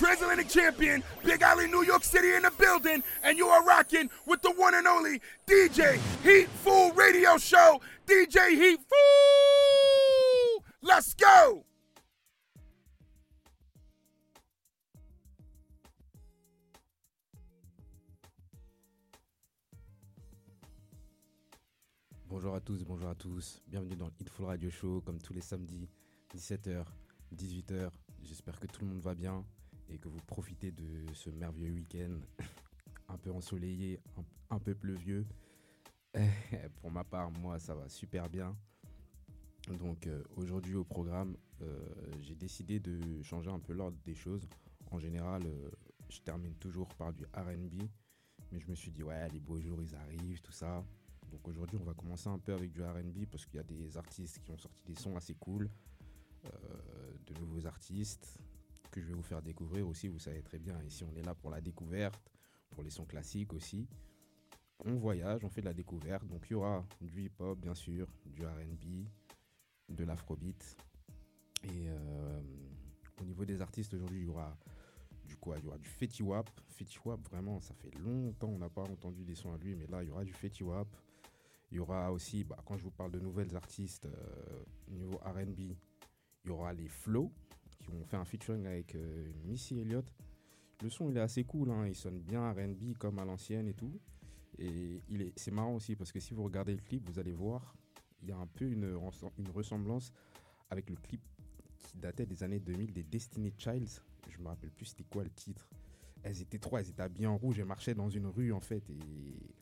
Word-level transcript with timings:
Transatlantic 0.00 0.48
Champion, 0.48 1.02
Big 1.22 1.42
Alley, 1.42 1.66
New 1.66 1.84
York 1.84 2.04
City 2.04 2.34
in 2.34 2.40
the 2.40 2.50
building, 2.52 3.02
and 3.22 3.36
you 3.36 3.48
are 3.48 3.62
rocking 3.62 4.08
with 4.24 4.40
the 4.40 4.50
one 4.52 4.74
and 4.74 4.86
only 4.86 5.20
DJ 5.46 6.00
Heat 6.22 6.48
Fool 6.64 6.90
Radio 6.92 7.36
Show. 7.36 7.82
DJ 8.06 8.48
Heat 8.48 8.80
Fool! 8.88 10.64
Let's 10.80 11.12
go! 11.12 11.66
Bonjour 22.26 22.54
à 22.54 22.60
tous, 22.60 22.84
bonjour 22.84 23.10
à 23.10 23.14
tous. 23.14 23.60
Bienvenue 23.66 23.96
dans 23.96 24.06
le 24.06 24.12
Hitful 24.18 24.46
Radio 24.46 24.70
Show, 24.70 25.02
comme 25.04 25.20
tous 25.20 25.34
les 25.34 25.42
samedis, 25.42 25.90
17h, 26.34 26.86
18h. 27.36 27.90
J'espère 28.22 28.58
que 28.58 28.66
tout 28.66 28.80
le 28.80 28.86
monde 28.86 29.02
va 29.02 29.14
bien 29.14 29.44
et 29.92 29.98
que 29.98 30.08
vous 30.08 30.20
profitez 30.26 30.70
de 30.70 31.06
ce 31.14 31.30
merveilleux 31.30 31.72
week-end, 31.72 32.18
un 33.08 33.18
peu 33.18 33.30
ensoleillé, 33.30 34.00
un, 34.50 34.58
peu 34.58 34.74
pluvieux. 34.74 35.26
Pour 36.80 36.90
ma 36.90 37.04
part, 37.04 37.30
moi, 37.30 37.58
ça 37.58 37.74
va 37.74 37.88
super 37.88 38.28
bien. 38.28 38.56
Donc 39.78 40.06
euh, 40.06 40.22
aujourd'hui 40.36 40.74
au 40.74 40.84
programme, 40.84 41.36
euh, 41.62 41.78
j'ai 42.20 42.34
décidé 42.34 42.80
de 42.80 43.22
changer 43.22 43.50
un 43.50 43.60
peu 43.60 43.72
l'ordre 43.72 43.98
des 44.04 44.14
choses. 44.14 44.48
En 44.90 44.98
général, 44.98 45.42
euh, 45.46 45.70
je 46.08 46.20
termine 46.20 46.54
toujours 46.54 46.88
par 46.94 47.12
du 47.12 47.24
RB, 47.34 47.82
mais 48.50 48.58
je 48.58 48.68
me 48.68 48.74
suis 48.74 48.90
dit, 48.90 49.02
ouais, 49.02 49.28
les 49.28 49.40
beaux 49.40 49.60
jours, 49.60 49.80
ils 49.82 49.94
arrivent, 49.94 50.40
tout 50.40 50.52
ça. 50.52 50.84
Donc 51.30 51.46
aujourd'hui, 51.46 51.78
on 51.80 51.84
va 51.84 51.94
commencer 51.94 52.28
un 52.28 52.38
peu 52.38 52.52
avec 52.52 52.72
du 52.72 52.82
RB 52.82 53.26
parce 53.30 53.46
qu'il 53.46 53.56
y 53.56 53.60
a 53.60 53.64
des 53.64 53.96
artistes 53.96 54.40
qui 54.42 54.50
ont 54.50 54.58
sorti 54.58 54.82
des 54.84 54.96
sons 54.96 55.16
assez 55.16 55.34
cool, 55.34 55.70
de 56.42 57.34
nouveaux 57.38 57.66
artistes 57.66 58.40
que 58.90 59.00
je 59.00 59.06
vais 59.06 59.14
vous 59.14 59.22
faire 59.22 59.42
découvrir 59.42 59.86
aussi. 59.88 60.08
Vous 60.08 60.18
savez 60.18 60.42
très 60.42 60.58
bien, 60.58 60.80
ici 60.82 61.04
on 61.04 61.14
est 61.16 61.22
là 61.22 61.34
pour 61.34 61.50
la 61.50 61.60
découverte, 61.60 62.30
pour 62.70 62.82
les 62.82 62.90
sons 62.90 63.06
classiques 63.06 63.52
aussi. 63.52 63.88
On 64.84 64.94
voyage, 64.94 65.44
on 65.44 65.50
fait 65.50 65.60
de 65.60 65.66
la 65.66 65.74
découverte. 65.74 66.26
Donc 66.26 66.46
il 66.48 66.52
y 66.52 66.56
aura 66.56 66.84
du 67.00 67.24
hip-hop, 67.24 67.58
bien 67.58 67.74
sûr, 67.74 68.08
du 68.24 68.44
RB, 68.46 69.06
de 69.88 70.04
l'afrobeat. 70.04 70.76
Et 71.64 71.88
euh, 71.88 72.40
au 73.20 73.24
niveau 73.24 73.44
des 73.44 73.60
artistes, 73.60 73.92
aujourd'hui, 73.92 74.20
il 74.20 74.24
y 74.24 74.28
aura 74.28 74.56
du 75.24 75.36
quoi? 75.36 75.56
Il 75.58 75.64
y 75.64 75.68
aura 75.68 75.78
du 75.78 75.88
Fetty 75.88 76.22
Wap. 76.22 76.48
Fetty 76.68 76.98
Wap, 77.04 77.20
vraiment, 77.28 77.60
ça 77.60 77.74
fait 77.74 77.94
longtemps 77.98 78.48
on 78.48 78.58
n'a 78.58 78.70
pas 78.70 78.82
entendu 78.82 79.24
des 79.24 79.34
sons 79.34 79.52
à 79.52 79.58
lui, 79.58 79.74
mais 79.74 79.86
là, 79.86 80.02
il 80.02 80.08
y 80.08 80.10
aura 80.10 80.24
du 80.24 80.32
Fetty 80.32 80.64
Wap. 80.64 80.88
Il 81.70 81.76
y 81.76 81.80
aura 81.80 82.10
aussi, 82.10 82.42
bah, 82.44 82.56
quand 82.64 82.76
je 82.76 82.82
vous 82.82 82.90
parle 82.90 83.12
de 83.12 83.20
nouvelles 83.20 83.54
artistes 83.54 84.06
euh, 84.06 84.64
niveau 84.88 85.18
RB, 85.18 85.58
il 85.58 85.76
y 86.46 86.50
aura 86.50 86.72
les 86.72 86.88
Flow 86.88 87.30
qui 87.80 87.90
ont 87.90 88.04
fait 88.04 88.16
un 88.16 88.24
featuring 88.24 88.66
avec 88.66 88.94
euh, 88.94 89.32
Missy 89.44 89.80
Elliott. 89.80 90.12
Le 90.82 90.88
son, 90.88 91.10
il 91.10 91.16
est 91.16 91.20
assez 91.20 91.44
cool, 91.44 91.70
hein, 91.70 91.86
il 91.86 91.94
sonne 91.94 92.20
bien 92.20 92.50
RB 92.52 92.96
comme 92.98 93.18
à 93.18 93.24
l'ancienne 93.24 93.68
et 93.68 93.74
tout. 93.74 94.00
Et 94.58 95.02
il 95.08 95.22
est, 95.22 95.32
c'est 95.36 95.50
marrant 95.50 95.74
aussi 95.74 95.96
parce 95.96 96.12
que 96.12 96.20
si 96.20 96.34
vous 96.34 96.44
regardez 96.44 96.74
le 96.74 96.80
clip, 96.80 97.08
vous 97.08 97.18
allez 97.18 97.32
voir, 97.32 97.74
il 98.22 98.28
y 98.28 98.32
a 98.32 98.36
un 98.36 98.46
peu 98.46 98.66
une, 98.66 98.98
une 99.38 99.50
ressemblance 99.50 100.12
avec 100.70 100.90
le 100.90 100.96
clip 100.96 101.22
qui 101.78 101.96
datait 101.98 102.26
des 102.26 102.42
années 102.42 102.60
2000 102.60 102.92
des 102.92 103.02
Destiny 103.02 103.52
Childs. 103.56 104.02
Je 104.28 104.38
me 104.38 104.48
rappelle 104.48 104.70
plus 104.70 104.86
c'était 104.86 105.04
quoi 105.04 105.24
le 105.24 105.30
titre. 105.30 105.68
Elles 106.22 106.42
étaient 106.42 106.58
trois, 106.58 106.80
elles 106.80 106.90
étaient 106.90 107.02
habillées 107.02 107.26
en 107.26 107.36
rouge, 107.36 107.58
elles 107.58 107.64
marchaient 107.64 107.94
dans 107.94 108.10
une 108.10 108.26
rue 108.26 108.52
en 108.52 108.60
fait 108.60 108.88
et, 108.90 109.54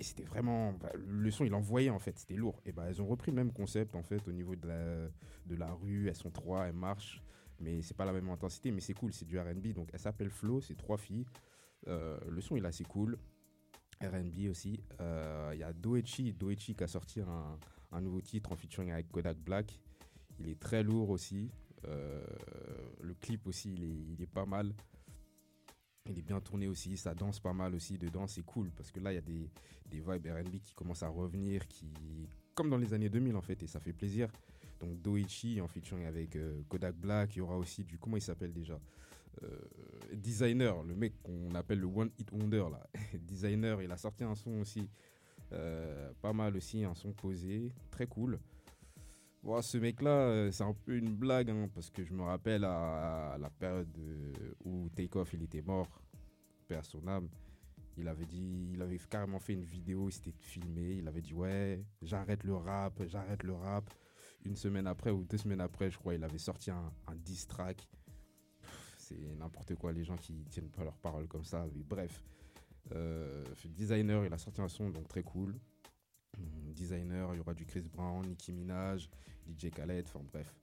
et 0.00 0.02
c'était 0.02 0.24
vraiment 0.24 0.74
le 0.94 1.30
son 1.30 1.44
il 1.44 1.54
envoyait 1.54 1.90
en 1.90 1.98
fait, 1.98 2.18
c'était 2.18 2.34
lourd. 2.34 2.60
Et 2.64 2.72
bah 2.72 2.84
elles 2.88 3.00
ont 3.02 3.06
repris 3.06 3.30
le 3.30 3.36
même 3.36 3.52
concept 3.52 3.94
en 3.94 4.02
fait 4.02 4.26
au 4.26 4.32
niveau 4.32 4.56
de 4.56 4.66
la, 4.66 5.08
de 5.46 5.56
la 5.56 5.72
rue, 5.72 6.08
elles 6.08 6.16
sont 6.16 6.30
trois, 6.30 6.66
elles 6.66 6.72
marchent, 6.72 7.22
mais 7.60 7.82
c'est 7.82 7.96
pas 7.96 8.06
la 8.06 8.12
même 8.12 8.30
intensité, 8.30 8.70
mais 8.70 8.80
c'est 8.80 8.94
cool, 8.94 9.12
c'est 9.12 9.26
du 9.26 9.38
R&B 9.38 9.74
donc 9.74 9.90
elles 9.92 10.00
s'appellent 10.00 10.30
Flo, 10.30 10.60
c'est 10.60 10.76
trois 10.76 10.96
filles. 10.96 11.26
Euh, 11.86 12.18
le 12.28 12.40
son 12.40 12.56
il 12.56 12.64
est 12.64 12.68
assez 12.68 12.84
cool. 12.84 13.18
R&B 14.02 14.48
aussi. 14.48 14.82
Euh, 15.00 15.50
Il 15.52 15.60
y 15.60 15.62
a 15.62 15.74
Doechi, 15.74 16.32
Doechi 16.32 16.74
qui 16.74 16.84
a 16.84 16.88
sorti 16.88 17.20
un, 17.20 17.58
un 17.92 18.00
nouveau 18.00 18.22
titre 18.22 18.50
en 18.52 18.56
featuring 18.56 18.90
avec 18.90 19.10
Kodak 19.10 19.36
Black. 19.38 19.78
Il 20.38 20.48
est 20.48 20.58
très 20.58 20.82
lourd 20.82 21.10
aussi. 21.10 21.50
Euh, 21.86 22.24
le 23.02 23.14
clip 23.14 23.46
aussi, 23.46 23.74
il 23.74 24.22
est 24.22 24.26
pas 24.26 24.46
mal. 24.46 24.72
Il 26.08 26.18
est 26.18 26.22
bien 26.22 26.40
tourné 26.40 26.66
aussi, 26.66 26.96
ça 26.96 27.14
danse 27.14 27.40
pas 27.40 27.52
mal 27.52 27.74
aussi 27.74 27.98
dedans, 27.98 28.26
c'est 28.26 28.42
cool 28.42 28.70
parce 28.76 28.90
que 28.90 29.00
là 29.00 29.12
il 29.12 29.16
y 29.16 29.18
a 29.18 29.22
des, 29.22 29.50
des 29.90 30.00
vibes 30.00 30.26
R&B 30.26 30.58
qui 30.62 30.74
commencent 30.74 31.02
à 31.02 31.08
revenir, 31.08 31.66
qui 31.68 31.86
comme 32.54 32.70
dans 32.70 32.78
les 32.78 32.92
années 32.94 33.08
2000 33.10 33.36
en 33.36 33.42
fait, 33.42 33.62
et 33.62 33.66
ça 33.66 33.80
fait 33.80 33.92
plaisir. 33.92 34.28
Donc 34.80 35.00
Doichi 35.02 35.60
en 35.60 35.68
featuring 35.68 36.06
avec 36.06 36.36
euh, 36.36 36.62
Kodak 36.68 36.96
Black, 36.96 37.36
il 37.36 37.38
y 37.38 37.42
aura 37.42 37.56
aussi 37.56 37.84
du 37.84 37.98
comment 37.98 38.16
il 38.16 38.22
s'appelle 38.22 38.52
déjà, 38.52 38.80
Euh, 39.42 39.48
Designer, 40.12 40.82
le 40.82 40.94
mec 40.96 41.12
qu'on 41.22 41.54
appelle 41.54 41.78
le 41.80 41.86
One 41.86 42.10
Hit 42.18 42.32
Wonder 42.32 42.64
là. 42.70 42.82
Designer, 43.14 43.80
il 43.82 43.90
a 43.92 43.96
sorti 43.96 44.24
un 44.24 44.34
son 44.34 44.60
aussi, 44.60 44.88
euh, 45.52 46.12
pas 46.20 46.32
mal 46.32 46.56
aussi, 46.56 46.82
un 46.84 46.94
son 46.94 47.12
posé, 47.12 47.72
très 47.90 48.06
cool. 48.06 48.38
Bon, 49.42 49.62
ce 49.62 49.78
mec-là, 49.78 50.10
euh, 50.10 50.50
c'est 50.50 50.64
un 50.64 50.74
peu 50.74 50.96
une 50.96 51.14
blague, 51.14 51.48
hein, 51.48 51.68
parce 51.74 51.88
que 51.90 52.04
je 52.04 52.12
me 52.12 52.22
rappelle 52.22 52.62
à, 52.64 53.38
la 53.40 53.48
période 53.48 53.88
euh, 53.98 54.54
où 54.64 54.90
Takeoff 54.90 55.32
il 55.32 55.42
était 55.42 55.62
mort, 55.62 55.88
père 56.68 56.84
son 56.84 57.06
âme. 57.06 57.28
Il 57.96 58.06
avait 58.06 58.26
dit, 58.26 58.70
il 58.74 58.82
avait 58.82 58.98
carrément 58.98 59.38
fait 59.38 59.54
une 59.54 59.64
vidéo, 59.64 60.08
il 60.08 60.12
s'était 60.12 60.30
filmé, 60.30 60.96
il 60.96 61.08
avait 61.08 61.22
dit 61.22 61.32
ouais, 61.32 61.82
j'arrête 62.02 62.44
le 62.44 62.54
rap, 62.54 63.02
j'arrête 63.06 63.42
le 63.42 63.54
rap. 63.54 63.88
Une 64.44 64.56
semaine 64.56 64.86
après 64.86 65.10
ou 65.10 65.24
deux 65.24 65.38
semaines 65.38 65.60
après, 65.60 65.90
je 65.90 65.98
crois, 65.98 66.14
il 66.14 66.24
avait 66.24 66.38
sorti 66.38 66.70
un, 66.70 66.92
un 67.06 67.14
diss 67.14 67.46
track. 67.46 67.88
C'est 68.98 69.18
n'importe 69.38 69.74
quoi, 69.74 69.92
les 69.92 70.04
gens 70.04 70.16
qui 70.16 70.44
tiennent 70.50 70.70
pas 70.70 70.84
leurs 70.84 70.98
paroles 70.98 71.26
comme 71.28 71.44
ça. 71.44 71.66
Mais 71.74 71.82
bref, 71.82 72.22
euh, 72.94 73.44
designer, 73.64 74.24
il 74.26 74.32
a 74.32 74.38
sorti 74.38 74.60
un 74.60 74.68
son 74.68 74.90
donc 74.90 75.08
très 75.08 75.22
cool. 75.22 75.58
Designer, 76.80 77.34
il 77.34 77.36
y 77.36 77.40
aura 77.40 77.52
du 77.52 77.66
Chris 77.66 77.82
Brown, 77.82 78.26
Nicki 78.26 78.52
Minaj, 78.52 79.10
DJ 79.46 79.70
Khaled, 79.70 80.06
enfin 80.06 80.24
bref. 80.32 80.56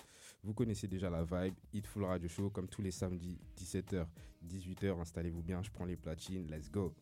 Vous 0.44 0.54
connaissez 0.54 0.88
déjà 0.88 1.12
la 1.12 1.24
vibe, 1.24 1.54
Hitful 1.74 2.06
Radio 2.06 2.28
Show, 2.28 2.50
comme 2.50 2.68
tous 2.68 2.82
les 2.82 2.90
samedis, 2.90 3.40
17h, 3.56 4.08
18h, 4.48 5.00
installez-vous 5.00 5.44
bien, 5.44 5.62
je 5.62 5.70
prends 5.70 5.86
les 5.86 5.96
platines, 5.96 6.48
let's 6.50 6.72
go. 6.72 6.96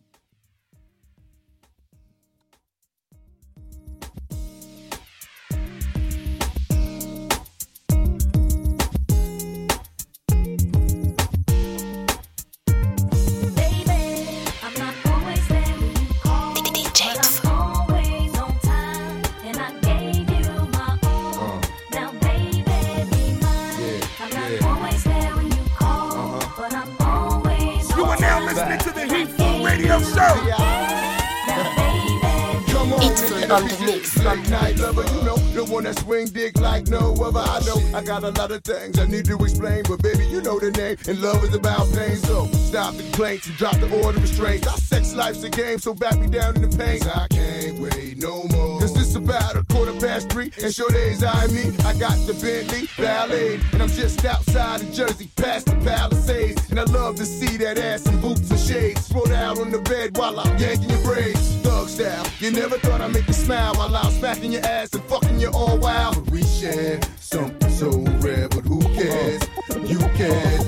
A 45.45 45.50
game, 45.50 45.80
so 45.80 45.94
back 45.94 46.18
me 46.19 46.27
down 46.27 46.56
in 46.56 46.62
the 46.68 46.77
paint. 46.77 47.06
I 47.07 47.27
can't 47.27 47.80
wait 47.80 48.18
no 48.18 48.44
more. 48.51 48.80
Cause 48.80 48.94
this 48.94 49.15
about 49.15 49.56
a 49.56 49.63
quarter 49.65 49.94
past 49.94 50.30
three, 50.30 50.51
and 50.62 50.74
sure 50.74 50.89
days 50.89 51.24
I 51.24 51.47
me. 51.47 51.71
I 51.86 51.94
got 51.97 52.18
the 52.27 52.33
Bentley 52.33 52.89
Ballet, 52.97 53.59
and 53.74 53.81
I'm 53.81 53.89
just 53.89 54.24
outside 54.25 54.81
of 54.81 54.92
Jersey, 54.92 55.30
past 55.36 55.68
the 55.68 55.75
Palisades. 55.77 56.69
And 56.69 56.80
I 56.80 56.83
love 56.83 57.15
to 57.18 57.25
see 57.25 57.57
that 57.57 57.77
ass 57.77 58.06
in 58.07 58.19
boots 58.21 58.50
and 58.50 58.59
shades. 58.59 59.07
Throw 59.07 59.25
out 59.33 59.59
on 59.59 59.71
the 59.71 59.80
bed 59.80 60.18
while 60.18 60.39
I'm 60.39 60.57
yanking 60.57 60.89
your 60.89 61.01
braids. 61.03 61.56
Thug 61.57 61.88
style, 61.89 62.25
you 62.39 62.51
never 62.51 62.77
thought 62.77 63.01
I'd 63.01 63.13
make 63.13 63.27
you 63.27 63.33
smile 63.33 63.75
while 63.75 63.95
I'm 63.95 64.12
smacking 64.12 64.51
your 64.51 64.65
ass 64.65 64.94
and 64.94 65.03
fucking 65.03 65.39
you 65.39 65.50
all 65.50 65.77
wild. 65.77 66.15
But 66.15 66.31
we 66.31 66.44
share 66.44 67.00
something 67.19 67.69
so 67.69 67.89
rare, 68.19 68.50
but 68.50 68.65
who 68.65 68.81
cares? 68.94 69.42
You 69.86 70.00
can, 70.18 70.64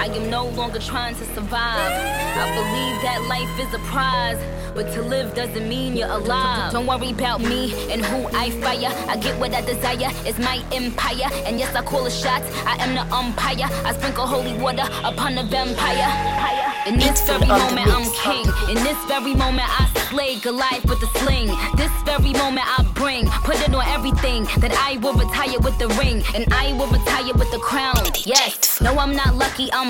I 0.00 0.06
am 0.06 0.30
no 0.30 0.46
longer 0.48 0.78
trying 0.78 1.14
to 1.16 1.24
survive. 1.34 1.92
I 1.92 2.46
believe 2.54 3.02
that 3.02 3.26
life 3.28 3.52
is 3.60 3.74
a 3.74 3.78
prize. 3.80 4.40
But 4.74 4.92
to 4.94 5.02
live 5.02 5.34
doesn't 5.34 5.68
mean 5.68 5.94
you're 5.94 6.08
alive. 6.08 6.72
Don't 6.72 6.86
worry 6.86 7.10
about 7.10 7.40
me 7.40 7.74
and 7.92 8.02
who 8.02 8.26
I 8.28 8.50
fire. 8.62 8.88
I 9.08 9.18
get 9.18 9.38
what 9.38 9.52
I 9.52 9.60
desire, 9.60 10.10
it's 10.24 10.38
my 10.38 10.64
empire. 10.72 11.28
And 11.44 11.58
yes, 11.58 11.74
I 11.74 11.82
call 11.82 12.04
the 12.04 12.10
shots, 12.10 12.46
I 12.64 12.76
am 12.80 12.94
the 12.94 13.02
umpire. 13.14 13.68
I 13.84 13.92
sprinkle 13.92 14.26
holy 14.26 14.56
water 14.58 14.88
upon 15.04 15.34
the 15.34 15.42
vampire. 15.42 16.70
In 16.86 16.98
this 16.98 17.20
very 17.26 17.46
moment, 17.46 17.88
I'm 17.88 18.08
king. 18.24 18.46
In 18.70 18.82
this 18.82 18.96
very 19.04 19.34
moment, 19.34 19.68
I 19.68 19.90
slay 20.08 20.38
Goliath 20.40 20.84
with 20.86 21.02
a 21.02 21.18
sling. 21.18 21.48
This 21.76 21.92
very 22.04 22.32
moment, 22.32 22.66
I 22.66 22.82
bring, 22.94 23.26
put 23.44 23.60
it 23.60 23.74
on 23.74 23.86
everything 23.88 24.44
that 24.62 24.72
I 24.72 24.96
will 24.98 25.12
retire 25.12 25.58
with 25.60 25.78
the 25.78 25.88
ring. 26.00 26.22
And 26.34 26.46
I 26.52 26.72
will 26.72 26.86
retire 26.88 27.34
with 27.34 27.50
the 27.50 27.58
crown. 27.58 28.00
Yes, 28.24 28.80
no, 28.80 28.98
I'm 28.98 29.14
not 29.14 29.34
lucky, 29.34 29.70
I'm 29.72 29.89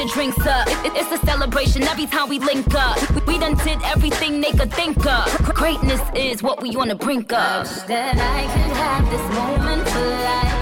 Your 0.00 0.08
drinks 0.08 0.46
up. 0.46 0.66
It- 0.66 0.86
it- 0.86 0.92
it's 0.96 1.12
a 1.12 1.26
celebration 1.26 1.82
every 1.82 2.06
time 2.06 2.28
we 2.28 2.38
link 2.38 2.74
up. 2.74 2.96
We, 3.26 3.38
done 3.38 3.54
did 3.56 3.78
everything 3.84 4.40
they 4.40 4.52
could 4.52 4.72
think 4.72 5.04
of. 5.06 5.24
Greatness 5.54 6.00
is 6.14 6.42
what 6.42 6.62
we 6.62 6.74
on 6.76 6.88
the 6.88 6.94
brink 6.94 7.30
of. 7.32 7.68
That 7.86 8.16
I 8.16 8.40
could 8.54 8.76
have 8.84 9.04
this 9.10 9.26
moment 9.36 9.86
for 9.88 10.00
life. 10.00 10.59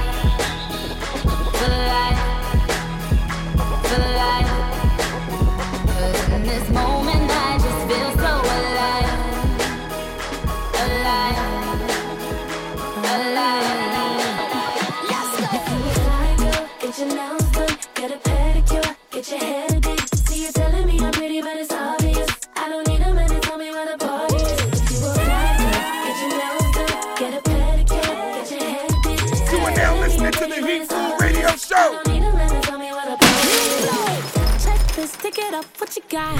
Tick 35.31 35.45
it 35.45 35.55
up, 35.55 35.67
what 35.79 35.95
you 35.95 36.03
got? 36.09 36.39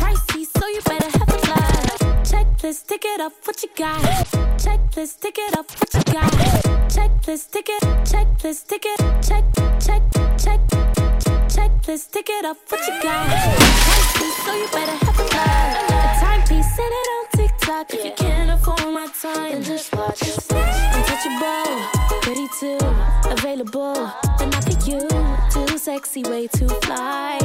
Pricey, 0.00 0.44
so 0.44 0.66
you 0.66 0.80
better 0.82 1.18
have 1.18 1.28
a 1.28 1.38
fly. 1.38 1.56
Checklist, 2.24 2.86
tick 2.86 3.04
it 3.04 3.20
up, 3.20 3.32
what 3.44 3.62
you 3.62 3.68
got? 3.76 4.00
Checklist, 4.58 5.20
tick 5.20 5.38
it 5.38 5.56
up, 5.56 5.70
what 5.70 5.94
you 5.94 6.12
got? 6.12 6.32
Checklist, 6.90 7.50
tick 7.52 7.68
it, 7.68 7.82
checklist, 8.04 8.66
tick 8.66 8.86
it, 8.86 8.98
check, 9.22 9.44
check, 9.78 10.02
check. 10.38 10.60
Checklist, 11.54 12.10
tick 12.10 12.28
it 12.28 12.44
up, 12.44 12.56
what 12.68 12.80
you 12.88 13.02
got? 13.02 13.28
Pricey, 13.86 14.30
so 14.44 14.54
you 14.54 14.68
better 14.72 14.96
have 15.04 15.20
a 15.20 15.24
fly. 15.28 15.84
A 15.88 16.20
timepiece, 16.20 16.74
set 16.74 16.90
it 16.90 17.08
on 17.16 17.33
TikTok. 17.64 17.94
If 17.94 18.04
you 18.04 18.12
can't 18.12 18.50
afford 18.50 18.92
my 18.92 19.08
time, 19.20 19.52
then 19.52 19.62
just 19.62 19.94
watch 19.94 20.22
it. 20.22 20.36
Untouchable, 20.50 22.20
pretty 22.20 22.48
too, 22.60 22.78
available. 23.30 23.94
Then 24.38 24.50
not 24.50 24.64
for 24.64 24.90
you, 24.90 25.08
too 25.50 25.78
sexy, 25.78 26.22
way 26.24 26.46
too 26.46 26.68
fly. 26.68 27.38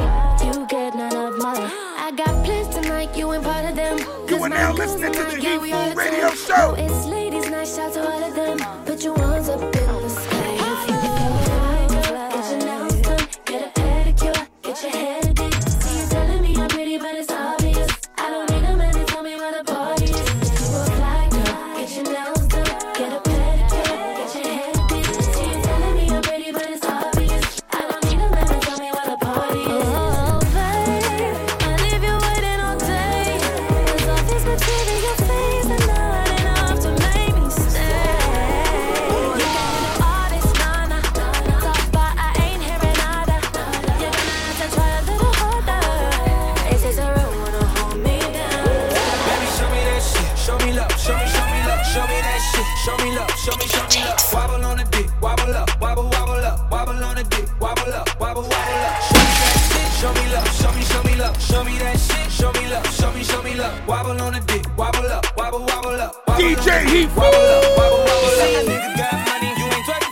You 0.44 0.66
get 0.66 0.94
none 0.94 1.14
of 1.16 1.38
mine. 1.38 1.70
I 1.96 2.12
got 2.16 2.44
plans 2.44 2.74
tonight, 2.74 3.16
you 3.16 3.32
ain't 3.32 3.44
part 3.44 3.64
of 3.64 3.76
them. 3.76 3.98
You 4.28 4.42
are 4.42 4.48
now 4.48 4.72
listening 4.72 5.12
to 5.12 5.18
the 5.20 5.36
Heatfool 5.36 5.96
Radio 5.96 6.30
Show. 6.30 6.54
Oh, 6.54 6.74
it's 6.76 7.06
ladies' 7.06 7.48
night, 7.50 7.68
shout 7.68 7.92
to 7.94 8.00
all 8.06 8.24
of 8.24 8.34
them. 8.34 8.58
Put 8.84 9.02
your 9.02 9.16
hands 9.16 9.48
up 9.48 9.60
in 9.62 9.70
the 9.70 10.08
sky. 10.08 10.36
If 10.54 10.88
you 10.88 10.96
fly, 11.44 12.30
Get 12.30 12.50
your 12.50 12.58
nails 12.66 13.00
done, 13.00 13.26
get 13.46 13.62
a 13.62 13.80
pedicure, 13.80 14.48
get 14.62 14.82
your 14.82 14.92
hair 14.92 15.29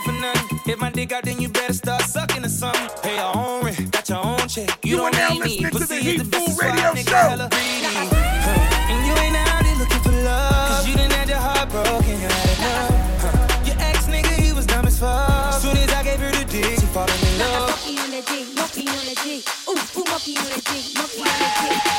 for 0.05 0.11
nothing. 0.21 0.59
If 0.65 0.79
my 0.79 0.89
dick 0.91 1.11
out, 1.11 1.23
then 1.23 1.39
you 1.41 1.49
better 1.49 1.73
start 1.73 2.01
sucking 2.03 2.45
or 2.45 2.49
something. 2.49 2.87
Pay 3.01 3.15
your 3.15 3.35
own 3.37 3.65
rent. 3.65 3.91
Got 3.91 4.09
your 4.09 4.19
own 4.25 4.47
check. 4.47 4.69
You, 4.83 4.97
You 4.97 5.03
are 5.03 5.11
don't 5.11 5.19
now 5.19 5.43
need 5.45 5.63
me. 5.63 5.69
Pussy 5.71 5.85
the 5.85 5.95
is 5.95 6.03
Heat 6.05 6.17
the 6.19 6.23
best. 6.25 6.59
Food 6.59 6.63
Radio 6.65 6.95
Show. 6.95 7.15
hella 7.15 7.49
greedy. 7.49 8.09
Huh. 8.45 8.91
And 8.91 9.05
you 9.07 9.13
ain't 9.23 9.35
out 9.35 9.65
here 9.65 9.77
looking 9.77 10.01
for 10.01 10.11
love. 10.11 10.67
Cause 10.69 10.87
you 10.87 10.95
done 10.95 11.11
had 11.11 11.29
your 11.29 11.37
heart 11.39 11.69
broken, 11.69 12.09
you 12.09 12.17
had 12.17 12.49
enough. 12.57 13.21
Huh. 13.23 13.65
Your 13.65 13.75
ex 13.79 14.05
nigga, 14.07 14.33
he 14.39 14.53
was 14.53 14.65
dumb 14.65 14.85
as 14.85 14.99
fuck. 14.99 15.53
Soon 15.61 15.77
as 15.77 15.91
I 15.93 16.03
gave 16.03 16.19
her 16.19 16.31
the 16.31 16.45
dick, 16.45 16.79
she 16.79 16.85
falling 16.87 17.09
in 17.25 17.39
love. 17.39 17.69
Monkey 17.69 17.97
on 17.99 18.11
the 18.11 18.21
dick, 18.21 18.45
monkey 18.55 18.87
on 18.87 19.05
the 19.09 19.15
dick. 19.23 19.41
Ooh, 19.67 19.71
ooh, 19.99 20.05
monkey 20.11 20.37
on 20.37 20.45
the 20.45 20.61
dick, 20.69 20.85
monkey 20.97 21.21
on 21.21 21.39
the 21.41 21.49
dick. 21.61 21.98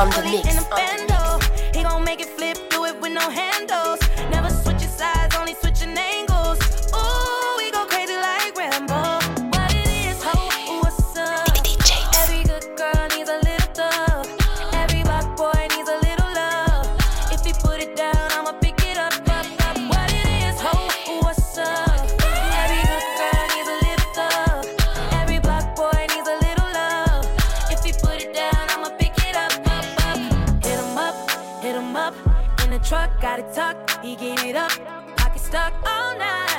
On 0.00 0.08
the 0.08 0.22
mix, 0.22 0.99
truck, 32.90 33.20
got 33.20 33.38
it 33.38 33.52
tucked. 33.54 34.04
He 34.04 34.16
getting 34.16 34.48
it 34.48 34.56
up, 34.56 34.72
pocket 35.16 35.40
stuck 35.40 35.72
all 35.86 36.18
night. 36.18 36.49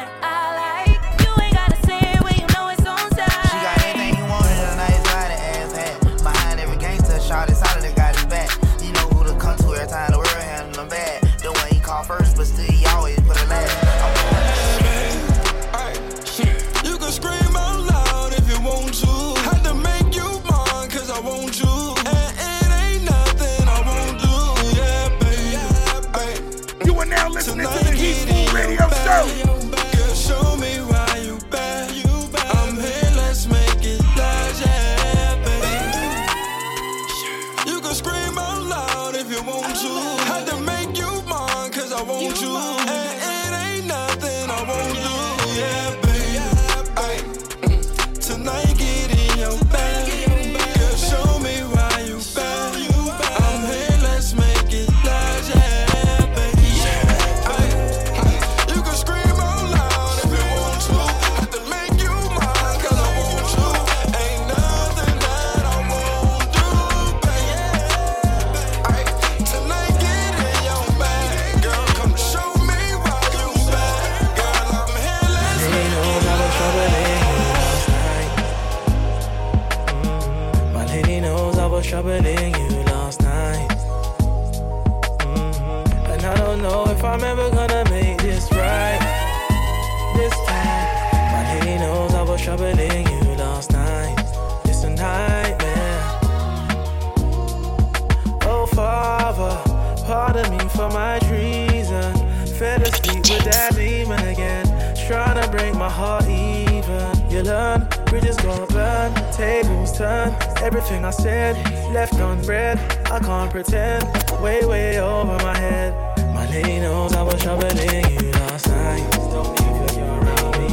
Heart 105.92 106.26
even. 106.28 107.12
You 107.30 107.44
learn, 107.44 107.88
bridges 108.06 108.38
gonna 108.38 108.68
burn, 108.68 109.14
tables 109.32 109.98
turn. 109.98 110.36
Everything 110.58 111.06
I 111.06 111.12
said, 111.12 111.56
left 111.94 112.14
unread. 112.14 112.80
I 113.12 113.20
can't 113.20 113.52
pretend, 113.52 114.04
way, 114.42 114.66
way 114.66 115.00
over 115.00 115.38
my 115.44 115.58
head. 115.58 115.94
My 116.34 116.50
lady 116.50 116.80
knows 116.80 117.14
I 117.14 117.22
was 117.22 117.42
troubling 117.42 117.78
you 117.78 118.32
last 118.32 118.68
night. 118.68 119.12
Don't 119.34 119.50
leave 119.60 119.96
girl 119.96 120.20
around 120.24 120.54
me. 120.60 120.70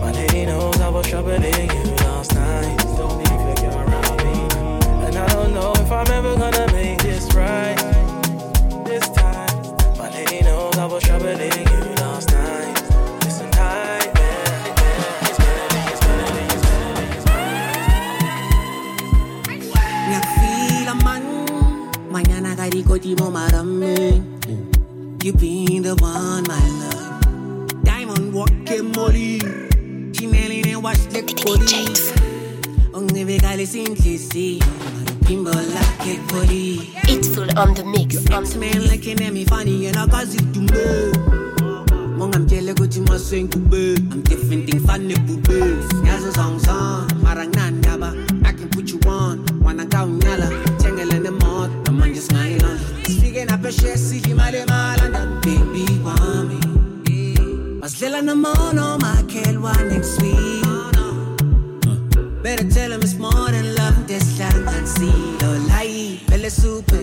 My 0.00 0.12
lady 0.12 0.46
knows 0.46 0.80
I 0.80 0.88
was 0.88 1.06
troubling 1.06 1.42
you 1.42 1.84
last 2.04 2.34
night. 2.34 2.76
Don't 2.98 3.16
leave 3.18 3.56
girl 3.62 3.78
around 3.84 4.16
me. 4.24 5.06
And 5.06 5.16
I 5.16 5.26
don't 5.34 5.54
know 5.54 5.72
if 5.76 5.90
I'm 5.90 6.10
ever 6.10 6.36
gonna 6.36 6.72
make 6.72 6.98
this 7.02 7.32
right. 7.34 7.67
Mañana 22.78 22.90
karikoti 22.90 23.18
mo 23.18 23.30
marami 23.30 24.22
You 25.24 25.32
been 25.32 25.82
the 25.82 25.96
one, 26.00 26.44
my 26.46 26.60
love. 26.78 27.82
Diamond 27.82 28.32
walking 28.32 28.92
molly. 28.92 29.40
Chinelli 30.12 30.64
and 30.66 30.82
watch 30.82 30.98
the 31.10 31.22
police 31.42 32.12
Ongibekale 32.92 33.66
simplisi 33.66 34.60
Pimbo 35.24 35.50
like 35.50 36.06
it 36.06 36.28
body 36.28 36.92
It's 37.04 37.28
full 37.34 37.50
on 37.58 37.74
the 37.74 37.84
mix. 37.84 38.16
On 38.30 38.44
the 38.44 38.58
man 38.58 38.82
looking 38.82 39.20
at 39.22 39.32
me 39.32 39.44
funny 39.44 39.86
and 39.86 39.96
I 39.96 40.06
cause 40.06 40.34
it 40.34 40.54
to 40.54 40.60
me 40.60 41.12
Mongamtshele 42.16 42.74
ukuthi 42.74 43.00
masengikube 43.00 43.98
I'm 44.12 44.22
different 44.22 44.70
thing 44.70 44.80
funny 44.80 45.14
bube 45.14 45.82
Yazo 46.06 46.32
song 46.34 46.58
song 46.60 47.08
marang 47.22 47.56
I 47.56 48.17
Masidlela 58.48 58.54
nomono 58.54 58.98
makhelwane 58.98 59.90
next 59.90 60.22
week 60.22 60.64
Better 62.42 62.70
tell 62.70 62.92
him 62.92 63.00
it's 63.02 63.14
more 63.14 63.50
than 63.50 63.74
love 63.74 64.06
This 64.06 64.38
can 64.38 64.86
see 64.86 65.06
Lo 65.40 65.58
layi 65.68 66.20
Vele 66.28 66.50
super 66.50 66.96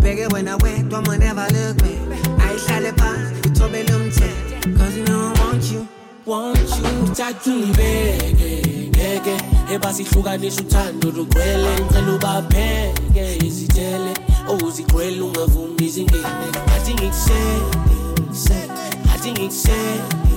Bheke 0.00 0.28
wena 0.32 0.56
wedwa 0.58 1.06
ma 1.06 1.16
never 1.16 1.46
look 1.52 1.76
back. 1.78 2.46
Ayihlale 2.46 2.92
phansi 2.92 3.48
Uthobele 3.48 3.94
umthetho 3.94 4.78
Cause 4.78 4.96
you 4.96 5.04
know 5.04 5.32
I 5.34 5.40
want 5.40 5.72
you 5.72 5.88
Want 6.26 6.58
you. 6.58 7.14
Thatha 7.14 7.50
ungibeke 7.50 8.90
ngeke 8.90 9.36
ebasihlukanisa 9.74 10.60
uthando 10.60 11.10
lugcwele 11.10 11.80
ngicela 11.80 12.14
ubapheke 12.14 13.46
izithele 13.46 14.14
owuzigcwele 14.48 15.20
oh, 15.20 15.26
ungavumi 15.26 15.86
izingene 15.86 16.48
athi 16.76 16.94
ngikusele, 16.94 18.70
athi 19.14 19.32
ngikusele 19.32 20.29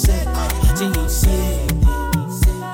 ngikusele, 0.00 0.28
athi 0.68 0.84
ngikusele 0.86 1.66
ngikusele. 1.74 2.66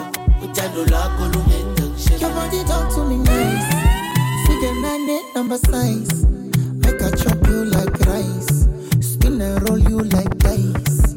uthando 0.44 0.84
lwakho 0.84 1.24
lungenza 1.24 2.20
Your 2.20 2.30
body 2.30 2.64
talk 2.64 2.88
to 2.94 3.04
me 3.04 3.16
nice. 3.18 3.74
Figure 4.46 4.74
nine 4.80 5.20
number 5.34 5.58
size. 5.58 6.24
Make 6.82 7.02
I 7.02 7.10
chop 7.10 7.46
you 7.46 7.64
like 7.64 7.98
rice. 8.06 8.66
Spin 9.00 9.40
and 9.40 9.68
roll 9.68 9.78
you 9.78 9.98
like 10.00 10.38
dice. 10.38 11.14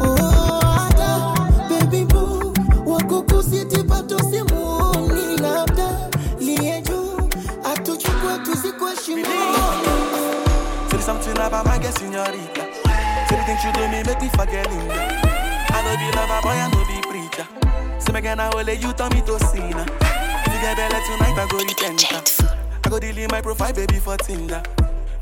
Oh, 0.00 0.88
Ada, 0.90 1.68
baby 1.68 2.04
boo. 2.04 2.52
Wako 2.84 3.22
kusiti 3.22 3.82
pato 3.84 4.18
simuoni 4.18 5.36
labda. 5.40 6.10
Liye 6.40 6.82
juu. 6.82 7.28
Atuchukue 7.64 8.38
tuzikwe 8.44 8.90
shimoni. 9.04 9.26
Say 10.90 11.00
something 11.00 11.38
about 11.38 11.64
my 11.66 11.78
girl, 11.78 11.92
señorita. 11.92 12.64
Say 13.28 13.36
the 13.36 13.44
things 13.46 13.64
you 13.64 13.72
do 13.72 13.88
me 13.88 14.02
make 14.02 14.20
me 14.20 14.28
forget 14.30 14.68
Linda. 14.70 15.27
Know 15.88 15.96
be 15.96 16.10
lover 16.12 16.42
boy, 16.42 16.50
I 16.50 16.68
know 16.68 16.84
be 16.84 17.00
preacher. 17.00 17.48
Say 17.98 18.12
me 18.12 18.20
gonna 18.20 18.50
hold 18.52 18.68
you, 18.68 18.92
turn 18.92 19.08
me 19.08 19.22
to 19.22 19.38
sinner. 19.40 19.86
Uh. 20.02 20.42
If 20.44 20.52
you 20.52 20.60
get 20.60 20.76
better 20.76 21.00
tonight, 21.00 21.38
I 21.38 21.48
go 21.48 21.56
repent. 21.64 22.12
Uh. 22.12 22.54
I 22.84 22.88
go 22.90 22.98
delete 23.00 23.30
my 23.30 23.40
profile, 23.40 23.72
baby, 23.72 23.94
for 23.94 24.18
Tinder. 24.18 24.62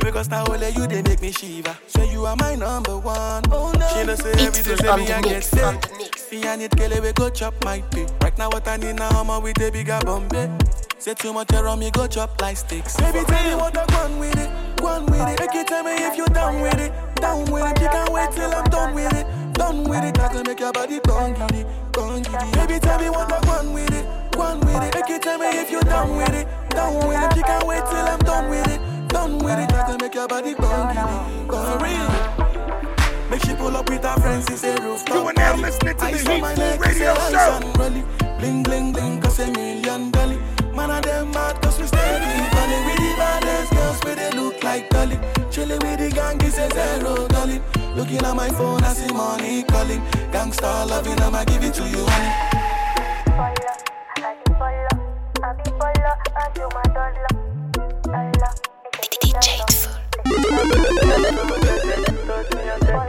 Because 0.01 0.29
now 0.29 0.45
only 0.49 0.71
you, 0.71 0.89
they 0.89 1.03
make 1.03 1.23
me 1.23 1.31
shiver. 1.31 1.77
Say 1.87 2.11
you 2.11 2.27
are 2.27 2.35
my 2.35 2.57
number 2.57 2.99
one. 2.99 3.45
Oh 3.53 3.73
no. 3.79 3.89
She 3.95 4.05
know 4.05 4.17
say 4.17 4.33
every 4.33 4.63
day, 4.63 4.73
It's 4.73 4.81
say 4.83 4.97
me 4.97 5.13
I 5.13 5.21
get 5.23 5.45
sick. 5.45 6.33
Me 6.33 6.49
I 6.49 6.57
need 6.57 6.73
Kelly, 6.73 6.99
we 6.99 7.13
go 7.13 7.31
chop 7.31 7.55
my 7.65 7.81
pay. 7.93 8.07
Right 8.21 8.37
now 8.37 8.49
what 8.49 8.67
I 8.67 8.77
need 8.77 8.97
now, 8.97 9.09
I'm 9.11 9.43
with 9.43 9.61
a 9.63 9.71
bigger 9.71 10.01
Bombay. 10.05 10.51
Say 10.99 11.15
too 11.15 11.33
much 11.33 11.53
around 11.53 11.79
me, 11.79 11.93
go 11.93 12.09
chop 12.09 12.41
like 12.41 12.57
sticks. 12.57 12.97
Baby, 12.97 13.25
tell 13.27 13.49
me 13.49 13.55
what 13.55 13.77
I 13.77 13.85
want 13.95 14.19
with 14.19 14.37
it, 14.37 14.81
want 14.83 15.11
with 15.11 15.21
it. 15.21 15.39
Make 15.39 15.55
you 15.55 15.65
tell 15.65 15.85
me 15.85 15.93
if 15.93 16.17
you 16.17 16.27
down 16.27 16.61
with 16.61 16.81
it, 16.81 16.93
down 17.17 17.51
with 17.53 17.65
it. 17.65 17.81
You 17.83 17.89
can't 17.89 18.13
wait 18.13 18.33
till 18.33 18.53
I'm 18.53 18.65
done 18.65 18.95
with 18.95 19.13
it, 19.15 19.27
done 19.57 19.85
with 19.85 20.05
it. 20.05 20.19
I 20.19 20.29
can 20.29 20.43
make 20.47 20.61
your 20.61 20.73
body 20.73 21.01
gone 21.01 21.35
giddy, 21.35 21.65
gone 21.93 22.23
giddy. 22.23 22.51
Baby, 22.53 22.79
tell 22.79 22.99
me 23.01 23.11
what 23.11 23.33
I 23.33 23.41
want 23.47 23.73
with 23.73 23.93
it, 23.93 24.37
want 24.37 24.65
with 24.65 24.83
it. 24.83 24.95
Make 24.95 25.09
you 25.09 25.19
tell 25.19 25.39
me 25.39 25.47
if 25.49 25.71
you're 25.71 25.83
down 25.83 26.17
with 26.17 26.35
it, 26.35 26.47
down 26.71 27.07
with 27.07 27.23
it. 27.23 27.37
You 27.37 27.43
can't 27.43 27.67
wait 27.67 27.85
till 27.87 28.07
I'm 28.07 28.19
done 28.21 28.51
with 28.51 28.69
it, 28.69 29.09
done 29.09 29.39
with 29.39 29.59
it. 29.59 29.73
I 29.73 29.83
can 29.87 29.99
make 30.01 30.15
your 30.15 30.29
body 30.29 30.55
gone 30.55 30.95
giddy, 30.95 31.49
gone 31.49 31.83
real. 31.83 33.31
Make 33.31 33.43
she 33.45 33.55
pull 33.55 33.77
up 33.77 33.89
with 33.91 34.05
her 34.05 34.17
friends, 34.21 34.47
it's 34.51 34.63
a 34.65 34.81
rooftop. 34.83 35.15
You 35.15 35.27
are 35.27 35.33
now 35.33 35.57
listening 35.57 35.97
to 35.97 36.01
the 36.01 36.05
Ice 36.05 36.27
on 36.29 36.41
my 36.41 36.55
Heatfool 36.55 36.59
neck, 36.59 36.81
Radio 36.81 37.15
Show. 37.31 38.07
Bling, 38.39 38.63
bling, 38.63 38.93
bling, 38.93 39.21
cause 39.21 39.39
a 39.41 39.51
million 39.51 40.11
dolly. 40.11 40.39
Man 40.75 40.91
of 40.91 41.03
them 41.03 41.31
mad, 41.31 41.61
cause 41.63 41.79
we 41.81 41.87
steady. 41.87 42.51
Calling 42.55 42.85
with 42.85 42.97
the 42.97 43.15
baddest 43.17 43.73
girls, 43.73 44.05
where 44.05 44.15
they 44.15 44.31
look 44.33 44.63
like 44.63 44.91
Dolly. 44.91 45.19
Chilling 45.51 45.81
with 45.81 45.99
the 45.99 46.11
gang, 46.15 46.41
is 46.43 46.59
a 46.59 46.69
looking 47.97 48.19
at 48.19 48.37
my 48.37 48.49
phone, 48.51 48.83
I 48.85 48.93
see 48.93 49.13
money 49.13 49.63
calling. 49.65 50.01
Gangsta 50.31 50.87
loving, 50.89 51.19
I'ma 51.21 51.45
give 51.45 51.65
it 51.65 51.75
to 51.75 51.83
you, 51.89 52.05
honey. 52.07 52.57
You 62.87 63.06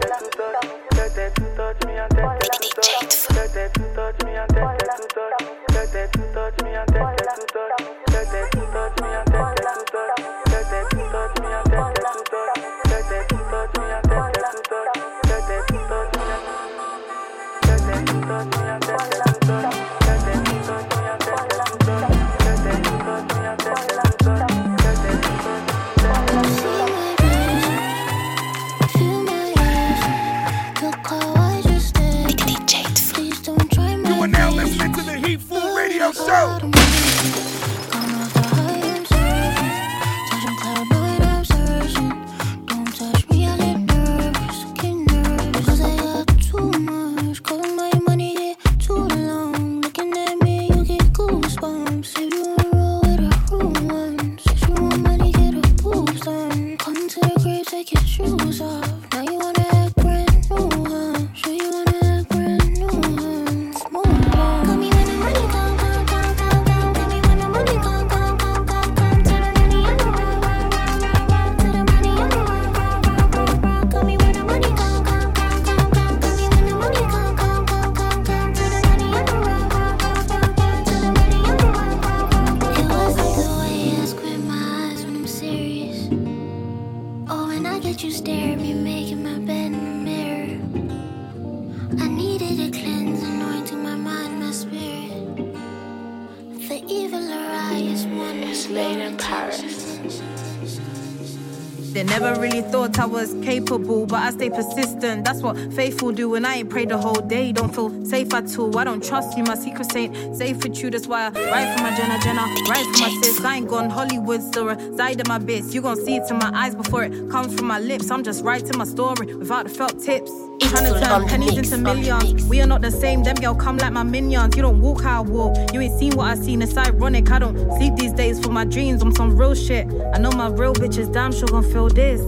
They 101.93 102.03
never 102.03 102.39
really 102.39 102.61
thought 102.61 102.99
I 102.99 103.05
was 103.05 103.33
capable, 103.41 104.05
but 104.05 104.21
I 104.21 104.29
stay 104.31 104.49
persistent. 104.49 105.25
That's 105.25 105.41
what 105.41 105.57
faithful 105.73 106.11
do. 106.11 106.35
And 106.35 106.45
I 106.45 106.57
ain't 106.57 106.69
prayed 106.69 106.89
the 106.89 106.97
whole 106.97 107.21
day. 107.21 107.51
Don't 107.51 107.73
feel 107.73 108.05
safe 108.05 108.33
at 108.33 108.59
all. 108.59 108.77
I 108.77 108.83
don't 108.83 109.03
trust 109.03 109.37
you. 109.37 109.43
My 109.43 109.55
secrets 109.55 109.95
ain't 109.95 110.35
safe 110.35 110.61
with 110.63 110.77
you. 110.83 110.91
That's 110.91 111.07
why 111.07 111.27
I 111.27 111.29
write 111.29 111.75
for 111.75 111.83
my 111.83 111.95
Jenna 111.97 112.19
Jenna, 112.19 112.41
write 112.69 112.85
for 112.85 113.01
my 113.01 113.19
sis. 113.23 113.43
I 113.43 113.55
ain't 113.55 113.67
gone 113.67 113.89
Hollywood, 113.89 114.43
still 114.43 114.65
reside 114.65 115.19
in 115.19 115.27
my 115.27 115.39
bits. 115.39 115.73
You 115.73 115.81
gon' 115.81 115.95
see 115.95 116.17
it 116.17 116.29
in 116.29 116.37
my 116.37 116.51
eyes 116.53 116.75
before 116.75 117.03
it 117.03 117.29
comes 117.31 117.55
from 117.55 117.65
my 117.65 117.79
lips. 117.79 118.11
I'm 118.11 118.23
just 118.23 118.43
writing 118.43 118.77
my 118.77 118.85
story 118.85 119.33
without 119.35 119.67
the 119.67 119.73
felt 119.73 119.99
tips. 119.99 120.31
Trying 120.59 120.93
to 120.93 120.99
turn 120.99 121.27
pennies 121.27 121.57
into 121.57 121.77
millions. 121.77 122.45
We 122.45 122.61
are 122.61 122.67
not 122.67 122.81
the 122.81 122.91
same. 122.91 123.23
Them 123.23 123.35
girl 123.35 123.55
come 123.55 123.77
like 123.77 123.93
my 123.93 124.03
minions. 124.03 124.55
You 124.55 124.61
don't 124.63 124.81
walk 124.81 125.01
how 125.01 125.23
I 125.23 125.27
walk. 125.27 125.73
You 125.73 125.81
ain't 125.81 125.97
seen 125.99 126.13
what 126.13 126.27
I 126.27 126.35
seen. 126.35 126.61
It's 126.61 126.75
ironic. 126.75 127.31
I 127.31 127.39
don't 127.39 127.57
sleep 127.77 127.95
these 127.95 128.13
days 128.13 128.39
for 128.39 128.51
my 128.51 128.65
dreams. 128.65 129.01
I'm 129.01 129.13
some 129.15 129.37
real 129.37 129.55
shit. 129.55 129.87
I 130.13 130.19
know 130.19 130.31
my 130.31 130.49
real 130.49 130.73
bitches 130.73 131.11
damn 131.11 131.31
sure 131.31 131.47
gon' 131.47 131.63
feel 131.63 131.89
this. 131.89 132.21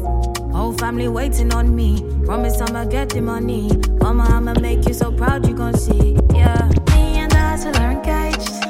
Whole 0.54 0.74
family 0.74 1.08
waiting 1.08 1.54
on 1.54 1.76
me. 1.76 2.02
Promise 2.26 2.62
I'ma 2.62 2.86
get 2.86 3.10
the 3.10 3.22
money. 3.22 3.70
Mama, 4.00 4.24
I'ma 4.24 4.54
make 4.60 4.88
you 4.88 4.94
so 4.94 5.12
proud 5.12 5.48
you 5.48 5.56
gon' 5.56 5.78
see. 5.78 6.18
Yeah. 6.34 6.70
Me 6.92 7.20
and 7.20 7.32
the 7.32 7.38
hustle 7.38 7.76
are 7.78 7.92
engaged. 7.92 8.64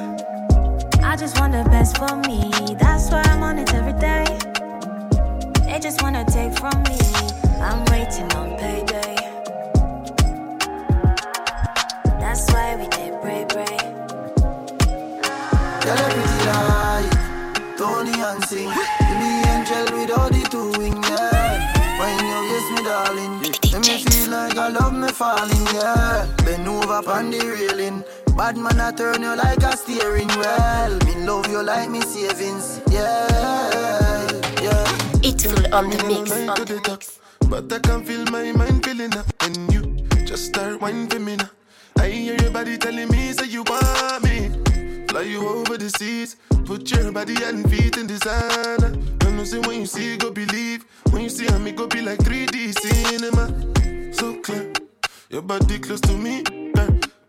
I 1.03 1.15
just 1.15 1.39
want 1.39 1.53
the 1.53 1.63
best 1.69 1.97
for 1.97 2.15
me. 2.15 2.51
That's 2.79 3.09
why 3.11 3.21
I'm 3.23 3.43
on 3.43 3.57
it 3.59 3.73
every 3.73 3.93
day. 3.93 4.25
They 5.65 5.79
just 5.79 6.01
wanna 6.01 6.25
take 6.25 6.57
from 6.57 6.81
me. 6.83 6.97
I'm 7.61 7.83
waiting 7.85 8.31
on 8.33 8.57
payday. 8.57 8.88
Why 12.51 12.75
we 12.75 12.87
did 12.87 13.13
pray, 13.21 13.45
pray. 13.49 13.77
Girl, 15.83 15.97
a 15.97 16.07
pretty 16.13 16.39
like 16.49 17.13
Toni-Ann 17.77 18.41
Singh. 18.43 18.73
Give 18.99 19.17
me 19.21 19.31
angel 19.53 19.85
with 19.97 20.11
all 20.11 20.29
the 20.29 20.41
two 20.51 20.71
wing, 20.79 21.01
yeah. 21.03 21.73
When 21.99 22.15
you 22.29 22.39
kiss 22.49 22.67
me, 22.71 22.81
darling, 22.83 23.33
let 23.71 23.81
me 23.87 23.93
feel 24.03 24.29
like 24.31 24.57
I 24.57 24.69
love 24.69 24.93
me 24.93 25.09
falling, 25.09 25.67
yeah. 25.73 26.27
Bend 26.45 26.67
over 26.67 27.01
on 27.11 27.31
the 27.31 27.39
railing. 27.39 28.03
Bad 28.37 28.55
man, 28.57 28.79
I 28.79 28.91
turn 28.91 29.21
you 29.21 29.35
like 29.35 29.63
a 29.63 29.75
steering 29.75 30.29
wheel. 30.29 30.97
Me 31.05 31.25
love 31.25 31.47
you 31.51 31.61
like 31.61 31.89
me 31.89 32.01
savings, 32.01 32.81
yeah, 32.89 33.27
yeah. 34.61 34.85
It's 35.23 35.45
full 35.45 35.73
on 35.73 35.89
the 35.89 35.97
mix. 36.07 36.31
To 36.31 36.65
the 36.65 36.79
top, 36.79 37.03
But 37.49 37.71
I 37.73 37.79
can 37.79 38.03
feel 38.05 38.23
my 38.25 38.51
mind 38.53 38.85
feeling 38.85 39.13
up 39.17 39.25
when 39.41 39.69
you 39.71 39.81
just 40.25 40.45
start 40.45 40.79
whining 40.79 41.07
for 41.07 41.19
me 41.19 41.35
now. 41.35 41.49
I 41.99 42.09
hear 42.09 42.35
your 42.41 42.51
body 42.51 42.77
telling 42.77 43.09
me 43.09 43.33
say 43.33 43.47
you 43.47 43.63
want 43.63 44.23
me. 44.23 44.49
Fly 45.09 45.21
you 45.21 45.45
over 45.47 45.77
the 45.77 45.89
seas, 45.89 46.37
put 46.65 46.89
your 46.91 47.11
body 47.11 47.35
and 47.43 47.69
feet 47.69 47.97
in 47.97 48.07
designer. 48.07 48.93
I 49.21 49.31
know 49.31 49.43
say 49.43 49.59
when 49.59 49.81
you 49.81 49.85
see, 49.85 50.15
go 50.15 50.31
believe. 50.31 50.85
When 51.11 51.23
you 51.23 51.29
see 51.29 51.47
am 51.47 51.63
me, 51.63 51.73
go 51.73 51.87
be 51.87 52.01
like 52.01 52.19
3D 52.19 52.73
cinema. 52.79 54.13
So 54.13 54.35
clear, 54.41 54.71
your 55.29 55.41
body 55.41 55.77
close 55.79 56.01
to 56.01 56.13
me. 56.13 56.43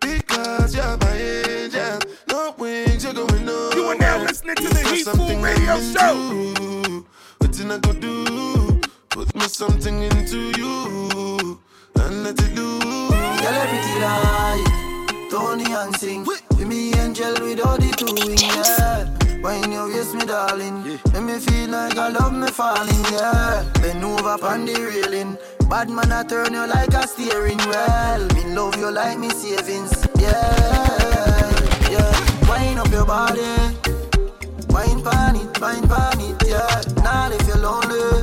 Because 0.01 0.75
you're 0.75 0.97
my 0.99 1.17
angel. 1.17 1.99
No 2.29 2.55
wings, 2.57 3.03
you're 3.03 3.13
going 3.13 3.45
nowhere. 3.45 3.77
You 3.77 3.85
are 3.87 3.97
now 3.97 4.23
listening 4.23 4.57
to 4.57 4.69
the 4.69 4.89
Heat 4.93 5.05
something 5.05 5.39
Food 5.39 5.45
Radio 5.45 5.81
Show. 5.81 7.05
What 7.39 7.61
I 7.61 7.79
go 7.79 7.93
do? 7.93 8.81
Put 9.09 9.35
me 9.35 9.43
something 9.49 10.03
into 10.03 10.53
you 10.59 11.61
and 11.97 12.25
let 12.25 12.39
it 12.39 12.55
loose. 12.55 13.10
A 13.51 13.67
pretty 13.67 13.91
Toni-Ann 15.29 15.93
Singh. 15.95 16.25
With 16.25 16.67
me 16.67 16.95
angel 16.95 17.35
with 17.41 17.67
all 17.67 17.77
the 17.77 17.91
two 17.99 18.15
wings, 18.15 18.43
yeah. 18.43 19.07
When 19.41 19.73
you 19.73 19.91
kiss 19.93 20.15
me, 20.15 20.25
darling, 20.25 20.85
make 20.85 21.23
me 21.23 21.39
feel 21.41 21.71
like 21.71 21.97
I 21.97 22.11
love 22.11 22.33
me 22.33 22.47
falling, 22.49 23.05
yeah. 23.11 23.65
Bend 23.83 24.05
over 24.05 24.39
on 24.47 24.67
the 24.67 24.75
railing. 24.75 25.37
Bad 25.69 25.91
man, 25.91 26.13
I 26.13 26.23
turn 26.23 26.53
you 26.53 26.67
like 26.67 26.95
a 26.95 27.07
steering 27.09 27.59
wheel. 27.59 28.29
Me 28.35 28.55
love 28.55 28.77
you 28.77 28.91
like 28.91 29.19
me 29.19 29.31
savings, 29.31 30.07
yeah, 30.19 31.51
yeah. 31.91 32.49
Wind 32.49 32.79
up 32.79 32.91
your 32.93 33.05
body. 33.05 33.41
Wine 34.69 35.03
pan 35.03 35.37
it, 35.37 35.61
wine 35.61 35.89
pan 35.89 36.21
it, 36.21 36.47
yeah. 36.47 36.83
Now 37.03 37.31
if 37.33 37.47
you're 37.49 37.59
lonely, 37.59 38.20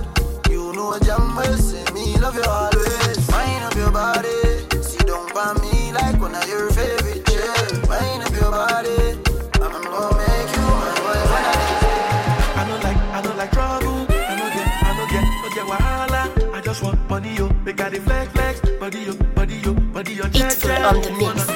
got 17.89 17.95
the 17.95 18.02
flex, 18.02 18.32
flex. 18.32 18.60
Body, 18.80 19.00
yo, 19.00 19.13
body, 19.36 19.56
yo, 19.63 19.73
body, 19.73 20.13
yo. 20.13 20.23
On 20.23 20.32
the 20.32 20.39
mix. 20.39 21.47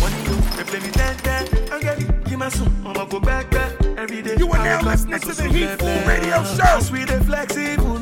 Money, 0.00 0.18
yo. 0.24 0.34
They 0.56 0.64
play 0.64 0.80
me 0.80 0.90
ten, 0.90 1.16
ten. 1.18 1.72
I 1.72 1.80
get 1.80 2.00
it. 2.02 2.24
Give 2.24 2.38
my 2.38 2.48
son, 2.48 2.72
I'ma 2.84 3.04
go 3.04 3.20
back, 3.20 3.50
back. 3.50 3.72
Every 3.96 4.22
day. 4.22 4.36
You 4.38 4.50
are 4.50 4.58
now 4.64 4.82
listening 4.82 5.20
to 5.20 5.28
the 5.32 5.44
Heatfool. 5.44 6.06
Radio 6.06 6.42
Show. 6.44 6.92
We 6.92 7.04
dey 7.04 7.20
flexible, 7.20 7.98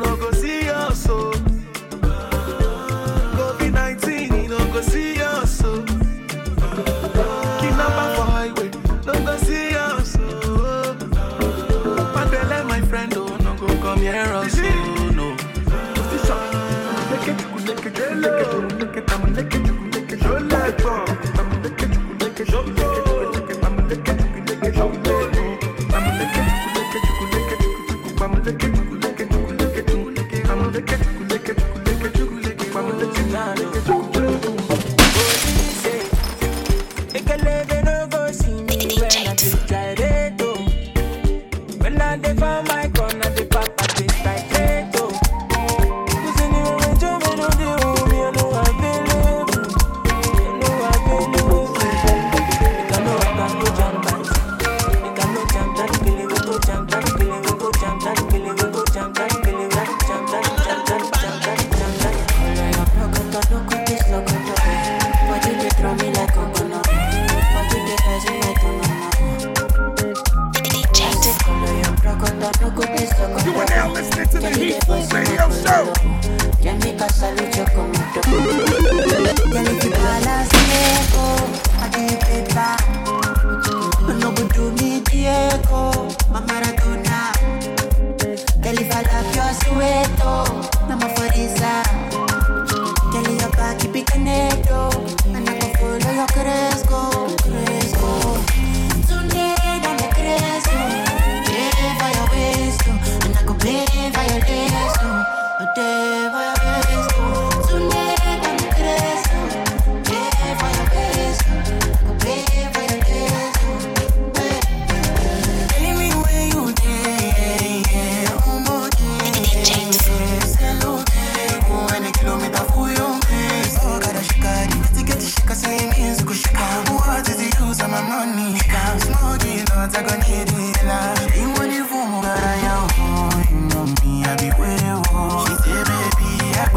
Ekelebe 37.14 37.82
no 37.84 38.06
go 38.10 38.21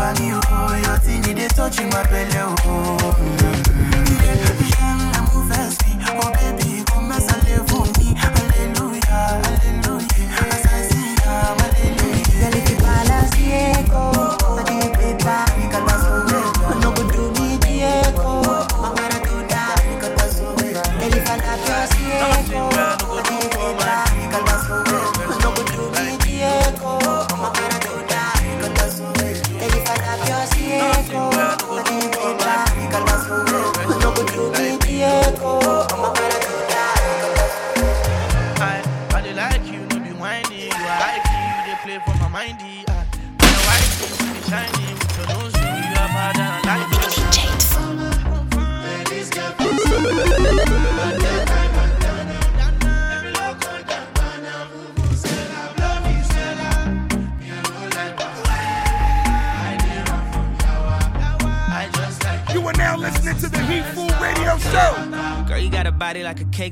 gbani 0.06 0.34
o 0.34 0.40
oh, 0.52 0.76
your 0.86 0.98
thing 1.00 1.22
dey 1.36 1.48
touching 1.48 1.90
my 1.90 2.04
belle 2.10 2.38
o. 2.44 2.56
Oh. 2.68 3.75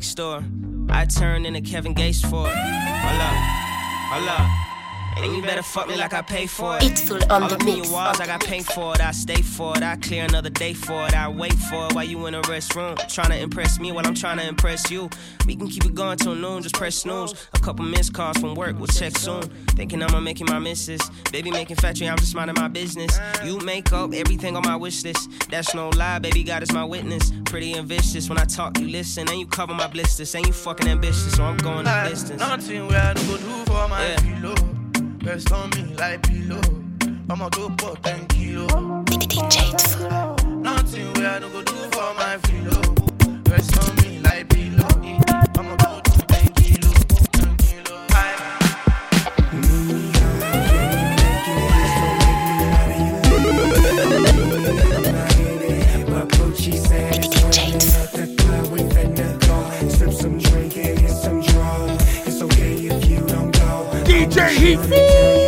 next 0.04 0.16
door. 0.16 0.44
I 0.89 1.06
turn 1.06 1.46
into 1.46 1.62
Kevin 1.62 1.94
Gates 1.94 2.20
for 2.20 2.46
it. 2.46 2.54
Hold 2.54 3.22
up, 3.22 3.36
hold 4.12 4.28
up. 4.28 4.62
And 5.24 5.34
you 5.34 5.42
better 5.42 5.64
fuck 5.64 5.88
me 5.88 5.96
like 5.96 6.14
I 6.14 6.22
pay 6.22 6.48
for 6.48 6.76
it. 6.76 6.84
It's 6.84 7.00
full 7.00 7.24
on 7.32 7.48
the 7.48 7.58
mix. 7.60 7.66
in 7.66 7.84
your 7.86 7.94
walls, 7.94 8.20
I 8.20 8.26
got 8.26 8.44
paint 8.44 8.66
for 8.66 8.94
it. 8.94 9.00
I 9.00 9.12
stay 9.12 9.42
for 9.42 9.74
it. 9.78 9.82
I 9.82 9.96
clear 9.96 10.26
another 10.26 10.50
day 10.50 10.74
for 10.74 11.06
it. 11.06 11.16
I 11.16 11.30
wait 11.30 11.54
for 11.54 11.88
it 11.88 11.94
while 11.94 12.04
you 12.04 12.26
in 12.26 12.36
a 12.36 12.42
restroom. 12.42 12.98
Trying 13.08 13.30
to 13.30 13.40
impress 13.40 13.80
me 13.80 13.94
while 13.94 14.06
I'm 14.06 14.16
trying 14.16 14.40
to 14.40 14.46
impress 14.46 14.92
you. 14.92 15.10
We 15.48 15.56
can 15.56 15.70
keep 15.70 15.86
it 15.86 15.96
going 15.96 16.18
till 16.18 16.36
noon, 16.36 16.62
just 16.62 16.76
press 16.76 16.96
snooze. 16.96 17.34
A 17.54 17.60
couple 17.60 17.86
missed 17.86 18.14
calls 18.14 18.38
from 18.38 18.54
work, 18.56 18.78
we'll 18.78 18.88
check 18.88 19.18
soon. 19.18 19.44
Thinking 19.78 20.04
I'ma 20.04 20.20
making 20.20 20.48
my 20.50 20.60
misses. 20.60 21.02
Baby 21.32 21.52
making 21.52 21.78
factory, 21.78 22.10
I'm 22.10 22.18
just 22.18 22.36
minding 22.36 22.56
my 22.60 22.68
business. 22.68 23.18
You 23.46 23.60
make 23.60 23.94
up 23.94 24.14
everything 24.14 24.58
on 24.58 24.64
my 24.64 24.76
wish 24.76 25.06
list. 25.06 25.30
That's 25.50 25.74
no 25.74 25.88
lie, 25.92 26.20
baby, 26.20 26.44
God 26.44 26.64
is 26.64 26.74
my 26.74 26.84
witness. 26.84 27.32
Pretty 27.46 27.72
and 27.72 27.88
vicious. 27.88 28.28
When 28.28 28.38
I 28.38 28.44
talk, 28.44 28.78
you 28.78 28.90
listen. 28.90 29.30
And 29.30 29.40
you 29.40 29.48
cover 29.48 29.74
my 29.74 29.88
blisters. 29.88 30.36
And 30.36 30.46
you 30.46 30.52
fucking 30.52 30.90
ambitious, 30.90 31.32
so 31.32 31.44
I'm 31.44 31.56
going 31.56 31.86
the 31.86 32.08
distance. 32.10 32.42
Nothing 32.42 32.88
where 32.88 33.02
I 33.02 33.14
could 33.14 33.40
do 33.40 33.66
for 33.66 33.88
my 33.88 34.06
yeah. 34.06 34.18
pillow. 34.18 34.73
Rest 35.24 35.54
on 35.54 35.70
me 35.70 35.96
like 35.96 36.22
pillow. 36.24 36.60
I'ma 37.30 37.48
go 37.50 37.70
for 37.80 37.96
10 38.04 38.28
kilo. 38.28 38.68
DJ 39.06 40.62
Nothing 40.62 41.14
where 41.14 41.30
I 41.30 41.40
don't 41.40 41.52
go 41.54 41.64
do 41.64 41.74
for 41.92 42.14
my 42.16 42.38
pillow. 42.44 42.96
Rest 43.50 43.78
on 43.80 43.96
me 43.96 44.20
like 44.20 44.50
pillow. 44.50 44.90
I'ma 45.58 45.76
go 45.78 46.12
See. 64.63 65.42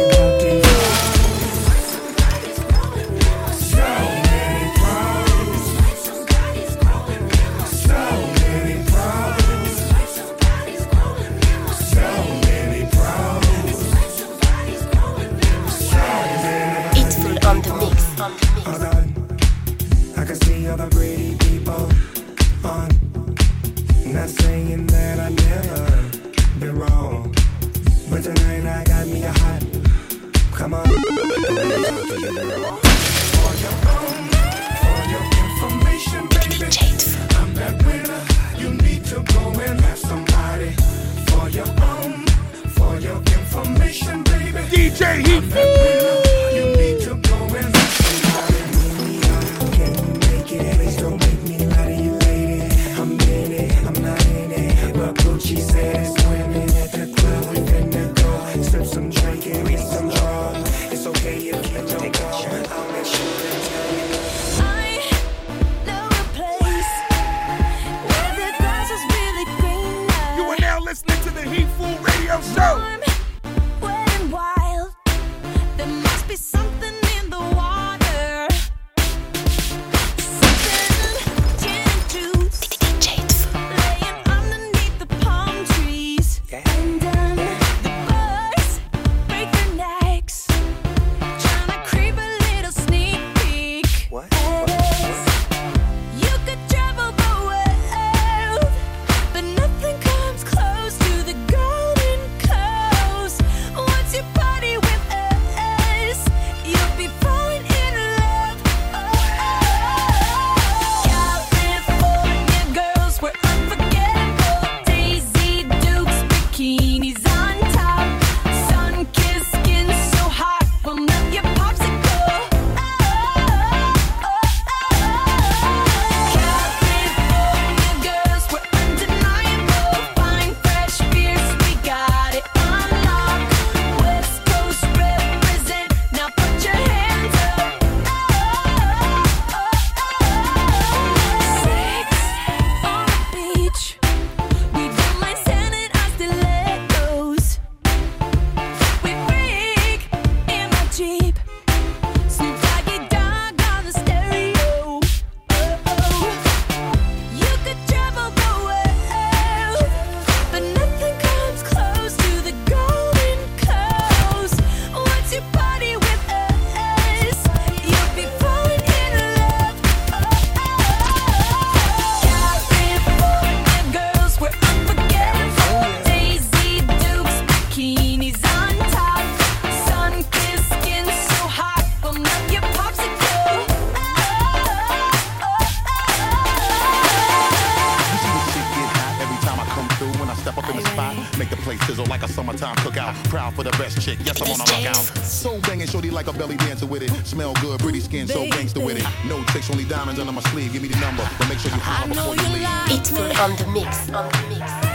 Proud 193.36 193.54
for 193.54 193.63
the 193.63 193.71
best 193.71 194.02
chick. 194.02 194.17
Yes, 194.24 194.41
I'm 194.41 194.50
on 194.50 194.62
a 194.62 194.63
lookout. 194.63 194.95
So 195.26 195.60
banging, 195.60 195.88
shorty 195.88 196.10
like 196.10 196.28
a 196.28 196.32
belly 196.32 196.56
dancer 196.56 196.86
with 196.86 197.02
it. 197.02 197.12
Smell 197.28 197.54
good, 197.56 197.82
pretty 197.82 198.00
skin, 198.00 198.30
so 198.30 198.48
gangster 198.48 198.80
with 198.80 198.98
it. 198.98 199.06
No 199.28 199.43
tricks, 199.43 199.69
only 199.69 199.84
diamonds 199.84 200.21
under 200.21 200.32
my 200.32 200.39
sleeve. 200.43 200.71
Give 200.71 200.82
me 200.82 200.88
the 200.88 200.98
number, 201.02 201.30
but 201.38 201.50
make 201.50 201.60
sure 201.60 201.69
you 201.69 201.82
holler 201.82 202.08
before 202.08 202.36
you 202.38 202.54
leave. 202.54 202.98
It's 202.98 203.10
full 203.10 203.26
on 203.41 203.58
the 203.58 203.67
mix. 203.74 204.10
On 204.13 204.32
the 204.32 204.58
mix. 204.58 204.94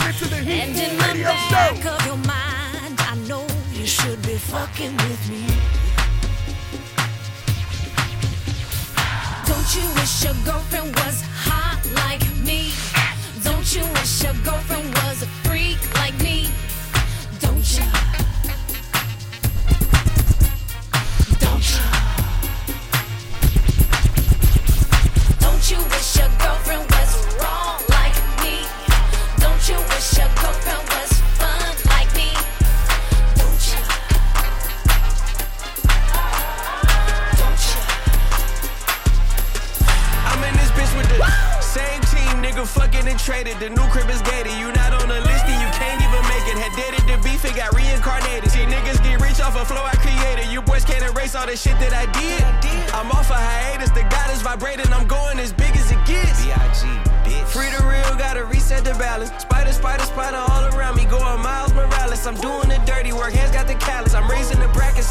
Listening 0.00 0.14
to 0.18 0.34
the 0.34 0.36
Heat 0.36 0.60
And 0.60 0.70
in 0.70 0.96
the 0.96 1.24
back 1.24 1.82
Show. 1.82 1.94
of 1.94 2.06
your 2.06 2.16
mind, 2.16 2.96
I 3.00 3.14
know 3.28 3.46
you 3.72 3.86
should 3.86 4.20
be 4.22 4.36
fucking 4.36 4.96
with 4.96 5.30
me. 5.30 5.46
Don't 9.46 9.68
you 9.76 9.86
wish 9.94 10.24
your 10.24 10.34
girlfriend 10.44 10.94
was 10.96 11.22
hot 11.44 11.80
like 12.04 12.24
me? 12.44 12.72
Don't 13.42 13.74
you 13.74 13.84
wish 13.94 14.22
your 14.22 14.34
girlfriend 14.44 14.88
was 15.04 15.22
a 15.22 15.41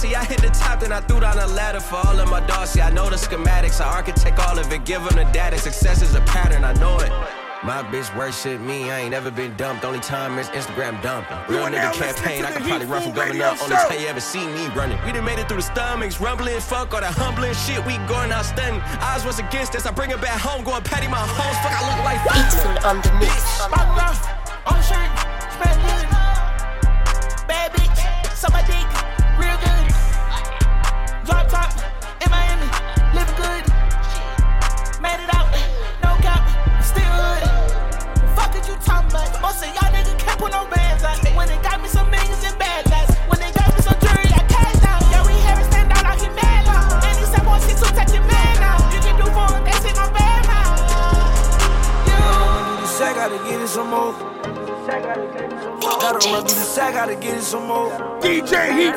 See, 0.01 0.15
I 0.15 0.23
hit 0.23 0.41
the 0.41 0.49
top, 0.49 0.79
then 0.79 0.91
I 0.91 0.99
threw 1.01 1.19
down 1.19 1.37
a 1.37 1.45
ladder 1.45 1.79
for 1.79 1.97
all 1.97 2.19
of 2.19 2.27
my 2.27 2.39
dogs. 2.47 2.71
See, 2.71 2.81
I 2.81 2.89
know 2.89 3.07
the 3.07 3.17
schematics. 3.17 3.79
I 3.79 3.97
architect 3.97 4.39
all 4.39 4.57
of 4.57 4.73
it. 4.73 4.83
Give 4.83 5.03
them 5.03 5.15
the 5.15 5.31
data. 5.31 5.59
Success 5.59 6.01
is 6.01 6.15
a 6.15 6.21
pattern. 6.21 6.63
I 6.63 6.73
know 6.73 6.97
it. 6.97 7.11
My 7.63 7.83
bitch 7.83 8.09
worship 8.17 8.59
me. 8.61 8.89
I 8.89 9.01
ain't 9.01 9.11
never 9.11 9.29
been 9.29 9.55
dumped. 9.57 9.85
Only 9.85 9.99
time 9.99 10.39
is 10.39 10.47
Instagram 10.49 10.99
dumping. 11.03 11.37
Real 11.47 11.67
nigga 11.67 11.93
campaign. 11.93 12.43
I 12.43 12.49
the 12.49 12.57
could 12.57 12.67
probably 12.67 12.87
run 12.87 13.03
from 13.03 13.11
Food 13.11 13.15
governor 13.15 13.45
Radio 13.45 13.49
on 13.61 13.69
this 13.69 13.87
Show. 13.87 13.93
you 13.93 14.07
ever 14.07 14.19
see 14.19 14.43
me 14.47 14.65
running. 14.69 14.97
We 15.05 15.11
done 15.11 15.23
made 15.23 15.37
it 15.37 15.47
through 15.47 15.57
the 15.57 15.69
stomachs, 15.69 16.19
rumbling, 16.19 16.59
fuck 16.61 16.95
all 16.95 17.01
the 17.01 17.05
humbling 17.05 17.53
shit. 17.53 17.85
We 17.85 17.97
going 18.09 18.31
out 18.31 18.45
stunning. 18.45 18.81
Eyes 19.05 19.23
was 19.23 19.37
against 19.37 19.75
us. 19.75 19.85
I 19.85 19.91
bring 19.91 20.09
it 20.09 20.19
back 20.19 20.41
home, 20.41 20.63
going 20.63 20.81
patty 20.81 21.09
my 21.09 21.21
hoes. 21.21 21.57
Fuck, 21.61 21.77
I 21.77 21.81
look 21.85 22.01
like 22.01 22.17
It's 22.41 22.57
full 22.57 22.89
on 22.89 23.01
the 23.05 23.13
mix. 23.21 23.51
DJ 58.21 58.71
Heat. 58.77 58.95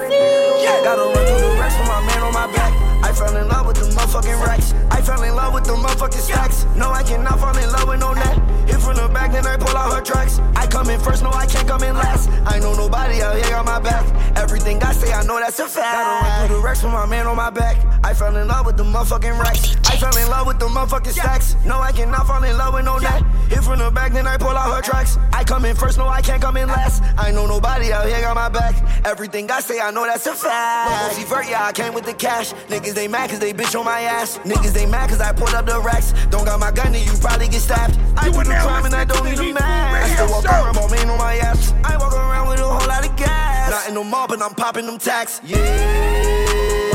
Yeah, 0.62 0.82
gotta 0.84 1.02
run 1.02 1.26
through 1.26 1.48
the 1.48 1.56
racks 1.58 1.78
with 1.78 1.88
my 1.88 2.00
man 2.06 2.22
on 2.22 2.32
my 2.32 2.46
back. 2.52 2.93
I 3.04 3.12
fell 3.12 3.36
in 3.36 3.46
love 3.48 3.66
with 3.66 3.76
the 3.76 3.84
motherfucking 3.94 4.46
racks. 4.46 4.72
I 4.90 5.02
fell 5.02 5.22
in 5.22 5.36
love 5.36 5.52
with 5.52 5.64
the 5.64 5.74
motherfucking 5.74 6.24
stacks. 6.24 6.64
No, 6.74 6.90
I 6.90 7.02
cannot 7.02 7.38
fall 7.38 7.54
in 7.54 7.70
love 7.70 7.86
with 7.86 8.00
no 8.00 8.14
net. 8.14 8.36
Hit 8.66 8.80
from 8.80 8.96
the 8.96 9.08
back, 9.08 9.30
then 9.30 9.46
I 9.46 9.58
pull 9.58 9.76
out 9.76 9.92
her 9.92 10.00
tracks. 10.00 10.40
I 10.56 10.66
come 10.66 10.88
in 10.88 10.98
first, 10.98 11.22
no, 11.22 11.28
I 11.28 11.44
can't 11.44 11.68
come 11.68 11.82
in 11.82 11.94
last. 11.94 12.30
I 12.46 12.58
know 12.60 12.72
nobody 12.72 13.20
out 13.20 13.36
here 13.36 13.50
got 13.50 13.66
my 13.66 13.78
back. 13.78 14.06
Everything 14.38 14.82
I 14.82 14.92
say, 14.92 15.12
I 15.12 15.22
know 15.24 15.38
that's 15.38 15.58
a 15.58 15.68
fact. 15.68 15.92
Gotta 15.92 16.24
run 16.24 16.48
through 16.48 16.56
the 16.56 16.62
racks 16.62 16.82
with 16.82 16.92
my 16.92 17.04
man 17.04 17.26
on 17.26 17.36
my 17.36 17.50
back. 17.50 17.76
I 18.02 18.14
fell 18.14 18.34
in 18.34 18.48
love 18.48 18.64
with 18.64 18.78
the 18.78 18.84
motherfucking 18.84 19.38
racks. 19.38 19.76
I 19.84 19.96
fell 19.96 20.16
in 20.16 20.28
love 20.30 20.46
with 20.46 20.58
the 20.58 20.66
motherfucking 20.66 21.12
stacks. 21.12 21.56
No, 21.66 21.80
I 21.80 21.92
cannot 21.92 22.26
fall 22.26 22.42
in 22.42 22.56
love 22.56 22.72
with 22.72 22.86
no 22.86 22.96
net. 22.96 23.22
Hit 23.50 23.62
from 23.62 23.80
the 23.80 23.90
back, 23.90 24.14
then 24.14 24.26
I 24.26 24.38
pull 24.38 24.56
out 24.56 24.74
her 24.74 24.80
tracks. 24.80 25.18
I 25.32 25.44
come 25.44 25.66
in 25.66 25.76
first, 25.76 25.98
no, 25.98 26.08
I 26.08 26.22
can't 26.22 26.40
come 26.40 26.56
in 26.56 26.68
last. 26.68 27.02
I 27.18 27.30
know 27.30 27.46
nobody 27.46 27.92
out 27.92 28.06
here 28.06 28.20
got 28.22 28.34
my 28.34 28.48
back. 28.48 28.74
Everything 29.04 29.50
I 29.50 29.60
say, 29.60 29.78
I 29.78 29.90
know 29.90 30.04
that's 30.06 30.26
a 30.26 30.34
fact. 30.34 31.20
Vert, 31.28 31.48
yeah, 31.48 31.66
I 31.66 31.72
came 31.72 31.92
with 31.92 32.04
the 32.04 32.14
cash. 32.14 32.52
Niggas, 32.68 32.93
they 32.94 33.08
mad 33.08 33.30
cause 33.30 33.38
they 33.38 33.52
bitch 33.52 33.78
on 33.78 33.84
my 33.84 34.00
ass. 34.00 34.38
Niggas, 34.38 34.72
they 34.72 34.86
mad 34.86 35.10
cause 35.10 35.20
I 35.20 35.32
pulled 35.32 35.54
up 35.54 35.66
the 35.66 35.80
racks. 35.80 36.12
Don't 36.30 36.44
got 36.44 36.60
my 36.60 36.70
gun, 36.70 36.92
then 36.92 37.04
you 37.04 37.12
probably 37.18 37.48
get 37.48 37.60
stabbed. 37.60 37.98
I 38.16 38.30
do 38.30 38.38
the 38.38 38.44
crime 38.44 38.84
and 38.84 38.94
I 38.94 39.04
don't 39.04 39.24
need 39.24 39.38
a 39.38 39.52
man. 39.52 40.02
I 40.02 40.08
still 40.08 40.30
walk 40.30 40.44
around, 40.44 40.90
man 40.90 41.10
on 41.10 41.18
my 41.18 41.36
ass. 41.36 41.74
I 41.84 41.96
walk 41.96 42.12
around 42.12 42.48
with 42.48 42.60
a 42.60 42.64
whole 42.64 42.88
lot 42.88 43.06
of 43.06 43.16
gas. 43.16 43.70
Not 43.70 43.88
in 43.88 43.94
no 43.94 44.04
mall, 44.04 44.28
but 44.28 44.40
I'm 44.40 44.54
popping 44.54 44.86
them 44.86 44.98
tax. 44.98 45.40
Yeah. 45.44 46.93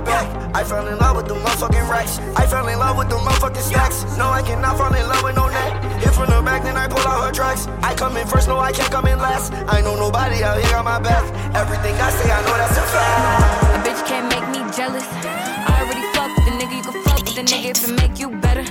My 0.00 0.10
man 0.10 0.24
on 0.26 0.44
my 0.44 0.48
back. 0.48 0.56
I 0.56 0.64
fell 0.64 0.86
in 0.86 0.98
love 0.98 1.16
with 1.16 1.28
the 1.28 1.34
motherfucking 1.34 1.88
racks. 1.88 2.18
I 2.36 2.46
fell 2.46 2.68
in 2.68 2.78
love 2.78 2.96
with 2.98 3.08
the 3.08 3.16
motherfucking 3.16 3.62
stacks. 3.62 4.04
No, 4.16 4.28
I 4.28 4.42
cannot 4.42 4.76
fall 4.76 4.94
in 4.94 5.06
love 5.08 5.22
with 5.22 5.36
no 5.36 5.48
net. 5.48 6.02
Hit 6.02 6.14
from 6.14 6.30
the 6.30 6.42
back, 6.42 6.62
then 6.62 6.76
I 6.76 6.88
pull 6.88 7.06
out 7.06 7.26
her 7.26 7.32
tracks. 7.32 7.66
I 7.82 7.94
come 7.94 8.16
in 8.16 8.26
first, 8.26 8.48
no, 8.48 8.58
I 8.58 8.72
can't 8.72 8.90
come 8.90 9.06
in 9.06 9.18
last. 9.18 9.52
I 9.52 9.80
know 9.80 9.96
nobody 9.96 10.42
out 10.42 10.58
here 10.58 10.70
got 10.70 10.84
my 10.84 10.98
back. 11.00 11.24
Everything 11.54 11.94
I 11.94 12.10
say, 12.10 12.30
I 12.30 12.40
know 12.42 12.56
that's 12.56 12.76
a 12.76 12.86
fact. 12.92 13.76
A 13.76 13.88
bitch 13.88 14.06
can't 14.06 14.28
make 14.28 14.46
me 14.54 14.60
jealous. 14.72 15.06
I 15.12 15.82
already 15.82 16.04
fuck 16.14 16.30
with 16.36 16.46
the 16.46 16.52
nigga, 16.52 16.76
you 16.76 16.82
can 16.82 17.02
fuck 17.04 17.22
with 17.24 17.36
the 17.36 17.42
nigga 17.42 17.70
if 17.70 17.88
it 17.88 17.94
make 18.00 18.18
you 18.18 18.30
better. 18.40 18.64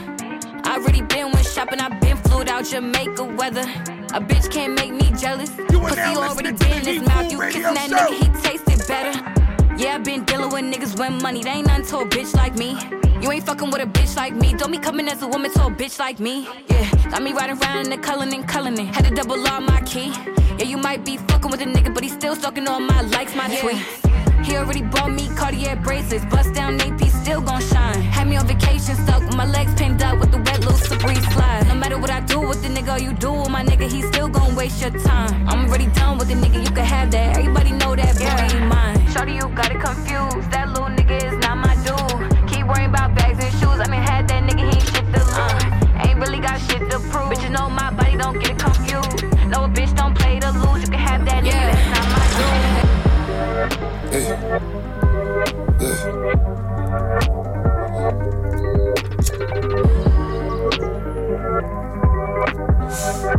I 0.67 0.77
already 0.77 1.01
been 1.01 1.31
went 1.31 1.45
shopping, 1.45 1.79
I 1.79 1.89
been 1.99 2.17
flew 2.17 2.43
out 2.45 2.65
Jamaica 2.65 3.23
weather. 3.23 3.65
A 4.13 4.21
bitch 4.21 4.49
can't 4.51 4.73
make 4.73 4.91
me 4.91 5.11
jealous. 5.17 5.49
Pussy 5.49 6.01
already 6.01 6.51
been 6.53 6.71
in 6.71 6.85
his 6.85 7.01
mouth, 7.07 7.31
you 7.31 7.39
kissing 7.41 7.61
that 7.61 7.89
nigga, 7.89 8.13
he 8.13 8.25
tasted 8.41 8.87
better. 8.87 9.44
Yeah, 9.77 9.95
I 9.95 9.97
been 9.97 10.23
dealing 10.23 10.49
with 10.49 10.63
niggas 10.63 10.97
with 10.97 11.21
money, 11.21 11.43
they 11.43 11.49
ain't 11.49 11.67
nothing 11.67 11.85
to 11.87 11.97
a 11.99 12.05
bitch 12.05 12.33
like 12.33 12.55
me. 12.57 12.77
You 13.21 13.31
ain't 13.31 13.45
fucking 13.45 13.71
with 13.71 13.81
a 13.81 13.85
bitch 13.85 14.15
like 14.15 14.33
me. 14.33 14.53
Don't 14.53 14.71
be 14.71 14.77
coming 14.77 15.07
as 15.09 15.21
a 15.21 15.27
woman 15.27 15.51
to 15.53 15.65
a 15.65 15.69
bitch 15.69 15.99
like 15.99 16.19
me. 16.19 16.47
Yeah, 16.69 16.89
got 17.09 17.21
me 17.21 17.33
riding 17.33 17.57
around 17.61 17.85
in 17.85 17.89
the 17.89 17.97
Cullinan, 17.97 18.43
Cullinan. 18.43 18.87
Had 18.87 19.05
to 19.05 19.13
double 19.13 19.45
R 19.47 19.59
my 19.59 19.81
key. 19.81 20.13
Yeah, 20.57 20.63
you 20.63 20.77
might 20.77 21.03
be 21.03 21.17
fucking 21.17 21.51
with 21.51 21.61
a 21.61 21.65
nigga, 21.65 21.93
but 21.93 22.03
he 22.03 22.09
still 22.09 22.35
stalking 22.35 22.67
all 22.67 22.79
my 22.79 23.01
likes, 23.01 23.35
my 23.35 23.49
tweets. 23.49 24.45
He 24.45 24.55
already 24.55 24.83
bought 24.83 25.11
me 25.11 25.27
Cartier 25.35 25.75
bracelets. 25.75 26.23
Bust 26.25 26.53
down 26.53 26.79
AP, 26.79 27.01
still 27.09 27.41
gon' 27.41 27.61
shine. 27.61 28.01
Had 28.01 28.27
me 28.29 28.37
on 28.37 28.47
vacation, 28.47 28.95
stuck 28.95 29.21
with 29.21 29.35
my 29.35 29.45
legs 29.45 29.73
pinned 29.73 30.01
up 30.01 30.19
with 30.19 30.31
the 30.31 30.37
wet 30.37 30.63
loose 30.63 30.87
Supreme 30.87 31.21
slide. 31.33 31.67
No 31.67 31.75
matter 31.75 31.97
what 31.97 32.11
I 32.11 32.21
do 32.21 32.39
with 32.39 32.61
the 32.61 32.69
nigga, 32.69 33.01
you 33.01 33.11
do 33.13 33.33
with 33.33 33.49
my 33.49 33.63
nigga, 33.63 33.91
he 33.91 34.03
still 34.03 34.29
gon' 34.29 34.55
waste 34.55 34.81
your 34.81 34.91
time. 34.91 35.49
I'm 35.49 35.67
already 35.67 35.87
done 35.87 36.17
with 36.17 36.29
the 36.29 36.35
nigga, 36.35 36.63
you 36.63 36.71
can 36.71 36.85
have 36.85 37.11
that. 37.11 37.37
Everybody 37.37 37.71
know 37.71 37.95
that 37.95 38.17
boy 38.17 38.55
ain't 38.57 38.67
mine. 38.67 39.04
Shorty, 39.15 39.35
you 39.35 39.47
got 39.55 39.71
it 39.71 39.79
confused. 39.79 40.51
That 40.51 40.67
little 40.67 40.89
nigga 40.89 41.15
is 41.23 41.37
not 41.39 41.55
my 41.55 41.73
dude. 41.87 42.49
Keep 42.49 42.67
worrying 42.67 42.89
about 42.89 43.15
bags 43.15 43.41
and 43.41 43.53
shoes. 43.53 43.79
I 43.79 43.87
mean, 43.87 44.01
had 44.01 44.27
that 44.27 44.43
nigga, 44.43 44.59
he 44.59 44.75
ain't 44.75 44.83
shit 44.91 45.07
to 45.07 45.23
lose. 45.23 45.63
Ain't 46.03 46.19
really 46.19 46.39
got 46.39 46.59
shit 46.59 46.81
to 46.91 46.99
prove. 46.99 47.31
Bitches 47.31 47.49
know 47.49 47.69
my 47.69 47.91
body, 47.91 48.17
don't 48.17 48.37
get 48.37 48.51
it 48.51 48.59
confused. 48.59 49.23
No, 49.47 49.63
a 49.63 49.69
bitch 49.69 49.95
don't 49.95 50.13
play 50.17 50.41
to 50.41 50.51
lose. 50.51 50.81
You 50.83 50.89
can 50.89 50.99
have 50.99 51.23
that 51.27 51.45
nigga, 51.45 51.71
that's 51.71 51.87
not 51.95 52.07
my 52.11 52.27
dude. 52.35 53.15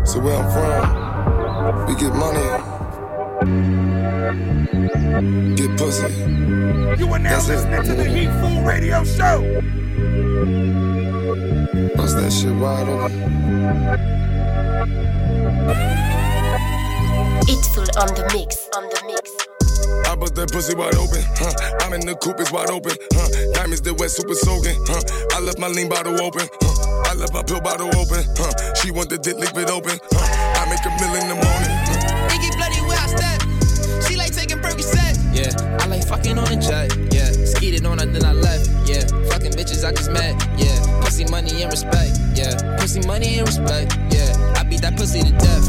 to 0.06 0.20
where 0.20 0.36
I'm 0.40 0.48
from. 0.56 1.86
We 1.86 1.94
get 2.00 2.14
money. 2.14 2.65
Get 3.40 3.48
pussy. 5.76 6.08
You 6.98 7.12
are 7.12 7.18
now 7.18 7.36
That's 7.36 7.48
it. 7.50 7.56
listening 7.68 7.82
to 7.82 7.94
the 7.94 8.04
Heat 8.08 8.30
Food 8.40 8.66
Radio 8.66 9.04
Show. 9.04 9.42
Bust 11.96 12.16
that 12.16 12.32
shit 12.32 12.54
wide 12.56 12.88
open. 12.88 13.36
It's 17.48 17.68
full 17.74 17.84
on 18.00 18.08
the 18.16 18.24
mix, 18.32 18.68
on 18.74 18.84
the 18.84 19.02
mix. 19.06 19.30
I 20.08 20.14
bust 20.16 20.34
that 20.36 20.50
pussy 20.50 20.74
wide 20.74 20.94
open, 20.94 21.20
huh? 21.36 21.52
I'm 21.82 21.92
in 21.92 22.06
the 22.06 22.14
coupe, 22.16 22.40
it's 22.40 22.50
wide 22.50 22.70
open, 22.70 22.96
huh? 23.12 23.28
Diamonds 23.52 23.82
that 23.82 23.94
wet, 24.00 24.10
super 24.10 24.34
soaking, 24.34 24.76
huh? 24.88 25.02
I 25.36 25.40
left 25.40 25.58
my 25.58 25.68
lean 25.68 25.90
bottle 25.90 26.18
open, 26.22 26.48
huh? 26.62 27.10
I 27.10 27.14
left 27.14 27.34
my 27.34 27.42
pill 27.42 27.60
bottle 27.60 27.88
open, 27.88 28.24
huh? 28.38 28.74
She 28.76 28.90
want 28.92 29.10
the 29.10 29.18
dick 29.18 29.36
liquid 29.36 29.68
open, 29.68 29.98
huh? 30.12 30.62
I 30.64 30.70
make 30.70 30.80
a 30.86 30.90
mill 30.96 31.14
in 31.20 31.28
the 31.28 31.36
morning. 31.36 31.72
huh? 31.84 31.95
Ricky 33.06 33.14
I 33.14 33.38
step. 33.38 34.02
She 34.08 34.16
like 34.16 34.32
taking 34.34 34.58
Percocet. 34.58 35.14
Yeah, 35.32 35.52
I 35.80 35.86
like 35.86 36.06
fucking 36.06 36.38
on 36.38 36.52
a 36.52 36.56
jet. 36.56 36.92
Yeah, 37.12 37.30
skeeted 37.30 37.86
on 37.86 37.98
her, 37.98 38.06
then 38.06 38.24
I 38.24 38.32
left. 38.32 38.68
Yeah, 38.88 39.06
fucking 39.30 39.52
bitches 39.52 39.84
I 39.86 39.92
just 39.92 40.10
met. 40.10 40.34
Yeah, 40.58 40.74
pussy, 41.02 41.24
money, 41.30 41.62
and 41.62 41.70
respect. 41.70 42.18
Yeah, 42.34 42.54
pussy, 42.78 43.00
money, 43.06 43.38
and 43.38 43.46
respect. 43.46 43.96
Yeah, 44.10 44.32
I 44.56 44.64
beat 44.64 44.82
that 44.82 44.96
pussy 44.96 45.22
to 45.22 45.32
death. 45.32 45.66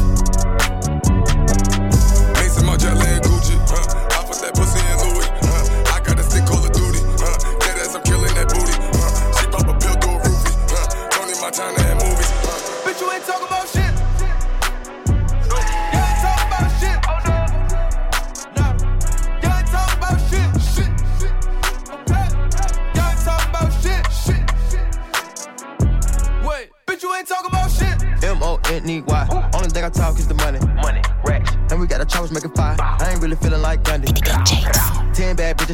Maison 2.38 2.64
Margiela 2.66 3.06
and 3.06 3.24
Gucci, 3.24 3.56
huh? 3.68 4.18
I 4.18 4.24
put 4.26 4.38
that 4.42 4.54
pussy 4.54 4.80
in 4.80 4.96
Louis, 5.04 5.28
huh? 5.46 5.94
I 5.94 6.00
got 6.00 6.18
a 6.18 6.22
stick 6.22 6.44
Call 6.46 6.64
of 6.64 6.72
Duty, 6.72 7.00
huh? 7.18 7.38
Dead 7.60 7.78
ass, 7.78 7.94
I'm 7.94 8.02
killing 8.02 8.34
that 8.34 8.48
booty, 8.48 8.74
huh? 8.74 9.10
She 9.38 9.46
pop 9.46 9.68
a 9.68 9.74
pill 9.78 9.96
through 10.00 10.16
a 10.16 10.22
roofie, 10.22 10.54
huh? 10.70 10.86
Tony 11.10 11.34
Montana 11.40 11.80
and 11.86 11.98
movies, 12.02 12.30
huh? 12.42 12.88
Bitch, 12.88 13.00
you 13.00 13.10
ain't 13.12 13.24
talking 13.24 13.46
about 13.46 13.57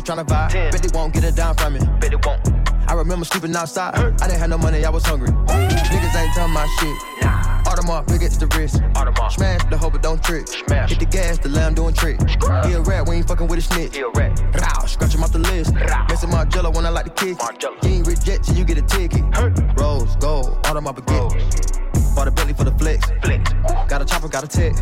tryna 0.05 0.26
vibe. 0.26 0.70
Bet 0.70 0.82
they 0.82 0.96
won't 0.96 1.14
get 1.14 1.24
a 1.24 1.32
dime 1.32 1.57
from 1.57 1.74
me. 1.74 1.80
Bet 1.98 2.11
they 2.11 2.16
won't. 2.16 2.40
I 2.86 2.92
remember 2.92 3.24
sleeping 3.24 3.57
outside. 3.57 3.94
I 3.94 4.11
didn't 4.28 4.38
have 4.38 4.50
no 4.50 4.59
money, 4.59 4.84
I 4.84 4.90
was 4.90 5.05
hungry. 5.05 5.30
Niggas 5.30 6.14
ain't 6.14 6.34
telling 6.34 6.52
my 6.52 6.66
shit. 6.78 7.24
Audemars, 7.64 8.07
big 8.07 8.16
against 8.16 8.40
the 8.40 8.46
wrist. 8.48 8.76
Smash 9.34 9.64
the 9.70 9.78
hoe, 9.78 9.90
but 9.90 10.02
don't 10.02 10.22
trick. 10.22 10.46
Smash. 10.46 10.90
Hit 10.90 11.00
the 11.00 11.07
gas, 11.07 11.38
the 11.38 11.48
lamb 11.48 11.74
doing 11.74 11.94
trick. 11.94 12.20
He 12.66 12.72
a 12.74 12.80
rat, 12.82 13.09
we 13.09 13.16
ain't 13.16 13.26
fucking 13.26 13.46
with 13.48 13.59
a 13.59 13.62
snitch. 13.62 13.96
He 13.96 14.02
a 14.02 14.09
rat. 14.11 14.38
Row, 14.55 14.86
scratch 14.86 15.14
him 15.14 15.24
off 15.24 15.32
the 15.32 15.38
list. 15.38 15.72
Maison 15.74 16.30
Margiela 16.30 16.74
when 16.74 16.84
I 16.84 16.90
like 16.90 17.07
to 17.07 17.11
kick. 17.11 17.38
You 17.82 17.90
ain't 17.90 18.07
reject 18.07 18.44
till 18.44 18.57
you 18.57 18.64
get 18.64 18.78
a 18.78 18.82
ticket. 18.82 19.22
Hurt. 19.34 19.59
Rose, 19.80 20.14
gold, 20.16 20.62
Audemars 20.64 20.96
baguette. 20.96 22.14
Bought 22.14 22.28
a 22.28 22.30
Bentley 22.30 22.55
for 22.55 22.64
the 22.64 22.72
flex. 22.72 23.11
flex. 23.22 23.52
Got 23.88 24.02
a 24.02 24.05
chopper, 24.05 24.28
got 24.28 24.44
a 24.44 24.48
tech. 24.48 24.74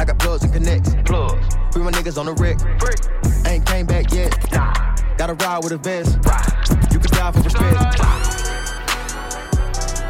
I 0.00 0.04
got 0.04 0.18
plugs 0.18 0.42
and 0.42 0.52
connects. 0.52 0.94
Plugs. 1.04 1.46
Free 1.72 1.82
my 1.82 1.92
niggas 1.92 2.18
on 2.18 2.26
the 2.26 2.32
wreck. 2.34 2.56
Ain't 2.58 2.70
came 2.70 2.78
back 2.78 3.04
yet. 3.04 3.19
Gotta 5.20 5.34
ride 5.34 5.62
with 5.62 5.72
a 5.72 5.76
vest. 5.76 6.16
You 6.90 6.98
can 6.98 7.10
die 7.12 7.30
for 7.30 7.42
respect. 7.42 7.76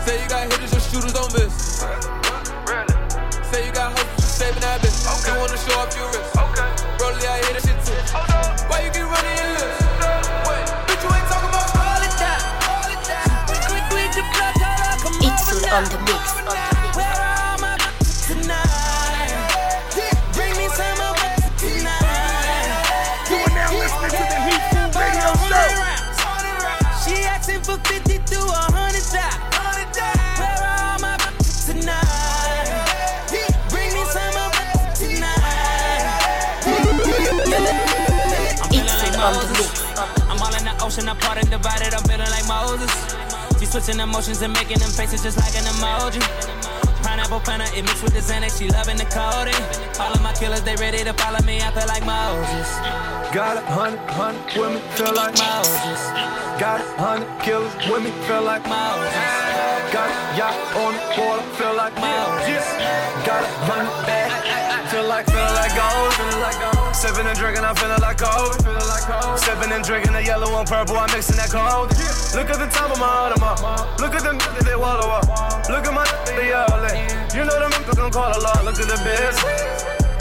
Say 0.06 0.22
you 0.22 0.28
got 0.28 0.46
hitters 0.52 0.72
and 0.72 0.82
shooters 0.86 1.16
on 1.18 1.26
this. 1.34 1.82
Say 3.50 3.66
you 3.66 3.72
got 3.74 3.90
hustlers, 3.90 4.22
you 4.22 4.30
saving 4.38 4.62
that 4.62 4.78
bitch. 4.78 5.02
You 5.26 5.34
wanna 5.34 5.58
show 5.58 5.80
off 5.82 5.90
your 5.98 6.06
wrist. 6.14 6.30
Okay. 6.30 6.62
Rollie, 7.02 7.26
I 7.26 7.42
hit 7.42 7.58
that 7.58 7.66
shit 7.66 7.74
too. 7.82 7.98
Why 8.70 8.86
you 8.86 8.90
keep 8.94 9.02
running 9.02 9.34
your 9.34 9.50
lips? 9.58 9.82
Wait, 10.46 10.62
bitch, 10.86 11.02
you 11.02 11.10
ain't 11.10 11.26
talking 11.26 11.50
about 11.50 11.74
all 11.74 12.02
of 12.06 12.14
that. 12.22 12.38
All 12.70 12.86
of 12.86 13.02
that. 13.10 13.50
Quick, 13.66 13.82
quick, 13.90 14.14
the 14.14 14.22
blood, 14.30 14.54
come 15.02 15.18
It's 15.26 15.42
on 15.74 15.90
the 15.90 15.98
mix, 16.06 16.38
on 16.38 16.44
the 16.46 16.54
mix. 16.54 16.79
All 41.00 41.08
in 41.08 41.08
the 41.08 41.08
ocean, 41.08 41.08
I'm 41.08 41.16
part 41.16 41.38
and 41.38 41.50
divided, 41.50 41.94
I'm 41.94 42.02
feeling 42.04 42.30
like 42.30 42.46
Moses. 42.48 42.92
She 43.58 43.66
switching 43.66 44.00
emotions 44.00 44.42
and 44.42 44.52
making 44.52 44.78
them 44.78 44.90
faces 44.90 45.22
just 45.22 45.36
like 45.36 45.54
an 45.56 45.64
emoji. 45.64 46.20
Pineapple 47.02 47.40
planner, 47.40 47.64
it 47.74 47.84
mixed 47.84 48.02
with 48.02 48.12
the 48.12 48.20
Xanax, 48.20 48.58
she 48.58 48.68
loving 48.68 48.96
the 48.96 49.04
codeine. 49.08 49.56
All 50.00 50.12
of 50.12 50.22
my 50.22 50.32
killers, 50.32 50.62
they 50.62 50.76
ready 50.76 51.04
to 51.04 51.12
follow 51.14 51.40
me, 51.44 51.60
I 51.60 51.70
feel 51.72 51.88
like 51.88 52.04
Moses. 52.04 52.68
Got 53.32 53.56
a 53.56 53.64
hundred, 53.64 54.00
hundred 54.10 54.58
women, 54.58 54.82
feel 54.96 55.14
like 55.14 55.36
Moses. 55.38 56.00
Got 56.60 56.80
a 56.80 56.88
hundred 57.00 57.32
killers 57.40 57.74
with 57.88 58.04
me, 58.04 58.10
feel 58.26 58.42
like 58.42 58.64
Moses. 58.68 59.14
Got 59.92 60.08
a 60.08 60.36
yacht 60.36 60.56
on 60.76 60.92
the 60.94 61.04
water, 61.16 61.44
feel 61.56 61.74
like 61.76 61.96
Moses. 61.96 62.64
Got 63.24 63.42
a 63.44 63.52
hundred 63.64 64.06
bags, 64.06 64.69
feel 64.90 65.06
like, 65.06 65.26
feel 65.26 65.52
like 65.54 65.74
gold. 65.78 66.12
Sipping 66.94 67.26
and 67.26 67.38
drinking, 67.38 67.64
I'm 67.64 67.76
feeling 67.76 68.02
like 68.02 68.18
cold. 68.18 68.58
Sipping 69.38 69.70
and 69.70 69.84
drinking 69.84 70.12
the 70.12 70.22
yellow 70.24 70.50
and 70.58 70.66
purple, 70.66 70.98
I'm 70.98 71.10
mixing 71.14 71.36
that 71.38 71.50
cold. 71.54 71.94
Look 72.34 72.50
at 72.50 72.58
the 72.58 72.66
top 72.66 72.90
of 72.90 72.98
my 72.98 73.06
Audemars. 73.06 73.62
Look 74.00 74.14
at 74.14 74.22
them 74.22 74.38
niggas, 74.38 74.66
they 74.66 74.74
wallow 74.74 75.08
up. 75.08 75.26
Look 75.70 75.86
at 75.86 75.94
my 75.94 76.04
they 76.34 76.52
all 76.52 76.82
in. 76.90 77.06
You 77.30 77.46
know 77.46 77.54
them 77.54 77.70
niggas 77.70 77.96
gon' 77.96 78.10
call 78.10 78.34
a 78.34 78.40
lot. 78.42 78.64
Look 78.66 78.82
at 78.82 78.90
the 78.90 78.98
biz. 79.06 79.38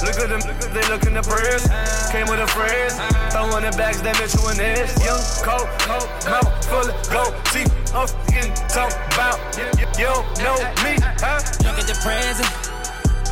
Look 0.05 0.15
at 0.22 0.30
them, 0.30 0.41
they 0.72 0.86
look 0.88 1.03
in 1.03 1.13
the 1.17 1.26
prayers. 1.26 1.65
Came 2.13 2.30
with 2.30 2.39
a 2.39 2.47
phrase. 2.53 2.93
Throwing 3.34 3.65
in 3.65 3.74
bags, 3.74 4.01
that 4.05 4.15
you 4.22 4.41
in 4.53 4.57
this. 4.57 4.93
Young, 5.01 5.20
cold, 5.41 5.67
cold, 5.82 6.09
mouth 6.30 6.49
full 6.70 6.86
of 6.86 6.95
gold. 7.09 7.34
Teeth 7.49 7.74
off, 7.93 8.13
getting 8.30 8.53
talk 8.70 8.93
about. 9.17 9.41
You 9.97 10.13
don't 10.13 10.26
know 10.45 10.57
me, 10.86 11.01
huh? 11.17 11.41
Look 11.65 11.82
at 11.82 11.88
the 11.89 11.97
present. 12.05 12.78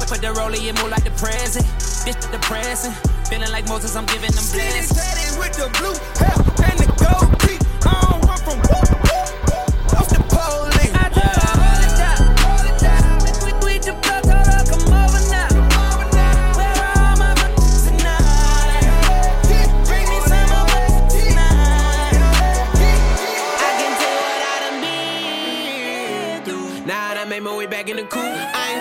Put 0.07 0.21
the 0.21 0.27
rollie 0.27 0.69
and 0.69 0.77
move 0.81 0.89
like 0.89 1.03
the 1.03 1.11
present. 1.11 1.65
This 2.05 2.15
the 2.15 2.39
present. 2.39 2.95
Feeling 3.27 3.51
like 3.51 3.67
Moses, 3.67 3.93
I'm 3.93 4.05
giving 4.05 4.31
them 4.31 4.45
blessings. 4.53 5.37
With 5.37 5.51
the 5.51 5.67
blue 5.77 5.93
hair 6.15 6.31
and 6.71 6.79
the 6.79 6.87
gold 6.95 7.27
teeth. 7.41 7.59
I 7.85 7.91
don't 8.07 8.23
run 8.23 8.39
from 8.39 8.57
whoop, 8.71 8.87
whoop, 8.87 9.27
whoop. 9.51 9.67
What's 9.91 10.07
the 10.15 10.23
police? 10.31 10.95
I 10.95 11.11
tell 11.11 11.27
her, 11.27 11.59
hold 11.59 11.83
it 11.83 11.91
down, 11.99 12.23
hold 12.39 12.63
it 12.71 12.79
down. 12.79 13.19
We, 13.43 13.51
we 13.67 13.83
the 13.83 13.91
blood, 13.99 14.23
told 14.23 14.47
her, 14.47 14.63
come 14.63 14.87
over 14.95 15.19
now. 15.27 15.51
Where 16.55 16.71
are 16.71 17.03
all 17.03 17.19
my 17.19 17.35
bitches 17.35 17.91
tonight? 17.91 18.87
Bring 19.91 20.07
me 20.07 20.17
some 20.23 20.51
of 20.55 20.71
it 20.71 21.03
tonight. 21.11 22.15
I 23.59 23.71
can 23.75 23.91
tell 23.99 24.23
what 24.23 24.39
I 24.39 24.71
done. 26.47 26.87
Now 26.87 27.11
that 27.11 27.17
I 27.19 27.25
made 27.27 27.43
my 27.43 27.51
way 27.55 27.67
back 27.67 27.89
in 27.89 27.97
the 27.97 28.03
coop, 28.03 28.23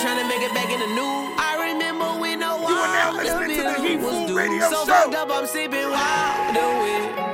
Ain't 0.06 0.18
tryna 0.20 0.28
make 0.28 0.42
it 0.42 0.54
back 0.54 0.70
in 0.70 0.78
the 0.78 0.86
new. 0.86 1.34
I 1.36 1.72
remember 1.72 2.20
when 2.20 2.38
no 2.38 2.58
You 2.58 2.76
are 2.76 2.86
now 2.86 3.12
listening 3.12 3.56
to 3.56 3.62
the 3.64 3.70
Heatfool. 3.70 4.36
Radio 4.36 4.70
so 4.70 4.86
Show. 4.86 4.92
fucked 4.92 5.14
up, 5.16 5.30
I'm 5.32 5.46
sipping 5.48 5.90
water 5.90 7.25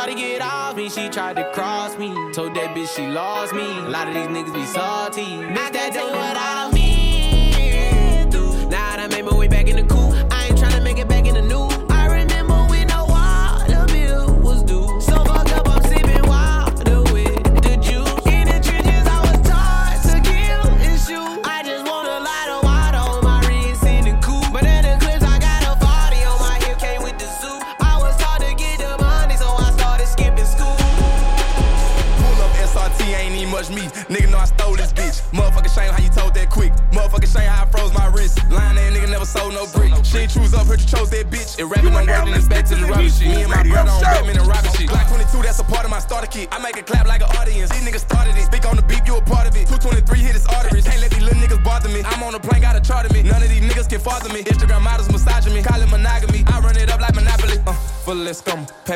Shawty 0.00 0.16
get 0.16 0.40
off 0.40 0.76
me, 0.76 0.88
she 0.88 1.10
tried 1.10 1.36
to 1.36 1.52
cross 1.52 1.98
me. 1.98 2.08
Told 2.32 2.54
that 2.54 2.74
bitch 2.74 2.96
she 2.96 3.06
lost 3.06 3.52
me. 3.52 3.80
A 3.80 3.88
lot 3.90 4.08
of 4.08 4.14
these 4.14 4.28
niggas 4.28 4.54
be 4.54 4.64
salty. 4.64 5.36
Not 5.36 5.74
that 5.74 5.92
they 5.92 6.00
what 6.00 6.36
I 6.38 6.70
mean. 6.72 8.30
Now 8.70 8.96
I 8.96 9.06
made 9.08 9.26
my 9.26 9.36
way 9.36 9.46
back 9.46 9.68
in 9.68 9.76
the 9.76 9.82
cool. 9.82 10.09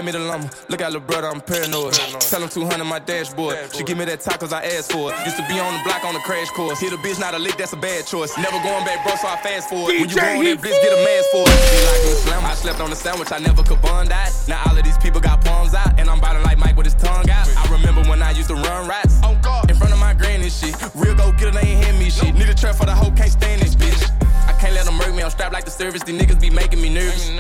Scum. 0.05 0.07
Me 0.07 0.13
the 0.13 0.19
lumber. 0.19 0.51
Look 0.69 0.81
at 0.81 0.93
little 0.93 1.07
brother, 1.07 1.29
I'm 1.29 1.41
paranoid. 1.41 1.95
Tell 2.21 2.43
him 2.43 2.49
200 2.49 2.85
my 2.85 2.99
dashboard. 2.99 3.57
She 3.75 3.85
give 3.85 3.99
me 3.99 4.05
that 4.05 4.21
tacos 4.21 4.53
I 4.53 4.65
asked 4.77 4.93
for. 4.93 5.13
it. 5.13 5.25
Used 5.25 5.37
to 5.37 5.47
be 5.49 5.59
on 5.59 5.73
the 5.75 5.83
block 5.85 6.05
on 6.05 6.15
the 6.15 6.21
crash 6.21 6.51
course. 6.51 6.81
Hit 6.81 6.93
a 6.93 6.97
bitch, 6.97 7.19
not 7.19 7.35
a 7.35 7.39
lick, 7.39 7.57
that's 7.57 7.73
a 7.73 7.77
bad 7.77 8.07
choice. 8.07 8.37
Never 8.37 8.59
going 8.63 8.85
back, 8.85 9.05
bro, 9.05 9.17
so 9.17 9.29
I 9.29 9.37
fast 9.37 9.69
forward. 9.69 9.95
When 9.95 10.09
you 10.09 10.15
go 10.15 10.21
on 10.21 10.45
that 10.45 10.59
bitch, 10.59 10.79
get 10.83 10.93
a 10.93 11.01
mask 11.05 11.29
for 11.33 11.45
it. 11.47 11.57
Be 11.73 11.79
like 11.89 12.03
me 12.05 12.13
slam. 12.25 12.45
I 12.45 12.55
slept 12.55 12.81
on 12.81 12.91
the 12.91 12.97
sandwich, 12.97 13.33
I 13.33 13.39
never 13.39 13.63
could 13.63 13.81
bond 13.81 14.09
that. 14.09 14.33
Now 14.49 14.63
all 14.67 14.77
of 14.77 14.85
these 14.85 14.99
people 14.99 15.21
got 15.21 15.45
palms 15.45 15.75
out, 15.75 15.99
and 15.99 16.09
I'm 16.09 16.21
biting 16.21 16.43
like 16.43 16.59
Mike 16.59 16.77
with 16.77 16.87
his 16.87 16.95
tongue 16.95 17.29
out. 17.31 17.49
I 17.57 17.65
remember 17.73 18.03
when 18.09 18.23
I 18.23 18.33
used 18.33 18.49
to 18.49 18.57
run 18.57 18.89
rats 18.89 19.21
in 19.69 19.77
front 19.77 19.93
of 19.93 19.99
my 19.99 20.15
granny 20.15 20.51
shit. 20.51 20.75
Real 20.95 21.15
go 21.15 21.33
get 21.33 21.49
it, 21.49 21.55
they 21.55 21.67
ain't 21.69 21.85
hand 21.85 21.99
me 21.99 22.11
shit. 22.11 22.35
Need 22.35 22.49
a 22.49 22.55
trap 22.55 22.77
for 22.77 22.87
the 22.87 22.95
hoe, 22.95 23.11
can't 23.13 23.33
stand 23.33 23.63
this 23.63 23.75
bitch. 23.75 24.11
I 24.47 24.53
can't 24.53 24.75
let 24.75 24.85
them 24.85 24.97
murk 24.97 25.15
me, 25.15 25.23
I'm 25.23 25.31
strapped 25.31 25.53
like 25.53 25.65
the 25.65 25.71
service. 25.71 26.03
These 26.03 26.21
niggas 26.21 26.41
be 26.41 26.51
making 26.51 26.81
me 26.81 26.93
nervous. 26.93 27.31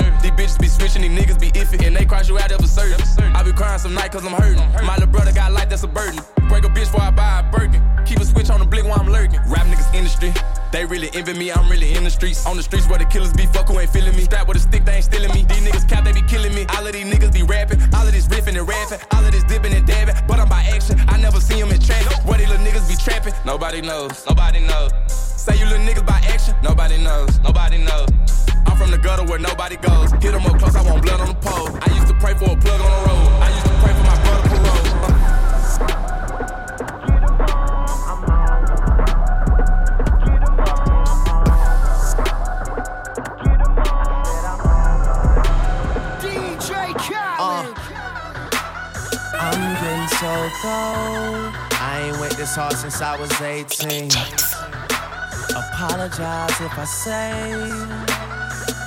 Bitches 0.84 1.00
these 1.00 1.18
niggas 1.18 1.40
be 1.40 1.48
iffy, 1.52 1.86
and 1.86 1.96
they 1.96 2.04
cross 2.04 2.28
you 2.28 2.38
out 2.38 2.52
of 2.52 2.60
a 2.60 2.68
service. 2.68 3.16
I 3.18 3.42
be 3.42 3.52
crying 3.52 3.78
some 3.78 3.94
night 3.94 4.12
cause 4.12 4.22
I'm 4.26 4.34
hurting. 4.34 4.60
My 4.84 4.96
little 4.96 5.08
brother 5.08 5.32
got 5.32 5.50
life 5.50 5.70
that's 5.70 5.82
a 5.82 5.88
burden. 5.88 6.20
Break 6.46 6.64
a 6.64 6.68
bitch 6.68 6.92
before 6.92 7.00
I 7.00 7.10
buy 7.10 7.40
a 7.40 7.50
Birkin. 7.50 7.80
Keep 8.04 8.18
a 8.18 8.24
switch 8.26 8.50
on 8.50 8.60
the 8.60 8.66
blink 8.66 8.86
while 8.86 9.00
I'm 9.00 9.08
lurking. 9.08 9.40
Rap 9.48 9.64
niggas 9.64 9.94
industry. 9.94 10.34
They 10.72 10.84
really 10.84 11.08
envy 11.14 11.32
me, 11.32 11.50
I'm 11.50 11.70
really 11.70 11.94
in 11.94 12.04
the 12.04 12.10
streets. 12.10 12.44
On 12.44 12.58
the 12.58 12.62
streets 12.62 12.86
where 12.86 12.98
the 12.98 13.06
killers 13.06 13.32
be 13.32 13.46
fuck 13.46 13.68
who 13.68 13.80
ain't 13.80 13.88
feeling 13.88 14.14
me. 14.14 14.24
Strap 14.24 14.46
with 14.46 14.58
a 14.58 14.60
stick, 14.60 14.84
they 14.84 14.96
ain't 14.96 15.06
stealing 15.06 15.32
me. 15.32 15.46
These 15.48 15.64
niggas 15.66 15.88
cap, 15.88 16.04
they 16.04 16.12
be 16.12 16.20
killing 16.20 16.54
me. 16.54 16.66
All 16.76 16.86
of 16.86 16.92
these 16.92 17.06
niggas 17.06 17.32
be 17.32 17.42
rapping. 17.44 17.80
All 17.94 18.06
of 18.06 18.12
this 18.12 18.28
riffing 18.28 18.58
and 18.58 18.68
rapping. 18.68 18.98
All 19.12 19.24
of 19.24 19.32
this 19.32 19.44
dipping 19.44 19.72
and 19.72 19.86
dabbing. 19.86 20.16
But 20.28 20.38
I'm 20.38 20.50
by 20.50 20.64
action. 20.64 21.00
I 21.08 21.16
never 21.16 21.40
see 21.40 21.58
them 21.58 21.70
in 21.70 21.80
traffic. 21.80 22.12
Where 22.26 22.36
these 22.36 22.50
little 22.50 22.62
niggas 22.62 22.90
be 22.90 22.96
trapping. 23.02 23.32
Nobody 23.46 23.80
knows. 23.80 24.22
Nobody 24.28 24.60
knows. 24.60 24.90
Say 25.44 25.58
you 25.58 25.66
little 25.66 25.84
niggas 25.84 26.06
by 26.06 26.20
action. 26.32 26.56
Nobody 26.62 26.96
knows. 26.96 27.38
Nobody 27.40 27.76
knows. 27.76 28.08
I'm 28.64 28.78
from 28.78 28.90
the 28.90 28.96
gutter 28.96 29.24
where 29.24 29.38
nobody 29.38 29.76
goes. 29.76 30.10
Hit 30.12 30.32
them 30.32 30.46
up 30.46 30.58
close, 30.58 30.74
I 30.74 30.80
want 30.90 31.02
blood 31.02 31.20
on 31.20 31.28
the 31.28 31.34
pole. 31.34 31.68
I 31.82 31.90
used 31.94 32.08
to 32.08 32.14
pray 32.14 32.32
for 32.32 32.44
a 32.44 32.56
plug 32.56 32.80
on 32.80 32.90
the 32.90 33.00
road. 33.10 33.28
I 33.44 33.50
used 33.52 33.66
to 33.66 33.72
pray 33.84 33.92
for 33.92 34.04
my 34.08 34.16
brother 34.24 34.48
parole. 34.48 34.80
DJ 46.24 46.94
Khaled. 47.04 47.68
Uh, 47.68 47.84
I'm 49.44 49.60
getting 49.84 50.08
so 50.16 50.32
cold. 50.62 51.52
I 51.82 52.08
ain't 52.08 52.18
went 52.18 52.34
this 52.38 52.56
hard 52.56 52.76
since 52.78 53.02
I 53.02 53.20
was 53.20 53.30
18. 53.42 54.08
Apologize 56.04 56.60
if 56.60 56.78
I 56.78 56.84
say 56.84 57.32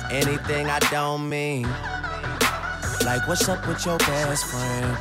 anything 0.08 0.68
I 0.70 0.78
don't 0.88 1.28
mean. 1.28 1.64
Like, 3.04 3.26
what's 3.26 3.48
up 3.48 3.66
with 3.66 3.84
your 3.84 3.98
best 3.98 4.44
friend? 4.46 4.96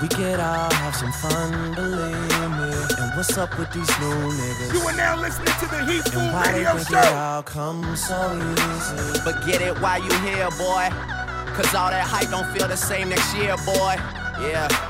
We 0.00 0.06
could 0.06 0.38
all 0.38 0.70
have 0.70 0.94
some 0.94 1.10
fun, 1.10 1.74
believe 1.74 2.14
me. 2.14 2.70
And 3.02 3.16
what's 3.16 3.36
up 3.36 3.58
with 3.58 3.72
these 3.72 3.90
new 3.98 4.14
niggas? 4.14 4.72
You 4.72 4.80
are 4.86 4.96
now 4.96 5.20
listening 5.20 5.46
to 5.58 5.66
the 5.66 5.82
Heatfool 5.90 6.20
And 6.22 6.32
why 6.32 6.52
they 6.52 6.58
Radio 6.60 6.76
think 6.76 6.88
Show. 6.90 6.98
it 7.00 7.14
all 7.14 7.42
comes 7.42 8.06
so 8.06 8.38
easy? 8.38 9.20
But 9.24 9.44
get 9.44 9.60
it 9.62 9.76
while 9.80 10.00
you 10.00 10.12
here, 10.20 10.50
boy. 10.50 10.86
Cause 11.56 11.74
all 11.74 11.90
that 11.90 12.06
hype 12.06 12.30
don't 12.30 12.46
feel 12.56 12.68
the 12.68 12.76
same 12.76 13.08
next 13.08 13.34
year, 13.34 13.56
boy. 13.66 13.96
Yeah. 14.40 14.89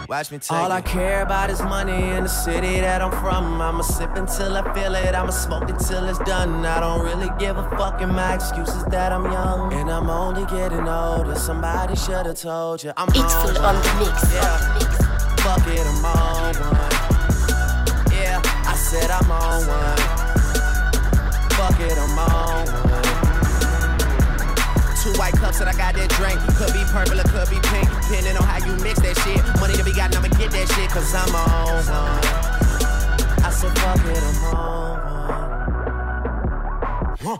Watch 0.11 0.29
me 0.29 0.39
take 0.39 0.51
All 0.51 0.73
I 0.73 0.81
care 0.81 1.21
about 1.21 1.49
is 1.49 1.61
money 1.61 2.09
in 2.09 2.23
the 2.23 2.29
city 2.29 2.81
that 2.81 3.01
I'm 3.01 3.11
from. 3.21 3.61
I'ma 3.61 3.81
sip 3.81 4.13
until 4.17 4.57
I 4.57 4.73
feel 4.73 4.93
it. 4.93 5.15
I'ma 5.15 5.29
smoke 5.31 5.69
it 5.69 5.79
till 5.79 6.03
it's 6.09 6.19
done. 6.19 6.65
I 6.65 6.81
don't 6.81 7.05
really 7.05 7.29
give 7.39 7.55
a 7.55 7.63
fuck, 7.77 8.01
and 8.01 8.11
my 8.11 8.35
excuses 8.35 8.83
that 8.87 9.13
I'm 9.13 9.23
young. 9.23 9.71
And 9.71 9.89
I'm 9.89 10.09
only 10.09 10.43
getting 10.47 10.85
older. 10.85 11.35
Somebody 11.35 11.95
should've 11.95 12.37
told 12.37 12.83
you 12.83 12.91
I'm 12.97 13.07
It's 13.07 13.19
on 13.19 13.53
full 13.53 13.63
one. 13.63 13.75
on 13.77 13.81
the 13.81 14.05
mix. 14.05 14.33
Yeah. 14.33 14.57
Fuck 15.45 15.67
it, 15.67 15.87
I'm 15.87 16.03
on 16.03 16.55
one. 16.59 18.13
Yeah, 18.13 18.41
I 18.43 18.75
said 18.75 19.09
I'm 19.09 19.31
on 19.31 19.65
one. 19.65 20.20
Cups 25.51 25.59
that 25.59 25.67
I 25.67 25.75
got 25.75 25.95
that 25.95 26.09
drink. 26.15 26.39
Could 26.55 26.73
be 26.73 26.83
purple 26.91 27.19
or 27.19 27.27
could 27.27 27.49
be 27.49 27.59
pink. 27.67 27.87
Depending 28.07 28.37
on 28.37 28.43
how 28.43 28.63
you 28.63 28.71
mix 28.83 28.99
that 29.01 29.17
shit. 29.23 29.41
Money 29.59 29.75
to 29.75 29.83
be 29.83 29.91
gotten, 29.93 30.15
I'ma 30.17 30.29
get 30.39 30.51
that 30.51 30.67
shit, 30.71 30.89
cause 30.89 31.13
I'm 31.13 31.35
on 31.35 31.83
one. 31.91 32.23
I 33.43 33.49
said, 33.51 33.75
fuck 33.79 33.99
it, 34.05 34.23
I'm 34.23 34.55
on 34.55 34.99
Huh. 37.19 37.37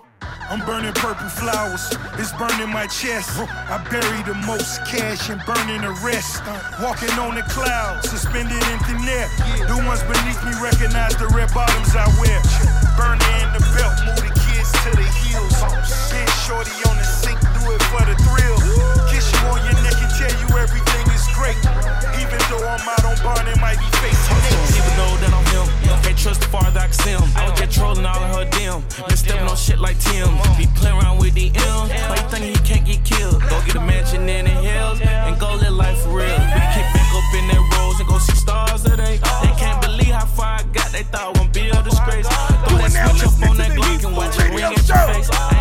I'm 0.52 0.60
burning 0.68 0.92
purple 0.92 1.32
flowers, 1.32 1.96
it's 2.20 2.36
burning 2.36 2.68
my 2.76 2.86
chest. 2.86 3.40
I 3.40 3.80
bury 3.88 4.20
the 4.28 4.36
most 4.44 4.84
cash 4.84 5.32
and 5.32 5.40
burning 5.48 5.80
the 5.80 5.96
rest. 6.04 6.44
Uh, 6.44 6.60
walking 6.84 7.16
on 7.16 7.40
the 7.40 7.44
clouds, 7.48 8.12
suspended 8.12 8.60
in 8.60 8.80
thin 8.84 9.00
air. 9.08 9.32
The 9.64 9.80
ones 9.88 10.04
beneath 10.04 10.44
me 10.44 10.52
recognize 10.60 11.16
the 11.16 11.32
red 11.32 11.56
bottoms 11.56 11.96
I 11.96 12.04
wear. 12.20 12.36
Burning 13.00 13.32
in 13.40 13.48
the 13.56 13.64
belt, 13.80 13.96
move 14.04 14.20
the 14.20 14.34
kids 14.44 14.68
to 14.84 14.92
the 14.92 15.08
heels. 15.24 15.56
Big 16.12 16.28
oh, 16.28 16.44
shorty 16.44 16.76
on 16.84 17.00
the 17.00 17.08
sink, 17.08 17.40
it 17.74 17.84
for 17.90 18.04
the 18.06 18.16
thrill. 18.24 18.58
Kiss 19.10 19.32
you 19.32 19.40
on 19.48 19.60
your 19.66 19.78
neck 19.84 19.98
and 20.00 20.12
tell 20.20 20.34
you 20.36 20.48
everything 20.60 21.06
is 21.16 21.26
great. 21.36 21.60
Even 22.20 22.40
though 22.52 22.64
I'm 22.68 22.84
out 22.84 23.06
on 23.06 23.16
bond, 23.24 23.48
it 23.48 23.60
might 23.60 23.80
be 23.80 23.90
facing 24.04 24.38
next. 24.46 24.78
Even 24.78 24.94
though 25.00 25.16
that 25.24 25.32
I'm 25.32 25.46
him, 25.56 25.68
can't 26.04 26.18
trust 26.18 26.42
the 26.42 26.48
farther 26.48 26.80
I 26.80 26.88
can 26.88 26.94
see 26.94 27.12
him. 27.12 27.24
I 27.36 27.50
was 27.50 27.60
just 27.60 27.72
trolling 27.78 28.06
all 28.06 28.20
of 28.20 28.36
her 28.36 28.46
dim. 28.52 28.84
Been 29.08 29.18
stepping 29.18 29.48
on 29.48 29.56
shit 29.56 29.80
like 29.80 30.00
Tim. 30.00 30.28
Be 30.58 30.68
playing 30.76 31.00
around 31.00 31.20
with 31.20 31.34
the 31.34 31.48
M's. 31.48 31.90
Why 32.10 32.16
you 32.20 32.28
think 32.30 32.44
he 32.46 32.58
can't 32.68 32.86
get 32.86 33.04
killed? 33.04 33.42
Go 33.48 33.62
get 33.66 33.76
a 33.76 33.82
mansion 33.82 34.28
in 34.28 34.46
the 34.46 34.52
hills 34.52 35.00
and 35.02 35.40
go 35.40 35.56
live 35.56 35.74
life 35.74 35.98
for 36.04 36.20
real. 36.20 36.28
We 36.28 36.62
kick 36.76 36.88
back 36.92 37.10
up 37.16 37.30
in 37.40 37.48
that 37.48 37.64
rose 37.78 38.00
and 38.00 38.10
go 38.10 38.18
see 38.20 38.36
stars 38.36 38.84
today. 38.84 39.18
They 39.44 39.54
can't 39.56 39.82
believe 39.82 40.14
how 40.14 40.26
far 40.26 40.60
I 40.60 40.64
got. 40.74 40.92
They 40.92 41.04
thought 41.04 41.22
I 41.22 41.30
wouldn't 41.30 41.54
be 41.54 41.70
a 41.70 41.82
disgrace. 41.84 42.28
Throw 42.28 42.78
that 42.78 42.92
switch 42.92 43.24
up 43.24 43.50
on 43.50 43.58
that 43.58 43.72
Glock 43.72 44.06
and 44.06 44.18
watch 44.18 44.38
it 44.38 44.50
ring 44.50 44.60
in 44.60 44.72
your 44.72 44.98
face. 45.08 45.61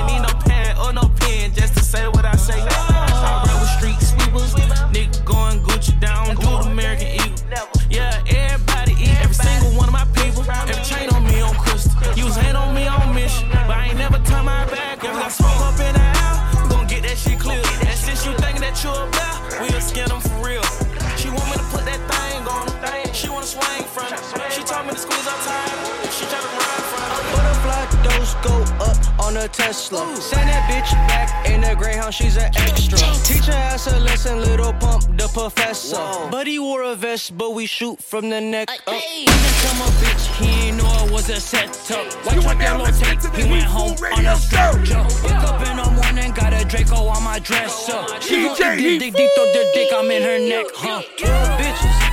A 29.40 29.48
Tesla. 29.48 30.16
Send 30.16 30.48
that 30.48 30.68
bitch 30.70 30.92
back 31.08 31.48
in 31.48 31.62
the 31.62 31.74
Greyhound, 31.74 32.12
she's 32.12 32.36
an 32.36 32.50
extra. 32.56 32.98
Teach 33.24 33.46
her 33.46 33.52
ass 33.52 33.86
a 33.86 33.98
lesson, 34.00 34.40
little 34.40 34.72
pump, 34.74 35.04
the 35.16 35.28
professor. 35.28 35.96
But 36.30 36.46
he 36.46 36.58
wore 36.58 36.82
a 36.82 36.94
vest, 36.94 37.36
but 37.36 37.54
we 37.54 37.66
shoot 37.66 38.00
from 38.02 38.28
the 38.28 38.40
neck 38.40 38.68
up. 38.86 38.94
Even 38.94 39.34
tell 39.62 39.74
my 39.74 39.86
bitch 40.00 40.24
he 40.36 40.68
ain't 40.68 40.76
know 40.76 41.06
it 41.06 41.12
was 41.12 41.28
a 41.30 41.40
setup. 41.40 42.06
Watch 42.26 42.44
out 42.44 42.58
that 42.58 42.76
little 42.78 42.92
tape, 43.00 43.34
he 43.34 43.50
went 43.50 43.64
home 43.64 43.96
on 44.12 44.26
a 44.26 44.36
stretcher. 44.36 45.02
Wake 45.24 45.32
up 45.32 45.60
in 45.66 45.76
the 45.76 45.90
morning, 46.02 46.32
got 46.32 46.52
a 46.52 46.64
Draco 46.64 46.96
on 46.96 47.22
my 47.22 47.38
dresser. 47.38 48.04
She 48.20 48.44
gon' 48.44 48.56
dick, 48.56 49.00
dick, 49.00 49.14
dick, 49.14 49.30
throw 49.34 49.46
the 49.46 49.70
dick, 49.72 49.88
I'm 49.94 50.10
in 50.10 50.22
her 50.22 50.38
neck, 50.38 50.66
huh? 50.74 51.02
Twelve 51.16 51.48
bitches 51.58 51.96
in 51.96 52.00
my 52.00 52.08
room, 52.08 52.09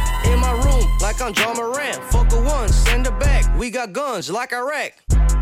like 1.07 1.21
I'm 1.21 1.31
John 1.31 1.55
Moran. 1.55 1.93
Fuck 2.11 2.33
a 2.33 2.41
one, 2.41 2.67
send 2.67 3.05
her 3.05 3.17
back. 3.17 3.45
We 3.57 3.69
got 3.69 3.93
guns 3.93 4.29
like 4.29 4.51
Iraq. 4.51 4.91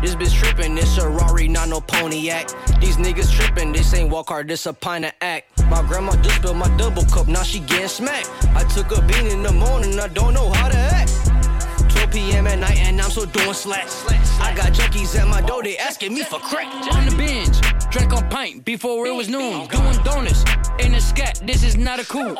This 0.00 0.14
bitch 0.14 0.32
trippin', 0.32 0.78
it's 0.78 0.96
a 0.98 1.08
Rari, 1.08 1.48
not 1.48 1.68
no 1.68 1.80
Pontiac. 1.80 2.50
These 2.80 2.98
niggas 2.98 3.32
trippin', 3.32 3.72
this 3.72 3.92
ain't 3.92 4.08
walk 4.08 4.28
hard, 4.28 4.46
this 4.46 4.66
a 4.66 4.72
pint 4.72 5.06
of 5.06 5.12
act. 5.20 5.64
My 5.64 5.82
grandma 5.82 6.12
just 6.22 6.36
spilled 6.36 6.56
my 6.56 6.68
double 6.76 7.04
cup, 7.06 7.26
now 7.26 7.42
she 7.42 7.58
getting 7.58 7.88
smacked. 7.88 8.30
I 8.54 8.62
took 8.62 8.96
a 8.96 9.02
bean 9.02 9.26
in 9.26 9.42
the 9.42 9.50
morning, 9.50 9.98
I 9.98 10.06
don't 10.06 10.34
know 10.34 10.50
how 10.50 10.68
to 10.68 10.76
act. 10.76 11.10
12 11.90 12.12
p.m. 12.12 12.46
at 12.46 12.60
night 12.60 12.78
and 12.78 13.00
I'm 13.00 13.10
still 13.10 13.26
doing 13.26 13.52
slacks. 13.52 14.06
I 14.38 14.54
got 14.54 14.72
junkies 14.72 15.18
at 15.18 15.26
my 15.26 15.40
door, 15.40 15.64
they 15.64 15.76
asking 15.78 16.14
me 16.14 16.22
for 16.22 16.38
crack. 16.38 16.68
On 16.94 17.06
the 17.06 17.16
bench, 17.16 17.58
drank 17.90 18.12
on 18.12 18.28
pint 18.30 18.64
before 18.64 19.04
it 19.08 19.14
was 19.16 19.28
noon. 19.28 19.66
Doing 19.66 19.98
donuts 20.04 20.44
in 20.78 20.94
a 20.94 21.00
scat, 21.00 21.42
this 21.44 21.64
is 21.64 21.76
not 21.76 21.98
a 21.98 22.04
cool. 22.04 22.36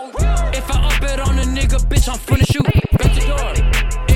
If 0.55 0.71
I 0.71 0.95
up 0.95 1.03
it 1.03 1.19
on 1.19 1.41
a 1.41 1.43
nigga, 1.43 1.81
bitch, 1.91 2.09
I'm 2.09 2.19
finna 2.21 2.47
shoot. 2.53 2.86
Back 2.99 3.13
the 3.15 3.21
door, 3.27 3.53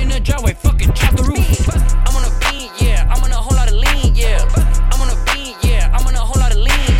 in 0.01 0.09
the 0.09 0.19
driveway, 0.19 0.53
fucking 0.53 0.93
chop 0.93 1.15
the 1.15 1.23
roof. 1.23 1.69
I'm 1.69 2.15
on 2.15 2.23
a 2.25 2.31
bean, 2.41 2.71
yeah, 2.79 3.07
I'm 3.09 3.23
on 3.23 3.31
a 3.31 3.35
whole 3.35 3.55
lot 3.55 3.67
of 3.67 3.75
lean, 3.75 4.15
yeah. 4.15 4.41
I'm 4.91 5.01
on 5.01 5.09
a 5.09 5.17
bean, 5.29 5.55
yeah, 5.63 5.89
I'm 5.93 6.07
on 6.07 6.15
a 6.15 6.19
whole 6.19 6.41
lot 6.41 6.51
of 6.51 6.57
lean. 6.57 6.95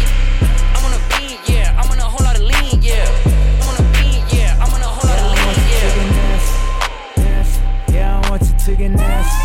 I'm 0.78 0.86
on 0.86 0.94
a 0.94 1.02
bean, 1.10 1.40
yeah, 1.48 1.74
I'm 1.82 1.90
on 1.90 1.98
a 1.98 2.04
whole 2.04 2.24
lot 2.24 2.36
of 2.36 2.44
lean, 2.44 2.82
yeah. 2.82 3.10
I'm 3.62 3.70
on 3.70 3.76
a 3.82 3.86
bean, 3.98 4.22
yeah, 4.30 4.62
I'm 4.62 4.74
on 4.74 4.82
a 4.82 4.86
whole 4.86 5.10
lot 5.10 5.18
of 5.18 5.26
lean, 5.34 5.58
yeah. 5.74 7.42
Yeah, 7.90 8.22
I 8.22 8.30
want 8.30 8.44
you 8.44 8.54
to 8.58 8.76
get 8.76 8.92
nasty. 8.92 9.42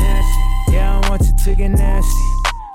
nasty. 0.00 0.72
Yeah, 0.72 1.00
I 1.00 1.08
want 1.10 1.22
you 1.22 1.34
to 1.44 1.54
get 1.54 1.70
nasty. 1.70 2.26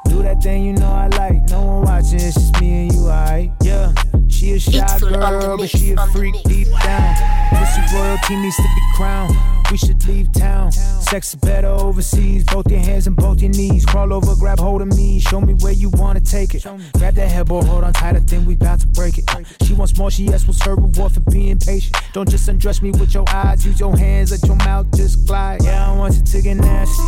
Do 0.05 0.21
that 0.21 0.41
thing 0.43 0.63
you 0.63 0.73
know 0.73 0.91
I 0.91 1.07
like. 1.07 1.49
No 1.49 1.63
one 1.63 1.81
watching, 1.83 2.21
it's 2.21 2.35
just 2.35 2.61
me 2.61 2.87
and 2.87 2.93
you, 2.93 3.09
alright? 3.09 3.51
Yeah. 3.63 3.93
She 4.41 4.53
a 4.53 4.59
shy 4.59 4.99
girl, 4.99 5.55
but 5.55 5.69
she 5.69 5.91
a 5.91 5.97
freak 6.07 6.33
deep 6.45 6.67
down. 6.81 7.15
Pussy 7.53 7.95
royalty 7.95 8.37
needs 8.37 8.55
to 8.55 8.63
be 8.63 8.81
crowned. 8.95 9.37
We 9.69 9.77
should 9.77 10.03
leave 10.07 10.31
town. 10.31 10.71
Sex 10.71 11.35
is 11.35 11.39
better 11.39 11.67
overseas. 11.67 12.43
Both 12.45 12.71
your 12.71 12.79
hands 12.79 13.05
and 13.05 13.15
both 13.15 13.39
your 13.39 13.51
knees. 13.51 13.85
Crawl 13.85 14.11
over, 14.11 14.35
grab 14.35 14.57
hold 14.59 14.81
of 14.81 14.87
me. 14.87 15.19
Show 15.19 15.41
me 15.41 15.53
where 15.61 15.73
you 15.73 15.91
wanna 15.91 16.21
take 16.21 16.55
it. 16.55 16.63
Grab 16.97 17.13
that 17.13 17.29
headboard, 17.29 17.65
hold 17.65 17.83
on 17.83 17.93
tighter, 17.93 18.19
then 18.19 18.43
we 18.45 18.55
bout 18.55 18.79
to 18.79 18.87
break 18.87 19.19
it. 19.19 19.29
She 19.61 19.75
wants 19.75 19.95
more, 19.95 20.09
she 20.09 20.27
asks 20.29 20.47
what's 20.47 20.65
her 20.65 20.73
reward 20.73 21.11
for 21.11 21.19
being 21.29 21.59
patient. 21.59 21.95
Don't 22.13 22.27
just 22.27 22.47
undress 22.47 22.81
me 22.81 22.89
with 22.89 23.13
your 23.13 23.25
eyes. 23.29 23.63
Use 23.63 23.79
your 23.79 23.95
hands, 23.95 24.31
let 24.31 24.43
your 24.47 24.55
mouth 24.55 24.87
just 24.95 25.27
glide. 25.27 25.63
Yeah, 25.63 25.91
I 25.91 25.95
want 25.95 26.15
you 26.15 26.23
to 26.23 26.41
get 26.41 26.57
nasty. 26.57 27.03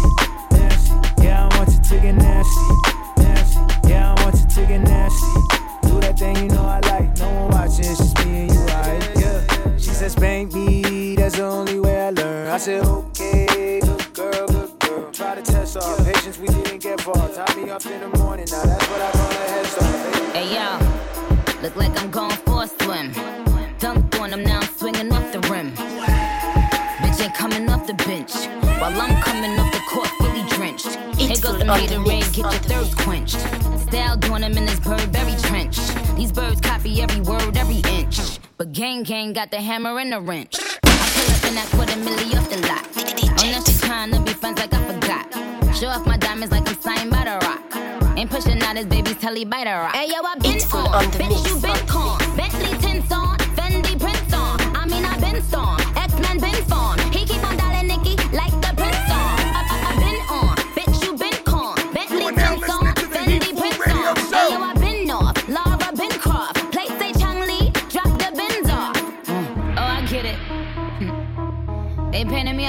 nasty. 0.52 1.24
Yeah, 1.24 1.50
I 1.52 1.58
want 1.58 1.72
you 1.72 1.82
to 1.82 2.00
get 2.00 2.14
nasty. 2.14 2.62
nasty. 3.18 3.90
Yeah, 3.90 4.14
I 4.16 4.24
want 4.24 4.36
you 4.36 4.48
to 4.48 4.68
get 4.68 4.82
nasty. 4.84 5.63
Do 5.84 6.00
that 6.02 6.18
thing 6.18 6.36
you 6.36 6.48
know 6.48 6.64
I 6.64 6.80
like. 6.82 7.18
No 7.20 7.30
one 7.32 7.52
watching, 7.52 7.86
it's 7.86 7.98
just 8.00 8.26
me 8.26 8.48
and 8.48 8.54
you, 8.54 8.60
alright? 8.60 9.10
Yeah. 9.16 9.78
She 9.78 9.90
said, 9.90 10.12
spank 10.12 10.54
me, 10.54 11.16
that's 11.16 11.36
the 11.38 11.44
only 11.44 11.80
way 11.80 12.08
I 12.08 12.10
learn. 12.10 12.48
I 12.50 12.58
said, 12.58 12.84
okay, 12.84 13.80
good 13.82 14.14
girl, 14.14 14.48
good 14.48 14.80
girl. 14.80 15.12
Try 15.12 15.36
to 15.36 15.42
test 15.42 15.78
our 15.78 15.98
patience, 16.04 16.38
we 16.38 16.48
didn't 16.48 16.80
get 16.80 17.02
far. 17.02 17.30
Tie 17.30 17.56
me 17.56 17.70
up 17.70 17.86
in 17.86 18.00
the 18.02 18.18
morning, 18.18 18.48
now 18.52 18.64
that's 18.64 18.88
what 18.90 19.02
I 19.02 19.12
call 19.12 19.32
a 19.32 19.34
head 19.54 19.66
start. 19.66 20.36
Hey 20.36 20.48
yo, 20.56 20.68
look 21.62 21.76
like 21.76 21.96
I'm 22.02 22.10
going 22.12 22.38
for 22.46 22.64
a 22.64 22.68
swim. 22.68 23.14
Dunked 23.80 24.20
on 24.20 24.32
him, 24.34 24.44
now 24.44 24.60
I'm 24.60 24.70
swinging 24.78 25.12
off 25.12 25.32
the 25.32 25.40
rim. 25.52 25.74
Bitch 27.02 27.22
ain't 27.22 27.36
coming 27.36 27.70
off 27.70 27.86
the 27.86 27.94
bench. 27.94 28.34
While 28.80 29.00
I'm 29.00 29.22
coming 29.22 29.60
off 29.60 29.63
Here 31.34 31.42
goes 31.42 31.58
the 31.58 31.66
Gatorade, 31.66 32.32
get 32.32 32.38
your 32.38 32.52
thirst 32.52 32.96
quenched. 32.96 33.40
Style 33.88 34.18
doing 34.18 34.44
him 34.44 34.56
in 34.56 34.68
this 34.68 34.80
Burberry 34.80 35.34
trench. 35.42 35.80
These 36.16 36.32
birds 36.32 36.62
copy 36.62 37.02
every 37.02 37.22
word, 37.22 37.58
every 37.58 37.82
inch. 37.92 38.38
But 38.58 38.72
gang 38.72 39.02
gang 39.02 39.34
got 39.34 39.50
the 39.50 39.58
hammer 39.58 39.98
and 39.98 40.12
the 40.12 40.22
wrench. 40.22 40.60
I 40.84 41.10
pull 41.16 41.34
up 41.34 41.44
and 41.44 41.50
in 41.50 41.56
that 41.56 41.70
quarter 41.72 41.94
milli 41.94 42.38
off 42.38 42.48
the 42.52 42.58
lot. 42.68 42.86
Oh, 43.40 43.50
now 43.50 43.64
she 43.64 43.74
tryna 43.82 44.24
be 44.24 44.34
friends 44.34 44.60
like 44.60 44.76
I 44.76 44.94
forgot. 44.94 45.76
Show 45.76 45.88
off 45.88 46.06
my 46.06 46.18
diamonds 46.18 46.52
like 46.52 46.70
I'm 46.70 46.80
signed 46.80 47.10
by 47.10 47.24
the 47.24 47.40
rock. 47.44 48.16
Ain't 48.16 48.30
pushing 48.30 48.62
out 48.62 48.78
his 48.78 48.86
baby's 48.86 49.18
telly 49.18 49.44
by 49.44 49.64
the 49.64 49.72
rock. 49.72 49.96
Hey 49.96 50.10
yo, 50.10 50.22
I 50.22 50.36
been 50.36 50.54
It's 50.54 50.72
on, 50.72 50.86
on 50.94 51.10
the 51.10 51.18
bitch 51.18 51.30
mix, 51.30 51.50
you 51.50 51.60
been 51.60 51.88
con. 51.88 52.23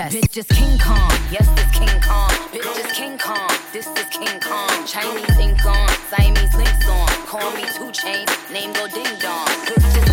Chest. 0.00 0.16
Bitch 0.16 0.36
is 0.36 0.46
King 0.46 0.78
Kong, 0.78 1.12
yes, 1.30 1.48
this 1.48 1.70
King 1.78 2.00
Kong. 2.00 2.30
Bitch 2.52 2.84
is 2.84 2.92
King 2.92 3.18
Kong, 3.18 3.50
this 3.72 3.86
is 3.86 4.08
King 4.10 4.40
Kong. 4.40 4.86
Chinese 4.86 5.38
ink 5.38 5.64
on, 5.66 5.88
Siamese 6.10 6.54
links 6.54 6.88
on. 6.88 7.08
Call 7.26 7.50
me 7.52 7.64
two 7.76 7.90
chains, 7.92 8.30
name 8.50 8.72
go 8.72 8.86
ding 8.88 9.18
dong. 9.18 9.46
Bitch 9.68 9.96
is 10.02 10.09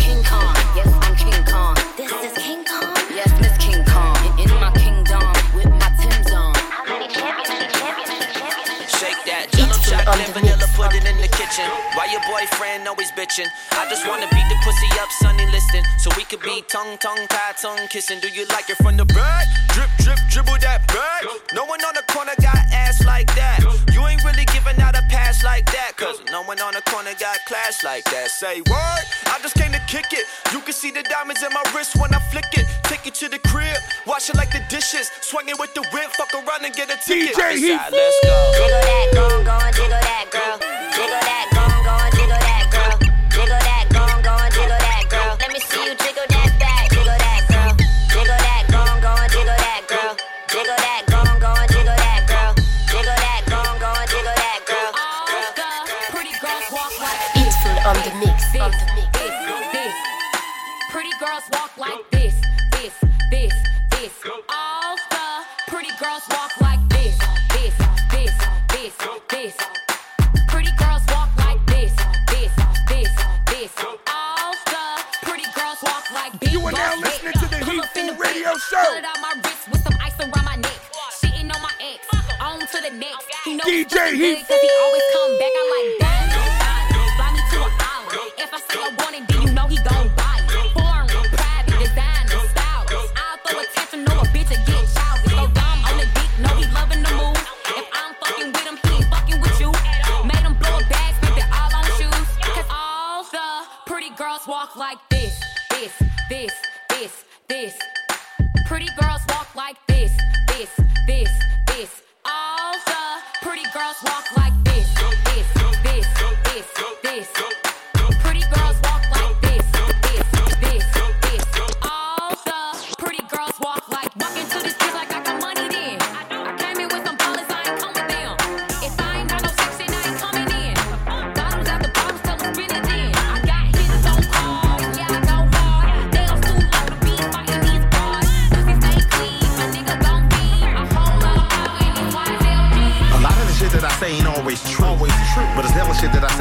kitchen. 11.58 11.70
Why 11.94 12.06
your 12.10 12.20
boyfriend 12.28 12.86
always 12.88 13.10
bitching? 13.12 13.48
I 13.72 13.88
just 13.88 14.06
wanna 14.06 14.26
beat 14.30 14.46
the 14.48 14.56
pussy 14.62 14.88
up, 15.00 15.10
Sunny 15.10 15.46
listing, 15.50 15.84
so 15.98 16.10
we 16.16 16.24
could 16.24 16.40
be 16.40 16.62
tongue, 16.68 16.98
tongue, 16.98 17.26
tie, 17.28 17.54
tongue 17.60 17.88
kissing. 17.88 18.20
Do 18.20 18.28
you 18.28 18.46
like 18.46 18.70
it 18.70 18.76
from 18.78 18.96
the 18.96 19.04
back? 19.04 19.46
Drip, 19.74 19.90
drip, 19.98 20.18
dribble 20.30 20.58
that 20.60 20.86
back. 20.88 21.24
No 21.52 21.64
one 21.64 21.80
on 21.84 21.94
the 21.94 22.04
corner 22.12 22.32
got 22.40 22.58
ass 22.72 23.04
like 23.04 23.32
that. 23.34 23.60
You 23.92 24.06
ain't 24.06 24.22
really 24.24 24.44
giving 24.46 24.80
out 24.80 24.94
a 24.96 25.02
pass 25.08 25.42
like 25.44 25.66
that, 25.66 25.96
cause 25.96 26.20
no 26.30 26.42
one 26.42 26.60
on 26.60 26.74
the 26.74 26.82
corner 26.82 27.12
got 27.18 27.38
class 27.46 27.82
like 27.84 28.04
that. 28.04 28.30
Say 28.30 28.60
word, 28.68 29.04
I 29.26 29.38
just 29.42 29.54
came 29.54 29.72
to 29.72 29.82
kick 29.86 30.12
it. 30.12 30.26
You 30.52 30.60
can 30.60 30.72
see 30.72 30.90
the 30.90 31.02
diamonds 31.02 31.42
in 31.42 31.52
my 31.52 31.64
wrist 31.74 31.96
when 31.96 32.14
I 32.14 32.20
flick 32.30 32.50
it. 32.52 32.66
Take 32.84 33.06
it 33.06 33.14
to 33.16 33.28
the 33.28 33.38
crib, 33.50 33.76
wash 34.06 34.30
it 34.30 34.36
like 34.36 34.52
the 34.52 34.62
dishes. 34.68 35.10
Swing 35.20 35.48
it 35.48 35.58
with 35.58 35.74
the 35.74 35.82
whip, 35.92 36.10
fuck 36.14 36.32
around 36.34 36.64
and 36.64 36.74
get 36.74 36.90
a 36.90 36.98
ticket. 37.04 37.34
DJ 37.34 37.56
Heat. 37.56 37.80
Let's 37.90 38.18
go. 38.24 38.52
Jiggle 38.54 38.82
that, 38.88 39.06
go 39.14 39.26
go 39.44 39.56
jiggle 39.72 39.88
that, 39.90 40.07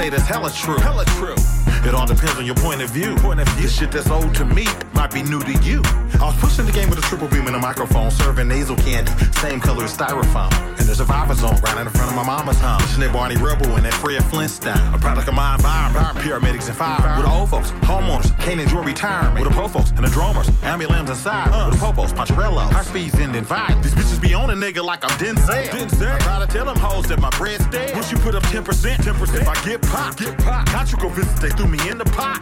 say 0.10 0.18
that's 0.18 0.28
hella 0.28 0.50
true. 0.52 0.78
Hella 0.78 1.06
true. 1.06 1.67
It 1.88 1.96
all 1.96 2.06
depends 2.06 2.36
on 2.36 2.46
your 2.46 2.56
point 2.56 2.82
of 2.82 2.90
view. 2.90 3.16
Point 3.16 3.40
of 3.40 3.48
view. 3.56 3.68
The 3.68 3.74
shit 3.74 3.92
that's 3.92 4.10
old 4.10 4.36
to 4.36 4.46
me 4.46 4.66
might 4.94 5.12
be 5.12 5.24
new 5.24 5.40
to 5.40 5.54
you. 5.64 5.82
I 6.20 6.26
was 6.26 6.36
pushing 6.36 6.66
the 6.66 6.72
game 6.74 6.90
with 6.90 7.00
a 7.00 7.02
triple 7.04 7.30
beam 7.30 7.48
and 7.48 7.56
a 7.56 7.60
microphone, 7.60 8.12
serving 8.12 8.50
nasal 8.50 8.76
candy, 8.76 9.12
same 9.40 9.62
color 9.62 9.86
as 9.86 9.96
styrofoam. 9.96 10.52
In 10.82 10.86
the 10.88 10.96
survivor 10.96 11.34
zone, 11.34 11.56
right 11.62 11.78
in 11.78 11.90
front 11.90 12.10
of 12.12 12.16
my 12.16 12.26
mama's 12.26 12.60
home. 12.60 12.80
Pushing 12.80 13.02
that 13.02 13.14
Barney 13.14 13.38
Rubble 13.38 13.76
and 13.76 13.86
that 13.86 13.94
Fred 13.94 14.24
Flintstone. 14.26 14.94
A 14.94 14.98
product 14.98 15.30
of 15.30 15.34
my 15.34 15.56
environment, 15.56 16.18
paramedics 16.18 16.68
and 16.68 16.76
fire. 16.76 17.18
With 17.18 17.26
the 17.26 17.32
old 17.32 17.50
folks, 17.50 17.72
homeowners, 17.88 18.38
can't 18.40 18.60
enjoy 18.60 18.82
retirement. 18.84 19.46
With 19.46 19.50
the 19.50 19.56
pro 19.56 19.70
folks 19.70 19.92
and 19.92 20.04
the 20.04 20.10
drummers, 20.10 20.50
ambulance 20.64 21.10
inside. 21.10 21.48
With 21.70 21.80
the 21.80 21.86
popos, 21.86 22.12
Poncherellos, 22.12 22.70
high 22.72 22.84
speeds 22.84 23.16
and 23.16 23.34
invite. 23.34 23.82
These 23.82 23.96
bitches 23.96 24.22
be 24.22 24.34
on 24.34 24.50
a 24.50 24.56
nigga 24.56 24.84
like 24.84 25.06
I'm 25.06 25.16
Denzel. 25.20 25.64
Denzel. 25.70 26.16
I 26.16 26.20
try 26.20 26.46
to 26.46 26.48
tell 26.48 26.66
them 26.66 26.78
hoes 26.78 27.06
that 27.06 27.20
my 27.22 27.30
bread's 27.32 27.66
dead. 27.68 27.94
Once 27.94 28.12
you 28.12 28.18
put 28.18 28.36
up 28.36 28.44
10%, 28.44 28.64
10%. 28.64 29.42
If 29.42 29.48
I 29.48 29.56
get 29.64 29.82
popped, 29.84 30.20
get 30.20 30.38
popped. 30.40 30.72
Got 30.74 30.92
you 30.92 30.98
go 30.98 31.10
visit, 31.10 31.38
they 31.38 31.50
threw 31.50 31.68
me 31.68 31.77
in 31.90 31.98
the 31.98 32.06
pot. 32.06 32.42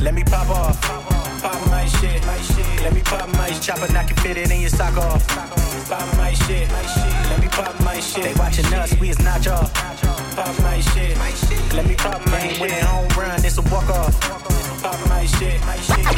Let 0.00 0.14
me 0.14 0.24
pop 0.24 0.48
off. 0.48 0.80
Pop 1.42 1.66
my 1.68 1.86
shit. 1.86 2.22
Let 2.82 2.92
me 2.94 3.02
pop 3.02 3.28
my 3.34 3.50
chopper, 3.60 3.86
I 3.96 4.04
can 4.04 4.16
fit 4.16 4.36
it 4.36 4.50
in 4.50 4.60
your 4.60 4.70
sock 4.70 4.96
off. 4.96 5.26
Pop 5.28 6.16
my 6.16 6.32
shit. 6.32 6.68
Let 7.30 7.40
me 7.40 7.48
pop 7.48 7.78
my 7.80 8.00
shit. 8.00 8.24
They 8.24 8.34
watching 8.34 8.66
us, 8.74 8.98
we 9.00 9.10
is 9.10 9.18
not 9.20 9.44
y'all. 9.44 9.68
Pop 10.36 10.58
my 10.60 10.80
shit. 10.80 11.16
Let 11.74 11.86
me 11.86 11.94
pop 11.94 12.24
my 12.26 12.48
shit. 12.48 12.60
Winning 12.60 12.84
home 12.84 13.08
run, 13.18 13.44
it's 13.44 13.58
a 13.58 13.62
walk 13.62 13.88
off. 13.90 14.18
Pop 14.82 14.98
my 15.08 15.26
shit. 15.26 15.60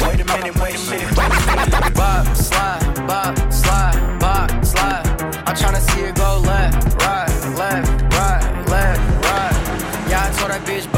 Wait 0.01 0.21
a 0.21 0.25
minute, 0.25 0.55
wait 0.59 0.75
a 0.75 0.89
minute, 0.89 1.17
wait 1.17 1.31
a 1.31 1.45
minute. 1.49 1.95
Bop, 1.95 2.35
slide, 2.35 3.07
bop, 3.07 3.53
slide, 3.53 4.19
bop, 4.19 4.65
slide. 4.65 5.05
I'm 5.47 5.55
tryna 5.55 5.81
see 5.81 6.01
it 6.01 6.15
go 6.15 6.39
left, 6.39 6.93
right, 7.03 7.29
left, 7.57 7.91
right, 8.13 8.67
left, 8.69 9.25
right. 9.25 9.55
Yeah, 10.09 10.27
I 10.27 10.31
told 10.37 10.51
that 10.51 10.61
bitch 10.65 10.91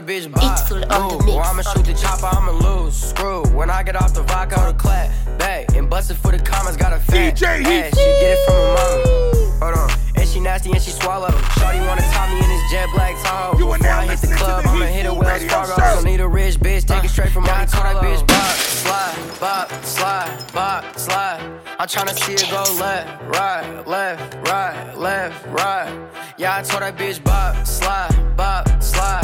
nah, 0.00 0.54
I 0.54 0.66
told 0.66 0.82
that 0.82 0.88
bitch 0.88 0.88
bop, 0.88 1.24
move. 1.24 1.34
Or 1.34 1.42
I'ma 1.42 1.62
shoot 1.62 1.84
the 1.84 1.94
chopper, 1.94 2.26
I'ma 2.26 2.52
lose. 2.52 2.94
Screw. 2.94 3.42
When 3.54 3.70
I 3.70 3.82
get 3.82 3.96
off 3.96 4.14
the 4.14 4.22
vodka, 4.22 4.56
the 4.66 4.74
clap, 4.74 5.10
back 5.38 5.74
and 5.74 5.88
bust 5.88 6.10
it 6.10 6.14
for 6.14 6.32
the 6.32 6.38
comments. 6.38 6.76
Got 6.76 6.92
a 6.92 6.98
fat 6.98 7.36
DJ 7.36 7.64
ass, 7.64 7.96
she 7.96 8.04
get 8.20 8.36
it 8.36 8.46
from 8.46 8.54
her 8.54 8.74
mama. 8.74 9.24
Hold 9.64 9.90
on. 9.90 9.90
And 10.16 10.28
she 10.28 10.40
nasty 10.40 10.70
and 10.72 10.82
she 10.82 10.90
swallow. 10.90 11.30
Shorty 11.58 11.78
wanna 11.80 12.02
top 12.12 12.30
me 12.30 12.36
in 12.36 12.48
this 12.48 12.70
jet 12.70 12.88
black 12.94 13.14
Tahoe. 13.22 13.58
You 13.58 13.64
Before 13.64 13.78
now 13.78 14.00
I 14.00 14.06
hit 14.06 14.20
the 14.20 14.34
club, 14.34 14.64
I'ma 14.66 14.86
hit 14.86 15.06
a 15.06 15.14
Wells 15.14 15.44
Fargo. 15.44 15.74
Show. 15.74 15.94
Don't 15.94 16.04
need 16.04 16.20
a 16.20 16.28
rich 16.28 16.56
bitch, 16.56 16.84
take 16.86 17.04
it 17.04 17.10
straight 17.10 17.30
from 17.30 17.44
yeah, 17.44 17.62
I 17.62 17.66
told 17.66 17.84
that 17.84 18.02
bitch 18.02 18.26
bop, 18.26 18.56
slide, 18.56 19.40
bop, 19.40 19.84
slide, 19.84 20.52
bop, 20.52 20.98
slide. 20.98 21.40
I'm 21.78 21.88
tryna 21.88 22.14
see 22.18 22.34
it 22.34 22.48
go 22.50 22.62
left, 22.78 23.22
right, 23.24 23.86
left, 23.86 24.48
right, 24.48 24.94
left, 24.96 25.46
right. 25.48 25.92
Yeah, 26.36 26.56
I 26.56 26.62
told 26.62 26.82
that 26.82 26.96
bitch 26.96 27.22
bop, 27.22 27.66
slide, 27.66 28.36
bop, 28.36 28.82
slide, 28.82 29.23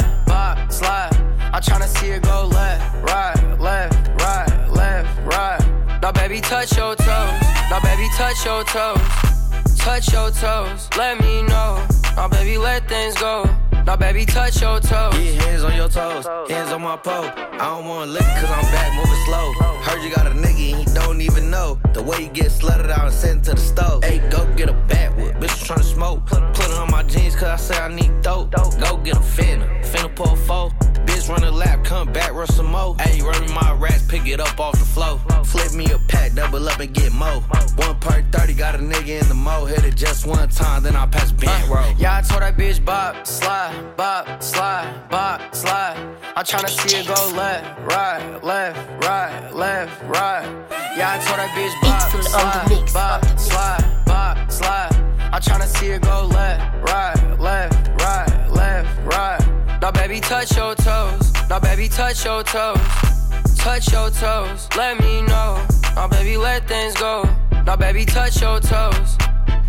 I'm 1.53 1.61
tryna 1.61 1.87
see 1.87 2.07
it 2.07 2.23
go 2.23 2.47
left, 2.47 2.95
right, 3.03 3.59
left, 3.59 4.21
right, 4.21 4.69
left, 4.71 5.25
right. 5.25 5.99
Now 6.01 6.11
baby, 6.11 6.39
touch 6.39 6.77
your 6.77 6.95
toes. 6.95 7.41
Now 7.69 7.79
baby, 7.81 8.07
touch 8.15 8.45
your 8.45 8.63
toes. 8.63 9.31
Touch 9.77 10.13
your 10.13 10.31
toes, 10.31 10.87
let 10.95 11.19
me 11.19 11.41
know. 11.41 11.83
Now, 12.15 12.27
baby, 12.27 12.57
let 12.57 12.87
things 12.87 13.15
go. 13.15 13.49
Now, 13.83 13.95
baby, 13.95 14.27
touch 14.27 14.61
your 14.61 14.79
toes. 14.79 15.13
Get 15.15 15.41
hands 15.41 15.63
on 15.63 15.75
your 15.75 15.89
toes, 15.89 16.27
hands 16.49 16.71
on 16.71 16.83
my 16.83 16.95
pole. 16.97 17.25
I 17.25 17.57
don't 17.57 17.87
wanna 17.87 18.11
lick 18.11 18.21
cause 18.21 18.51
I'm 18.51 18.63
back 18.71 18.95
moving 18.95 19.25
slow. 19.25 19.51
Heard 19.81 20.03
you 20.03 20.13
got 20.13 20.27
a 20.27 20.29
nigga 20.29 20.73
and 20.73 20.87
he 20.87 20.93
don't 20.93 21.19
even 21.19 21.49
know. 21.49 21.79
The 21.93 22.03
way 22.03 22.21
you 22.21 22.29
get 22.29 22.51
slutted 22.51 22.91
out 22.91 23.05
and 23.05 23.13
sent 23.13 23.45
to 23.45 23.55
the 23.55 23.59
stove. 23.59 24.03
Hey, 24.03 24.19
go 24.29 24.45
get 24.55 24.69
a 24.69 24.73
backwood, 24.87 25.35
bitch 25.35 25.65
tryna 25.65 25.83
smoke. 25.83 26.27
Put 26.27 26.65
it 26.65 26.73
on 26.73 26.91
my 26.91 27.01
jeans 27.03 27.35
cause 27.35 27.49
I 27.49 27.55
say 27.55 27.79
I 27.79 27.87
need 27.87 28.21
dope. 28.21 28.51
Go 28.51 28.97
get 28.97 29.17
a 29.17 29.19
finna, 29.19 29.83
finna 29.83 30.15
pull 30.15 30.35
four. 30.35 30.71
Bitch 31.21 31.29
run 31.29 31.43
a 31.43 31.51
lap, 31.51 31.83
come 31.83 32.11
back, 32.11 32.33
run 32.33 32.47
some 32.47 32.71
more. 32.71 32.95
Hey, 32.99 33.21
run 33.21 33.39
me 33.41 33.53
my 33.53 33.73
rats, 33.73 34.03
pick 34.07 34.27
it 34.27 34.39
up 34.39 34.59
off 34.59 34.77
the 34.79 34.85
floor. 34.85 35.19
Flip 35.45 35.73
me 35.73 35.85
a 35.91 35.99
pack, 35.99 36.33
double 36.33 36.67
up 36.67 36.79
and 36.79 36.93
get 36.93 37.13
mo. 37.13 37.41
One 37.75 37.99
per 37.99 38.23
30, 38.31 38.53
got 38.55 38.75
a 38.75 38.79
nigga 38.79 39.21
in 39.21 39.27
the 39.27 39.35
mo. 39.35 39.65
Hit 39.65 39.83
it 39.85 39.95
just 39.95 40.25
one 40.25 40.49
time, 40.49 40.81
then 40.83 40.95
I 40.95 41.05
pass 41.05 41.31
bent 41.31 41.69
roll. 41.69 41.93
Yeah, 41.97 42.17
I 42.17 42.21
told 42.21 42.41
that 42.41 42.57
bitch 42.57 42.83
bop, 42.83 43.27
slide, 43.27 43.95
bop, 43.95 44.41
slide, 44.41 45.09
bop, 45.09 45.53
slide. 45.53 45.97
I'm 46.35 46.43
tryna 46.43 46.69
see 46.69 46.97
it 46.97 47.07
go 47.07 47.31
left, 47.35 47.79
right, 47.81 48.43
left, 48.43 49.05
right, 49.05 49.53
left, 49.53 50.03
right. 50.05 50.45
Yeah, 50.97 51.11
I 51.11 51.23
told 51.23 51.37
that 51.37 51.51
bitch 51.55 51.81
bop, 51.81 52.23
slide, 52.23 52.93
bop, 52.93 53.39
slide, 53.39 54.05
bop, 54.05 54.51
slide. 54.51 54.95
I'm 55.31 55.41
tryna 55.41 55.67
see 55.67 55.87
it 55.87 56.01
go 56.01 56.25
left, 56.25 56.83
right, 56.83 57.39
left, 57.39 58.01
right, 58.01 58.49
left, 58.49 59.05
right. 59.05 59.40
Now, 59.93 60.07
baby, 60.07 60.21
touch 60.21 60.55
your 60.55 60.73
toes. 60.73 61.33
Now, 61.49 61.59
baby, 61.59 61.89
touch 61.89 62.23
your 62.23 62.43
toes. 62.43 62.79
Touch 63.57 63.91
your 63.91 64.09
toes. 64.09 64.69
Let 64.77 64.97
me 65.01 65.21
know. 65.23 65.65
Now, 65.95 66.07
baby, 66.07 66.37
let 66.37 66.65
things 66.65 66.95
go. 66.95 67.27
Now, 67.65 67.75
baby, 67.75 68.05
touch 68.05 68.39
your 68.39 68.61
toes. 68.61 69.17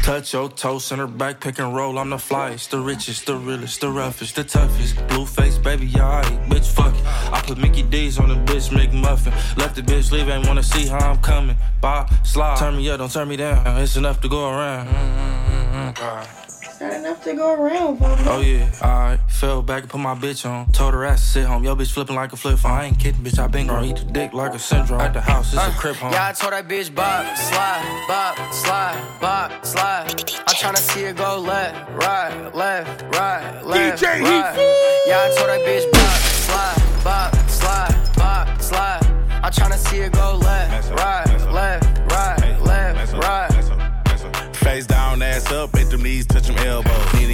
Touch 0.01 0.33
your 0.33 0.49
toe, 0.49 0.79
center 0.79 1.09
back, 1.09 1.41
pick 1.41 1.59
and 1.59 1.75
roll. 1.75 1.99
I'm 1.99 2.11
the 2.11 2.19
flyest, 2.19 2.71
the 2.71 2.79
richest, 2.79 3.27
the 3.27 3.37
realest, 3.37 3.81
the 3.81 3.91
roughest, 3.91 4.37
the 4.37 4.45
toughest. 4.45 5.05
Blue 5.09 5.27
face, 5.27 5.59
baby, 5.59 5.93
alright, 5.97 6.49
bitch, 6.49 6.67
fuck 6.67 6.95
it. 6.95 7.05
I 7.05 7.43
put 7.45 7.59
Mickey 7.59 7.83
D's 7.83 8.21
on 8.21 8.29
the 8.29 8.37
bitch, 8.37 8.71
McMuffin. 8.71 9.57
Left 9.57 9.75
the 9.75 9.83
bitch 9.83 10.13
leave, 10.13 10.29
ain't 10.29 10.47
wanna 10.47 10.63
see 10.63 10.87
how 10.87 11.11
I'm 11.11 11.19
coming. 11.19 11.57
Bop, 11.81 12.13
slide, 12.25 12.59
turn 12.59 12.77
me 12.77 12.89
up, 12.91 12.99
don't 12.99 13.11
turn 13.11 13.29
me 13.29 13.37
down. 13.37 13.65
It's 13.79 13.97
enough 13.97 14.21
to 14.21 14.29
go 14.29 14.51
around. 14.51 14.87
Mm-hmm. 14.87 16.42
Not 16.83 16.95
enough 16.95 17.23
to 17.23 17.35
go 17.35 17.55
around, 17.55 17.99
Pablo. 17.99 18.33
Oh 18.33 18.41
yeah, 18.41 18.69
alright. 18.83 19.21
Fell 19.29 19.63
back 19.63 19.83
and 19.83 19.91
put 19.91 20.01
my 20.01 20.17
bitch 20.17 20.45
on. 20.45 20.67
Told 20.73 20.95
her 20.95 21.05
ass 21.05 21.21
to 21.21 21.31
sit 21.31 21.45
home. 21.45 21.63
Yo, 21.63 21.77
bitch 21.77 21.93
flipping 21.93 22.17
like 22.17 22.33
a 22.33 22.37
flip 22.37 22.59
phone. 22.59 22.73
I 22.73 22.87
ain't 22.87 22.99
kidding, 22.99 23.23
bitch. 23.23 23.39
I 23.39 23.47
been 23.47 23.69
gon' 23.69 23.85
eat 23.85 23.99
the 23.99 24.05
dick 24.05 24.33
like 24.33 24.53
a 24.53 24.59
syndrome. 24.59 25.01
At 25.01 25.13
the 25.13 25.21
house, 25.21 25.53
it's 25.53 25.63
a 25.63 25.67
uh, 25.67 25.73
crib 25.75 25.95
home. 25.95 26.11
Yeah, 26.11 26.31
I 26.31 26.33
told 26.33 26.53
that 26.53 26.67
bitch 26.67 26.93
bop, 26.93 27.37
slide, 27.37 28.05
bop, 28.09 28.53
slide, 28.53 29.01
bop, 29.21 29.65
slide. 29.65 30.11
I'm 30.11 30.57
tryna 30.57 30.79
see 30.79 31.05
it 31.05 31.17
go 31.17 31.39
left, 31.39 31.89
right, 31.93 32.53
left, 32.53 33.03
right, 33.17 33.65
left, 33.65 34.03
DJ 34.03 34.21
right. 34.21 35.05
Yeah, 35.07 35.23
I 35.23 35.35
told 35.37 35.51
that 35.51 35.61
bitch 35.61 35.89
bop, 35.93 36.21
slide, 36.49 37.05
bop, 37.05 37.49
slide, 37.49 38.11
bop, 38.17 38.61
slide. 38.61 39.07
I'm 39.31 39.53
tryna 39.53 39.79
see 39.79 39.99
it 39.99 40.13
go 40.13 40.35
left, 40.35 40.91
right, 40.91 41.53
left, 41.53 42.11
right, 42.11 42.61
left, 42.61 43.13
right. 43.13 43.53
Face 44.57 44.87
down, 44.87 45.21
ass 45.23 45.51
up, 45.51 45.75
at 45.75 45.91
them 45.91 46.05
knees, 46.05 46.25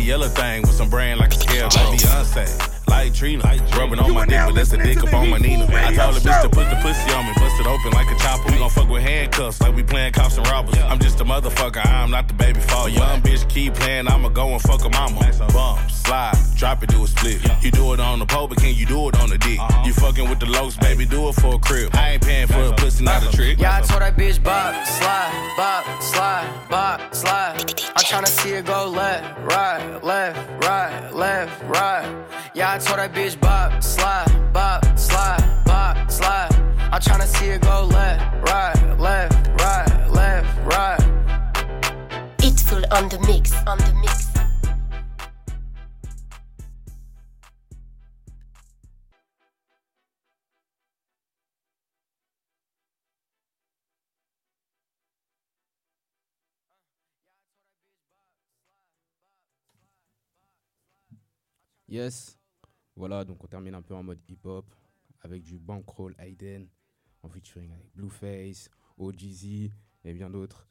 yellow 0.09 0.29
thing 0.29 0.63
with 0.63 0.73
some 0.75 0.89
brand 0.89 1.21
like 1.21 1.35
a 1.35 1.39
scale. 1.39 1.65
Like 1.65 2.01
Beyonce, 2.01 2.68
like 2.89 3.15
Trina. 3.15 3.45
Rubbing 3.77 3.99
on 4.01 4.13
my 4.13 4.27
dick, 4.27 4.41
but 4.47 4.55
that's 4.55 4.73
a 4.73 4.79
dick 4.79 5.03
up 5.03 5.13
on 5.15 5.31
my 5.31 5.39
Nina. 5.39 5.65
I 5.65 5.95
told 5.95 6.15
the 6.15 6.21
bitch 6.21 6.43
to 6.43 6.49
put 6.49 6.69
the 6.71 6.77
pussy 6.83 7.13
on 7.13 7.27
me, 7.27 7.33
bust 7.37 7.61
it 7.61 7.67
open 7.67 7.93
like 7.93 8.11
a 8.11 8.19
chopper. 8.19 8.51
We 8.51 8.59
gon' 8.59 8.71
fuck 8.71 8.89
with 8.89 9.03
handcuffs 9.03 9.61
like 9.61 9.75
we 9.75 9.83
playing 9.83 10.13
cops 10.13 10.37
and 10.37 10.47
robbers. 10.49 10.77
I'm 10.79 10.99
just 10.99 11.21
a 11.21 11.25
motherfucker, 11.25 11.85
I'm 11.87 12.11
not 12.11 12.29
the 12.29 12.35
baby 12.35 12.61
father. 12.61 12.91
Young 12.91 13.21
bitch 13.23 13.49
keep 13.49 13.75
playing, 13.75 14.09
I'ma 14.09 14.29
go 14.31 14.49
and 14.49 14.61
fuck 14.61 14.83
her 14.83 14.91
mama. 14.91 15.21
Bump, 15.53 15.91
slide, 15.91 16.37
drop 16.57 16.83
it, 16.83 16.89
do 16.91 17.05
a 17.05 17.07
split. 17.07 17.41
You 17.63 17.71
do 17.71 17.93
it 17.93 18.01
on 18.01 18.19
the 18.19 18.27
pole, 18.27 18.49
but 18.49 18.59
can 18.59 18.75
you 18.75 18.87
do 18.87 19.09
it 19.09 19.17
on 19.21 19.29
the 19.29 19.39
dick? 19.39 19.59
You 19.85 19.93
fucking 19.93 20.29
with 20.29 20.41
the 20.41 20.47
lows, 20.47 20.77
baby, 20.77 21.05
do 21.07 21.29
it 21.29 21.35
for 21.35 21.55
a 21.55 21.59
crib. 21.59 21.95
I 21.95 22.13
ain't 22.13 22.23
paying 22.23 22.47
for 22.47 22.63
a 22.63 22.73
pussy, 22.73 23.05
not 23.05 23.23
a 23.23 23.31
trick. 23.37 23.59
Yeah, 23.59 23.77
I 23.77 23.81
told 23.81 24.03
that 24.03 24.17
bitch 24.17 24.43
bop, 24.43 24.87
slide, 24.87 25.55
bop, 25.57 26.03
slide, 26.03 26.69
bop, 26.69 27.15
slide. 27.15 27.57
I'm 27.97 28.05
tryna 28.05 28.29
see 28.29 28.51
it 28.51 28.67
go 28.67 28.89
left, 28.89 29.39
right, 29.41 30.03
left, 30.03 30.65
right, 30.65 31.11
left, 31.13 31.63
right. 31.65 32.25
Yeah, 32.55 32.73
I 32.73 32.78
told 32.81 32.99
that 33.01 33.13
bitch 33.13 33.41
bop, 33.41 33.83
slide, 33.83 34.53
bop, 34.53 34.85
slide, 34.97 35.63
bop, 35.65 36.11
slide. 36.11 36.49
I'm 36.93 37.01
tryna 37.01 37.27
see 37.27 37.47
it 37.47 37.63
go 37.63 37.85
left, 37.85 38.49
right, 38.49 38.99
left, 39.01 39.49
right, 39.61 40.11
left, 40.13 40.49
right. 40.65 42.35
It's 42.39 42.63
full 42.63 42.85
on 42.93 43.09
the 43.09 43.19
mix, 43.27 43.53
on 43.67 43.79
the 43.79 43.95
mix. 43.95 44.29
Yes. 61.89 62.38
Voilà, 62.99 63.25
donc 63.25 63.45
on 63.45 63.47
termine 63.47 63.77
un 63.77 63.83
peu 63.83 63.95
en 63.95 64.03
mode 64.03 64.19
hip-hop 64.29 64.75
avec 65.21 65.45
du 65.45 65.57
Bankroll 65.57 66.17
Hayden 66.19 66.67
en 67.23 67.29
featuring 67.29 67.71
avec 67.71 67.87
Blueface, 67.95 68.69
OGZ 68.97 69.71
et 70.05 70.13
bien 70.13 70.29
d'autres. 70.29 70.67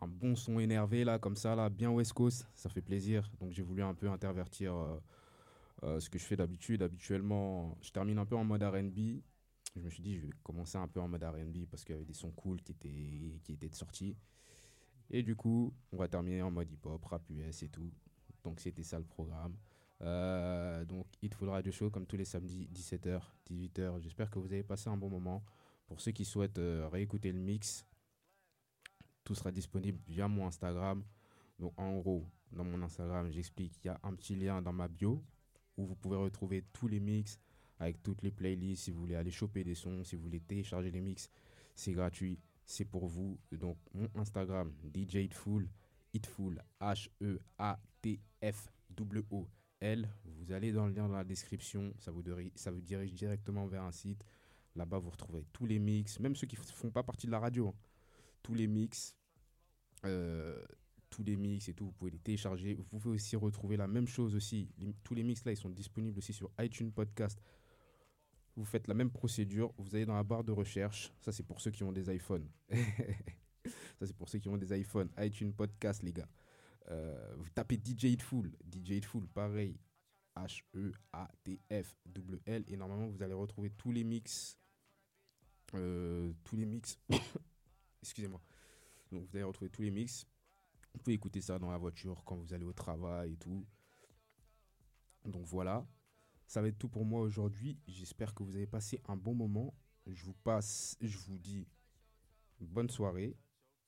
Un 0.00 0.08
bon 0.08 0.34
son 0.34 0.60
énervé 0.60 1.04
là, 1.04 1.18
comme 1.18 1.36
ça, 1.36 1.54
là, 1.54 1.68
bien 1.68 1.90
West 1.90 2.14
Coast, 2.14 2.48
ça 2.54 2.70
fait 2.70 2.80
plaisir. 2.80 3.30
Donc 3.38 3.52
j'ai 3.52 3.60
voulu 3.60 3.82
un 3.82 3.92
peu 3.92 4.08
intervertir 4.08 4.74
euh, 4.74 4.98
euh, 5.82 6.00
ce 6.00 6.08
que 6.08 6.18
je 6.18 6.24
fais 6.24 6.36
d'habitude. 6.36 6.80
Habituellement, 6.80 7.76
je 7.82 7.90
termine 7.90 8.16
un 8.18 8.24
peu 8.24 8.36
en 8.36 8.44
mode 8.44 8.62
RB. 8.62 9.20
je 9.76 9.80
me 9.82 9.90
suis 9.90 10.02
dit, 10.02 10.16
je 10.16 10.22
vais 10.22 10.32
commencer 10.42 10.78
un 10.78 10.88
peu 10.88 11.00
en 11.00 11.08
mode 11.08 11.22
RB 11.22 11.66
parce 11.70 11.84
qu'il 11.84 11.94
y 11.94 11.96
avait 11.96 12.06
des 12.06 12.14
sons 12.14 12.30
cool 12.30 12.62
qui 12.62 12.72
étaient, 12.72 13.40
qui 13.44 13.52
étaient 13.52 13.68
sortis. 13.76 14.16
Et 15.10 15.22
du 15.22 15.36
coup, 15.36 15.74
on 15.92 15.98
va 15.98 16.08
terminer 16.08 16.40
en 16.40 16.50
mode 16.50 16.72
hip-hop, 16.72 17.04
rap 17.04 17.28
US 17.28 17.62
et 17.62 17.68
tout. 17.68 17.92
Donc 18.42 18.58
c'était 18.58 18.84
ça 18.84 18.98
le 18.98 19.04
programme. 19.04 19.54
Euh, 20.00 20.84
donc 20.84 21.06
It 21.22 21.34
Full 21.34 21.48
Radio 21.48 21.72
Show 21.72 21.90
comme 21.90 22.06
tous 22.06 22.16
les 22.16 22.24
samedis 22.24 22.68
17h, 22.72 23.20
18h. 23.50 24.00
J'espère 24.00 24.30
que 24.30 24.38
vous 24.38 24.52
avez 24.52 24.62
passé 24.62 24.88
un 24.88 24.96
bon 24.96 25.08
moment. 25.08 25.44
Pour 25.86 26.00
ceux 26.00 26.12
qui 26.12 26.24
souhaitent 26.24 26.58
euh, 26.58 26.88
réécouter 26.88 27.32
le 27.32 27.38
mix, 27.38 27.86
tout 29.24 29.34
sera 29.34 29.50
disponible 29.50 29.98
via 30.06 30.28
mon 30.28 30.46
Instagram. 30.46 31.02
Donc 31.58 31.72
en 31.76 31.98
gros, 31.98 32.24
dans 32.52 32.64
mon 32.64 32.82
Instagram, 32.82 33.30
j'explique, 33.30 33.78
il 33.82 33.88
y 33.88 33.90
a 33.90 33.98
un 34.02 34.14
petit 34.14 34.36
lien 34.36 34.62
dans 34.62 34.72
ma 34.72 34.88
bio 34.88 35.22
où 35.76 35.86
vous 35.86 35.96
pouvez 35.96 36.16
retrouver 36.16 36.64
tous 36.72 36.88
les 36.88 37.00
mix 37.00 37.40
avec 37.78 38.02
toutes 38.02 38.22
les 38.22 38.30
playlists. 38.30 38.84
Si 38.84 38.90
vous 38.90 39.00
voulez 39.00 39.16
aller 39.16 39.30
choper 39.30 39.64
des 39.64 39.74
sons, 39.74 40.04
si 40.04 40.16
vous 40.16 40.22
voulez 40.22 40.40
télécharger 40.40 40.90
les 40.90 41.00
mix, 41.00 41.30
c'est 41.74 41.92
gratuit, 41.92 42.38
c'est 42.64 42.84
pour 42.84 43.06
vous. 43.06 43.38
Donc 43.52 43.78
mon 43.94 44.08
Instagram, 44.14 44.72
DJ 44.94 45.16
Itful, 45.16 45.68
Itful, 46.12 46.62
H-E-A-T-F-W-O-L. 49.80 50.08
Vous 50.24 50.52
allez 50.52 50.72
dans 50.72 50.86
le 50.86 50.92
lien 50.92 51.08
dans 51.08 51.14
la 51.14 51.24
description, 51.24 51.92
ça 51.98 52.10
vous, 52.10 52.22
dirige 52.22 53.12
directement 53.12 53.66
vers 53.66 53.82
un 53.82 53.92
site. 53.92 54.24
Là-bas, 54.76 54.98
vous 54.98 55.10
retrouvez 55.10 55.44
tous 55.52 55.66
les 55.66 55.78
mix, 55.78 56.20
même 56.20 56.36
ceux 56.36 56.46
qui 56.46 56.56
ne 56.56 56.62
font 56.62 56.90
pas 56.90 57.02
partie 57.02 57.26
de 57.26 57.32
la 57.32 57.40
radio. 57.40 57.68
hein. 57.68 57.74
Tous 58.42 58.54
les 58.54 58.66
mix, 58.66 59.16
euh, 60.04 60.64
tous 61.10 61.24
les 61.24 61.36
mix 61.36 61.68
et 61.68 61.74
tout, 61.74 61.86
vous 61.86 61.92
pouvez 61.92 62.12
les 62.12 62.18
télécharger. 62.18 62.74
Vous 62.74 62.84
pouvez 62.84 63.10
aussi 63.10 63.36
retrouver 63.36 63.76
la 63.76 63.88
même 63.88 64.06
chose 64.06 64.34
aussi. 64.36 64.70
Tous 65.02 65.14
les 65.14 65.22
mix 65.22 65.44
là, 65.44 65.52
ils 65.52 65.56
sont 65.56 65.70
disponibles 65.70 66.18
aussi 66.18 66.32
sur 66.32 66.50
iTunes 66.60 66.92
Podcast. 66.92 67.40
Vous 68.56 68.64
faites 68.64 68.88
la 68.88 68.94
même 68.94 69.10
procédure, 69.10 69.72
vous 69.78 69.94
allez 69.94 70.06
dans 70.06 70.14
la 70.14 70.24
barre 70.24 70.44
de 70.44 70.52
recherche. 70.52 71.12
Ça, 71.20 71.32
c'est 71.32 71.44
pour 71.44 71.60
ceux 71.60 71.70
qui 71.70 71.82
ont 71.84 71.92
des 71.92 72.12
iPhones. 72.14 72.48
Ça, 73.98 74.06
c'est 74.06 74.16
pour 74.16 74.28
ceux 74.28 74.38
qui 74.38 74.48
ont 74.48 74.56
des 74.56 74.78
iPhones. 74.78 75.10
iTunes 75.18 75.52
Podcast, 75.52 76.02
les 76.02 76.12
gars. 76.12 76.28
Euh, 76.90 77.34
vous 77.36 77.50
tapez 77.50 77.76
DJ 77.76 78.04
Hitful. 78.04 78.50
DJ 78.70 78.90
Hitful, 78.92 79.26
pareil. 79.28 79.78
H-E-A-T-F-W-L. 80.36 81.04
Et 82.68 82.76
normalement, 82.76 83.08
vous 83.08 83.22
allez 83.22 83.34
retrouver 83.34 83.70
tous 83.70 83.92
les 83.92 84.04
mix. 84.04 84.58
euh, 85.74 86.32
tous 86.44 86.56
les 86.56 86.66
mix. 86.66 86.98
Excusez-moi. 88.02 88.40
Donc, 89.12 89.26
vous 89.28 89.36
allez 89.36 89.44
retrouver 89.44 89.70
tous 89.70 89.82
les 89.82 89.90
mix. 89.90 90.26
Vous 90.92 91.00
pouvez 91.00 91.14
écouter 91.14 91.40
ça 91.40 91.58
dans 91.58 91.70
la 91.70 91.78
voiture 91.78 92.24
quand 92.24 92.36
vous 92.36 92.52
allez 92.52 92.64
au 92.64 92.72
travail 92.72 93.32
et 93.32 93.36
tout. 93.36 93.66
Donc 95.24 95.44
voilà. 95.46 95.86
Ça 96.46 96.62
va 96.62 96.68
être 96.68 96.78
tout 96.78 96.88
pour 96.88 97.04
moi 97.04 97.20
aujourd'hui. 97.20 97.78
J'espère 97.86 98.34
que 98.34 98.42
vous 98.42 98.56
avez 98.56 98.66
passé 98.66 99.00
un 99.06 99.16
bon 99.16 99.34
moment. 99.34 99.74
Je 100.06 100.24
vous 100.24 100.34
passe, 100.34 100.96
je 101.00 101.18
vous 101.18 101.38
dis 101.38 101.68
bonne 102.60 102.88
soirée. 102.88 103.36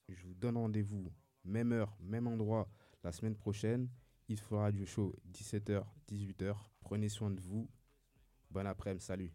Je 0.08 0.26
vous 0.26 0.34
donne 0.34 0.56
rendez-vous, 0.56 1.10
même 1.44 1.72
heure, 1.72 1.96
même 2.00 2.26
endroit, 2.26 2.68
la 3.02 3.12
semaine 3.12 3.36
prochaine. 3.36 3.88
Il 4.28 4.38
fera 4.38 4.70
du 4.70 4.86
show 4.86 5.14
17h, 5.32 5.84
18h. 6.08 6.54
Prenez 6.80 7.08
soin 7.08 7.30
de 7.30 7.40
vous. 7.40 7.68
Bon 8.50 8.66
après-midi, 8.66 9.04
salut. 9.04 9.32